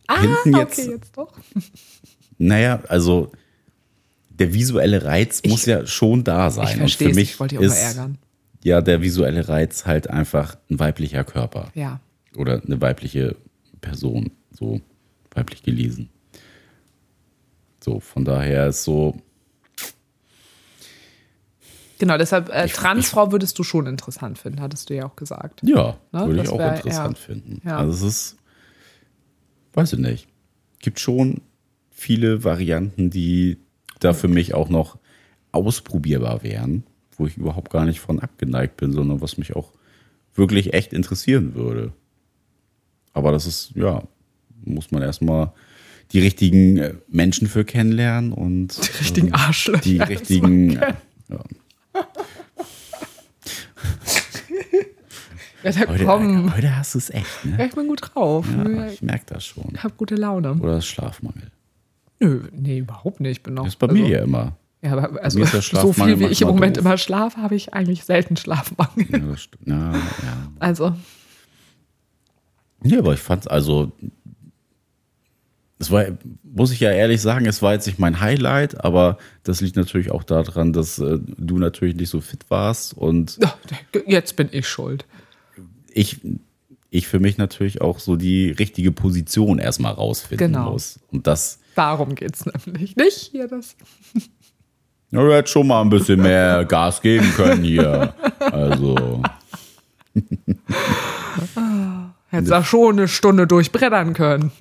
Ah, 0.06 0.20
hinten 0.20 0.54
okay, 0.56 0.90
jetzt 0.92 1.16
doch. 1.16 1.32
Naja, 2.38 2.80
also 2.88 3.30
der 4.30 4.54
visuelle 4.54 5.04
Reiz 5.04 5.42
muss 5.46 5.66
ja 5.66 5.86
schon 5.86 6.24
da 6.24 6.50
sein. 6.50 6.64
Ich 6.66 6.72
Und 6.74 6.78
verstehe 6.80 7.06
für 7.08 7.10
es, 7.12 7.16
mich 7.16 7.30
ich 7.32 7.40
wollte 7.40 7.56
dich 7.58 7.66
auch 7.66 7.70
mal 7.74 7.78
ärgern. 7.78 8.18
Ja 8.64 8.80
der 8.80 9.02
visuelle 9.02 9.48
Reiz 9.48 9.86
halt 9.86 10.10
einfach 10.10 10.56
ein 10.70 10.78
weiblicher 10.78 11.24
Körper. 11.24 11.70
Ja. 11.74 12.00
Oder 12.36 12.62
eine 12.64 12.80
weibliche 12.80 13.36
Person, 13.80 14.30
so 14.50 14.80
weiblich 15.34 15.62
gelesen. 15.62 16.10
So, 17.80 18.00
von 18.00 18.24
daher 18.24 18.68
ist 18.68 18.84
so, 18.84 19.16
Genau, 21.98 22.16
deshalb 22.16 22.48
äh, 22.50 22.68
Transfrau 22.68 23.32
würdest 23.32 23.58
du 23.58 23.64
schon 23.64 23.86
interessant 23.86 24.38
finden, 24.38 24.60
hattest 24.60 24.88
du 24.88 24.94
ja 24.94 25.04
auch 25.06 25.16
gesagt. 25.16 25.62
ja, 25.64 25.96
Ne, 26.12 26.26
würde 26.28 26.42
ich 26.42 26.48
auch 26.48 26.58
wär- 26.58 26.76
interessant 26.76 27.18
ja. 27.18 27.24
finden. 27.24 27.60
Ja. 27.66 27.78
Also 27.78 27.92
es 27.92 28.02
ist, 28.02 28.36
weiß 29.72 29.94
ich 29.94 29.98
nicht, 29.98 30.28
gibt 30.78 31.00
schon 31.00 31.40
viele 31.90 32.44
Varianten, 32.44 33.10
die 33.10 33.58
da 33.98 34.12
für 34.12 34.28
mich 34.28 34.54
auch 34.54 34.68
noch 34.68 34.96
ausprobierbar 35.50 36.44
wären, 36.44 36.84
wo 37.18 37.26
ich 37.26 37.36
überhaupt 37.36 37.70
gar 37.70 37.84
nicht 37.84 38.00
von 38.00 38.20
abgeneigt 38.20 38.76
bin, 38.76 38.92
sondern 38.92 39.20
was 39.20 39.36
mich 39.38 39.54
auch 39.56 39.72
wirklich 40.34 40.72
echt 40.72 40.92
interessieren 40.92 41.54
würde. 41.54 41.92
Aber 43.12 43.32
das 43.32 43.46
ist, 43.46 43.72
ja, 43.74 44.02
muss 44.64 44.90
man 44.92 45.02
erstmal 45.02 45.52
die 46.12 46.20
richtigen 46.20 46.78
äh, 46.78 46.94
Menschen 47.08 47.48
für 47.48 47.64
kennenlernen 47.64 48.32
und 48.32 48.76
Die 48.78 48.98
richtigen 48.98 49.26
ähm, 49.28 49.34
Arschlöcher 49.34 49.80
Die 49.82 49.98
richtigen, 49.98 50.70
ja. 50.72 50.96
Ja, 55.64 55.72
da 55.72 55.88
Heute, 55.88 56.04
komm. 56.04 56.54
heute 56.54 56.76
hast 56.76 56.94
du 56.94 56.98
es 56.98 57.10
echt, 57.10 57.26
Ja, 57.44 57.50
ne? 57.56 57.66
ich 57.66 57.74
bin 57.74 57.88
gut 57.88 58.00
drauf. 58.02 58.46
Ja, 58.56 58.86
ich 58.86 58.94
ich 58.94 59.02
merke 59.02 59.24
das 59.26 59.44
schon. 59.44 59.64
habe 59.76 59.94
gute 59.96 60.14
Laune. 60.14 60.54
Oder 60.54 60.80
Schlafmangel. 60.80 61.50
Nö, 62.20 62.44
nee, 62.52 62.78
überhaupt 62.78 63.18
nicht. 63.20 63.38
Ich 63.38 63.42
bin 63.42 63.54
noch, 63.54 63.64
Das 63.64 63.72
ist 63.74 63.78
bei 63.78 63.88
also, 63.88 64.00
mir 64.00 64.08
ja 64.08 64.22
immer. 64.22 64.56
Ja, 64.82 64.92
aber 64.92 65.22
also, 65.22 65.44
so 65.60 65.92
viel 65.92 66.20
wie 66.20 66.26
ich 66.26 66.40
im 66.42 66.48
Moment 66.48 66.76
doof. 66.76 66.84
immer 66.84 66.98
schlafe, 66.98 67.40
habe 67.42 67.56
ich 67.56 67.74
eigentlich 67.74 68.04
selten 68.04 68.36
Schlafmangel. 68.36 69.06
Ja, 69.10 69.18
das 69.18 69.42
stimmt. 69.42 69.66
ja, 69.66 69.92
ja. 69.92 70.52
Also, 70.60 70.94
Ja, 72.84 72.98
aber 73.00 73.14
ich 73.14 73.20
fand's 73.20 73.46
also, 73.48 73.90
es 75.80 75.90
war, 75.90 76.04
muss 76.42 76.72
ich 76.72 76.80
ja 76.80 76.90
ehrlich 76.90 77.20
sagen, 77.20 77.46
es 77.46 77.62
war 77.62 77.72
jetzt 77.72 77.86
nicht 77.86 77.98
mein 77.98 78.20
Highlight, 78.20 78.84
aber 78.84 79.18
das 79.44 79.60
liegt 79.60 79.76
natürlich 79.76 80.10
auch 80.10 80.24
daran, 80.24 80.72
dass 80.72 80.98
äh, 80.98 81.18
du 81.38 81.58
natürlich 81.58 81.94
nicht 81.96 82.10
so 82.10 82.20
fit 82.20 82.48
warst 82.48 82.94
und 82.94 83.38
jetzt 84.06 84.34
bin 84.36 84.48
ich 84.52 84.68
schuld. 84.68 85.06
ich, 85.92 86.20
ich 86.90 87.06
für 87.06 87.20
mich 87.20 87.36
natürlich 87.38 87.80
auch 87.80 87.98
so 88.00 88.16
die 88.16 88.50
richtige 88.50 88.90
Position 88.92 89.58
erstmal 89.58 89.92
rausfinden 89.92 90.52
Genau. 90.52 90.72
muss. 90.72 90.98
Und 91.12 91.26
das, 91.26 91.58
Darum 91.74 92.14
geht 92.16 92.34
es 92.34 92.44
nämlich. 92.46 92.96
Nicht 92.96 93.18
hier 93.30 93.46
das. 93.46 93.76
Ja, 95.10 95.20
du 95.20 95.32
hättest 95.32 95.52
schon 95.52 95.66
mal 95.66 95.80
ein 95.82 95.90
bisschen 95.90 96.20
mehr 96.22 96.64
Gas 96.64 97.00
geben 97.00 97.32
können 97.34 97.62
hier. 97.64 98.14
Also, 98.40 99.22
Hättest 102.30 102.52
da 102.52 102.62
schon 102.64 102.98
eine 102.98 103.08
Stunde 103.08 103.46
durchbrettern 103.46 104.12
können. 104.12 104.52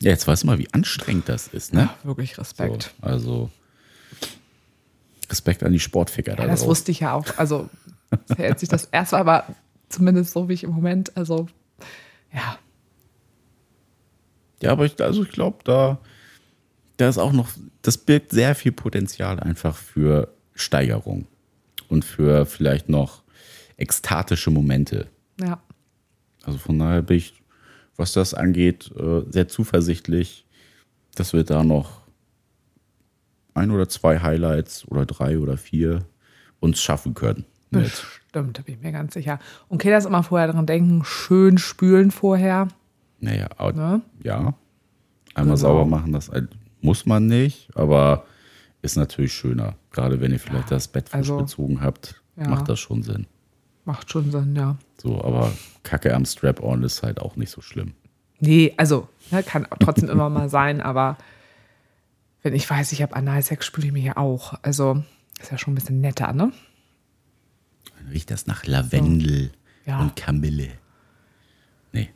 ja, 0.00 0.10
jetzt 0.10 0.26
weißt 0.28 0.42
du 0.42 0.46
mal, 0.48 0.58
wie 0.58 0.68
anstrengend 0.72 1.28
das 1.28 1.48
ist, 1.48 1.72
ne? 1.72 1.88
Wirklich 2.02 2.34
So, 2.34 2.42
Respekt. 2.42 2.92
also, 3.00 3.50
Respekt 5.30 5.62
an 5.62 5.72
die 5.72 5.80
Sportficker 5.80 6.36
da 6.36 6.42
Ja, 6.42 6.48
das 6.50 6.60
draußen. 6.60 6.70
wusste 6.70 6.90
ich 6.92 7.00
ja 7.00 7.14
auch. 7.14 7.24
Also, 7.38 7.70
hält 8.36 8.58
sich 8.60 8.68
das 8.68 8.84
erste, 8.92 9.16
aber 9.16 9.46
zumindest 9.88 10.32
so 10.32 10.48
wie 10.48 10.52
ich 10.52 10.64
im 10.64 10.70
Moment, 10.70 11.16
also, 11.16 11.46
ja. 12.32 12.58
Ja, 14.62 14.72
aber 14.72 14.84
ich, 14.86 15.00
also 15.02 15.22
ich 15.22 15.30
glaube, 15.30 15.58
da, 15.64 15.98
da 16.96 17.08
ist 17.08 17.18
auch 17.18 17.32
noch, 17.32 17.48
das 17.82 17.98
birgt 17.98 18.30
sehr 18.32 18.54
viel 18.54 18.72
Potenzial 18.72 19.38
einfach 19.40 19.76
für 19.76 20.32
Steigerung 20.54 21.26
und 21.88 22.04
für 22.04 22.46
vielleicht 22.46 22.88
noch 22.88 23.22
ekstatische 23.76 24.50
Momente. 24.50 25.06
Ja. 25.40 25.60
Also 26.44 26.58
von 26.58 26.78
daher 26.78 27.02
bin 27.02 27.18
ich, 27.18 27.42
was 27.96 28.12
das 28.12 28.32
angeht, 28.34 28.90
äh, 28.96 29.22
sehr 29.30 29.48
zuversichtlich, 29.48 30.46
dass 31.14 31.32
wir 31.32 31.44
da 31.44 31.62
noch 31.64 32.02
ein 33.54 33.70
oder 33.70 33.88
zwei 33.88 34.20
Highlights 34.20 34.86
oder 34.88 35.06
drei 35.06 35.38
oder 35.38 35.56
vier 35.56 36.04
uns 36.60 36.80
schaffen 36.80 37.14
können. 37.14 37.44
Mit. 37.70 37.84
Bestimmt, 37.84 38.58
da 38.58 38.62
bin 38.62 38.74
ich 38.74 38.80
mir 38.80 38.92
ganz 38.92 39.14
sicher. 39.14 39.38
Und 39.68 39.76
okay, 39.76 39.90
das 39.90 40.04
immer 40.04 40.22
vorher 40.22 40.50
dran 40.52 40.66
denken, 40.66 41.02
schön 41.04 41.58
spülen 41.58 42.10
vorher. 42.10 42.68
Naja, 43.20 43.48
Ne? 43.74 44.02
ja. 44.22 44.54
Einmal 45.34 45.56
Genau. 45.56 45.56
sauber 45.56 45.84
machen, 45.86 46.12
das 46.12 46.30
ein- 46.30 46.48
muss 46.80 47.06
man 47.06 47.26
nicht, 47.26 47.68
aber 47.74 48.26
ist 48.82 48.96
natürlich 48.96 49.32
schöner. 49.34 49.76
Gerade 49.90 50.20
wenn 50.20 50.32
ihr 50.32 50.38
vielleicht 50.40 50.70
das 50.70 50.88
Bett 50.88 51.08
frisch 51.08 51.18
also, 51.18 51.38
bezogen 51.38 51.80
habt, 51.80 52.20
ja. 52.36 52.48
macht 52.48 52.68
das 52.68 52.78
schon 52.78 53.02
Sinn. 53.02 53.26
Macht 53.84 54.10
schon 54.10 54.30
Sinn, 54.30 54.54
ja. 54.56 54.76
So, 55.00 55.22
aber 55.22 55.52
Kacke 55.82 56.14
am 56.14 56.24
Strap-on 56.24 56.82
ist 56.82 57.02
halt 57.02 57.20
auch 57.20 57.36
nicht 57.36 57.50
so 57.50 57.60
schlimm. 57.60 57.94
Nee, 58.38 58.74
also, 58.76 59.08
ne, 59.30 59.42
kann 59.42 59.66
trotzdem 59.80 60.10
immer 60.10 60.28
mal 60.28 60.48
sein, 60.48 60.80
aber 60.80 61.16
wenn 62.42 62.54
ich 62.54 62.68
weiß, 62.68 62.92
ich 62.92 63.02
habe 63.02 63.16
Analsex, 63.16 63.64
spüle 63.64 63.86
ich 63.86 63.92
mich 63.92 64.04
ja 64.04 64.16
auch. 64.16 64.54
Also, 64.62 65.02
ist 65.40 65.50
ja 65.50 65.58
schon 65.58 65.72
ein 65.72 65.76
bisschen 65.76 66.00
netter, 66.00 66.32
ne? 66.32 66.52
Dann 67.96 68.08
riecht 68.08 68.30
das 68.30 68.46
nach 68.46 68.66
Lavendel 68.66 69.50
Ja. 69.84 70.00
und 70.00 70.16
Kamille. 70.16 70.68
Nee. 71.92 72.10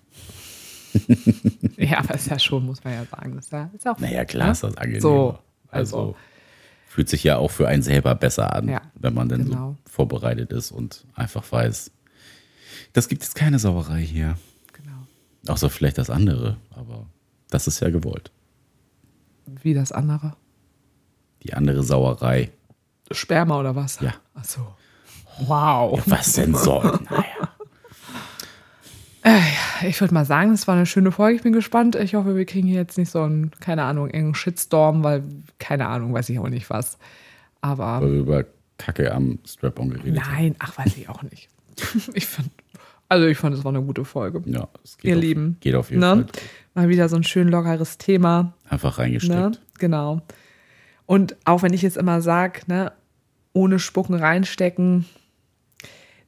Ja, 1.76 1.98
aber 1.98 2.14
ist 2.14 2.28
ja 2.28 2.38
schon, 2.38 2.66
muss 2.66 2.82
man 2.84 2.92
ja 2.94 3.04
sagen. 3.04 3.38
Ist 3.38 3.52
ja, 3.52 3.70
ist 3.74 3.84
ja 3.84 3.92
auch, 3.94 3.98
Naja, 3.98 4.24
klar 4.24 4.52
ist 4.52 4.62
das 4.62 4.76
angenehm. 4.76 5.00
So, 5.00 5.38
also, 5.68 5.96
also. 5.98 6.16
fühlt 6.88 7.08
sich 7.08 7.24
ja 7.24 7.36
auch 7.36 7.50
für 7.50 7.68
einen 7.68 7.82
selber 7.82 8.14
besser 8.14 8.54
an, 8.54 8.68
Ja, 8.68 8.82
wenn 8.94 9.14
man 9.14 9.28
dann 9.28 9.44
genau. 9.46 9.76
so 9.84 9.90
vorbereitet 9.90 10.52
ist 10.52 10.70
und 10.72 11.06
einfach 11.14 11.50
weiß, 11.50 11.90
das 12.92 13.08
gibt 13.08 13.22
jetzt 13.22 13.34
keine 13.34 13.58
Sauerei 13.58 14.00
hier. 14.02 14.36
Genau. 14.72 15.06
Außer 15.52 15.70
vielleicht 15.70 15.98
das 15.98 16.10
andere, 16.10 16.56
aber 16.70 17.06
das 17.50 17.66
ist 17.66 17.80
ja 17.80 17.90
gewollt. 17.90 18.30
Wie 19.46 19.74
das 19.74 19.92
andere. 19.92 20.36
Die 21.42 21.54
andere 21.54 21.82
Sauerei. 21.82 22.50
Sperma 23.10 23.58
oder 23.58 23.74
was? 23.74 23.98
Ja. 24.00 24.14
Ach 24.34 24.44
so. 24.44 24.74
Wow. 25.46 26.02
Was 26.06 26.34
denn 26.34 26.54
soll? 26.54 27.00
Naja. 27.10 27.48
Ich 29.86 30.00
würde 30.00 30.14
mal 30.14 30.24
sagen, 30.24 30.52
es 30.52 30.66
war 30.66 30.74
eine 30.76 30.86
schöne 30.86 31.12
Folge. 31.12 31.36
Ich 31.36 31.42
bin 31.42 31.52
gespannt. 31.52 31.94
Ich 31.96 32.14
hoffe, 32.14 32.36
wir 32.36 32.44
kriegen 32.44 32.66
hier 32.66 32.80
jetzt 32.80 32.98
nicht 32.98 33.10
so 33.10 33.22
einen, 33.22 33.50
keine 33.60 33.84
Ahnung, 33.84 34.08
engen 34.10 34.34
Shitstorm, 34.34 35.02
weil, 35.04 35.22
keine 35.58 35.86
Ahnung, 35.88 36.12
weiß 36.12 36.28
ich 36.30 36.38
auch 36.38 36.48
nicht 36.48 36.68
was. 36.70 36.98
Aber 37.60 38.00
Weil 38.02 38.12
wir 38.12 38.18
über 38.20 38.44
Kacke 38.78 39.12
am 39.12 39.38
Strap-on 39.46 39.90
geredet 39.90 40.22
nein, 40.26 40.54
ach, 40.58 40.76
weiß 40.78 40.96
ich 40.96 41.08
auch 41.08 41.22
nicht. 41.22 41.48
Ich 42.14 42.26
finde, 42.26 42.50
Also 43.08 43.26
ich 43.26 43.38
fand, 43.38 43.54
es 43.54 43.64
war 43.64 43.72
eine 43.72 43.82
gute 43.82 44.04
Folge. 44.04 44.42
Ja, 44.46 44.68
es 44.84 44.98
geht 44.98 45.10
Ihr 45.10 45.16
auf, 45.16 45.22
Lieben. 45.22 45.56
Geht 45.60 45.74
auf 45.74 45.90
jeden 45.90 46.00
Ne? 46.00 46.06
Fall. 46.16 46.26
Mal 46.74 46.88
wieder 46.88 47.08
so 47.08 47.16
ein 47.16 47.24
schön 47.24 47.48
lockeres 47.48 47.98
Thema. 47.98 48.54
Einfach 48.68 48.98
Ne? 48.98 49.04
reingesteckt. 49.04 49.60
Genau. 49.78 50.20
Und 51.06 51.36
auch 51.44 51.62
wenn 51.62 51.72
ich 51.72 51.82
jetzt 51.82 51.96
immer 51.96 52.20
sage, 52.22 52.60
ne, 52.66 52.92
ohne 53.52 53.78
Spucken 53.78 54.14
reinstecken, 54.14 55.06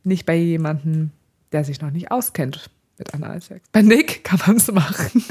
nicht 0.04 0.26
bei 0.26 0.34
jemandem, 0.36 1.10
der 1.52 1.64
sich 1.64 1.80
noch 1.80 1.90
nicht 1.90 2.10
auskennt 2.10 2.70
mit 3.02 3.14
Analsex. 3.14 3.66
Bei 3.72 3.82
Nick 3.82 4.22
kann 4.24 4.38
man 4.46 4.56
es 4.56 4.70
machen. 4.70 5.24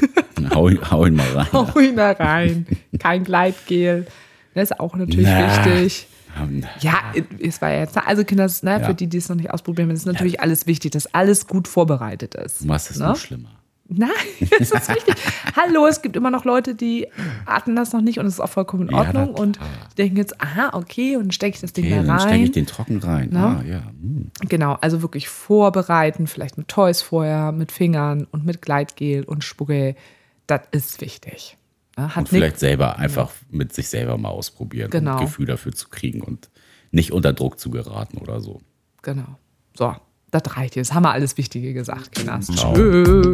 Hau, 0.54 0.70
hau 0.90 1.06
ihn 1.06 1.14
mal 1.14 1.26
rein. 1.34 1.46
Hau 1.52 1.78
ihn 1.78 1.96
da 1.96 2.12
rein. 2.12 2.66
Kein 2.98 3.24
Gleitgel. 3.24 4.06
Das 4.54 4.70
ist 4.70 4.80
auch 4.80 4.94
natürlich 4.96 5.26
Na. 5.26 5.64
wichtig. 5.66 6.08
Ja, 6.80 6.94
es 7.40 7.60
war 7.60 7.70
ja 7.70 7.80
jetzt, 7.80 7.96
also 7.96 8.24
Kinder, 8.24 8.46
ist, 8.46 8.64
ne, 8.64 8.72
Ja. 8.80 8.86
für 8.86 8.94
die, 8.94 9.06
die 9.06 9.18
es 9.18 9.28
noch 9.28 9.36
nicht 9.36 9.50
ausprobieren, 9.50 9.90
ist 9.90 10.06
natürlich 10.06 10.40
alles 10.40 10.66
wichtig, 10.66 10.90
dass 10.92 11.12
alles 11.14 11.46
gut 11.46 11.68
vorbereitet 11.68 12.34
ist. 12.34 12.64
Machst 12.64 12.90
es 12.90 12.98
Ne? 12.98 13.06
nur 13.06 13.16
schlimmer. 13.16 13.50
Nein, 13.88 14.08
das 14.58 14.70
ist 14.70 14.88
wichtig. 14.88 15.14
Hallo, 15.56 15.86
es 15.86 16.00
gibt 16.02 16.16
immer 16.16 16.30
noch 16.30 16.44
Leute, 16.44 16.74
die 16.74 17.08
hatten 17.46 17.76
das 17.76 17.92
noch 17.92 18.00
nicht 18.00 18.18
und 18.18 18.26
es 18.26 18.34
ist 18.34 18.40
auch 18.40 18.48
vollkommen 18.48 18.88
in 18.88 18.94
Ja, 18.94 19.00
Ordnung 19.00 19.32
na 19.36 19.42
und 19.42 19.58
denken 19.98 20.16
jetzt, 20.16 20.40
aha, 20.40 20.70
okay, 20.72 21.16
und 21.16 21.24
dann 21.24 21.30
stecke 21.32 21.56
ich 21.56 21.60
das 21.60 21.72
Ding 21.72 21.84
Okay, 21.86 21.96
da 21.96 22.02
dann 22.04 22.20
stecke 22.20 22.34
rein. 22.34 22.42
ich 22.44 22.52
den 22.52 22.66
trocken 22.66 22.98
rein. 23.00 23.28
Ne? 23.30 23.38
Ah, 23.38 23.62
ja. 23.68 23.82
hm. 24.00 24.30
Genau, 24.48 24.74
also 24.80 25.02
wirklich 25.02 25.28
vorbereiten, 25.28 26.26
vielleicht 26.26 26.56
mit 26.56 26.68
Toys 26.68 27.02
vorher, 27.02 27.52
mit 27.52 27.70
Fingern 27.72 28.26
und 28.30 28.46
mit 28.46 28.62
Gleitgel 28.62 29.24
und 29.24 29.44
Spucke. 29.44 29.94
Das 30.46 30.62
ist 30.70 31.00
wichtig. 31.00 31.58
Ja, 31.98 32.10
Hat 32.10 32.16
Und 32.18 32.28
vielleicht 32.30 32.58
selber 32.58 32.98
einfach 32.98 33.30
mit 33.50 33.74
sich 33.74 33.88
selber 33.88 34.16
mal 34.16 34.30
ausprobieren, 34.30 34.90
Genau. 34.90 35.12
um 35.12 35.16
ein 35.18 35.24
Gefühl 35.26 35.46
dafür 35.46 35.72
zu 35.72 35.88
kriegen 35.90 36.22
und 36.22 36.48
nicht 36.92 37.12
unter 37.12 37.32
Druck 37.34 37.58
zu 37.58 37.70
geraten 37.70 38.16
oder 38.18 38.40
so. 38.40 38.60
genau. 39.02 39.38
So, 39.76 39.94
das 40.32 40.56
reicht 40.56 40.76
jetzt. 40.76 40.92
Haben 40.94 41.04
wir 41.04 41.12
alles 41.12 41.36
Wichtige 41.36 41.72
gesagt, 41.72 42.12
Kinders. 42.12 42.46
Ciao. 42.46 42.74
Tschö. 42.74 43.32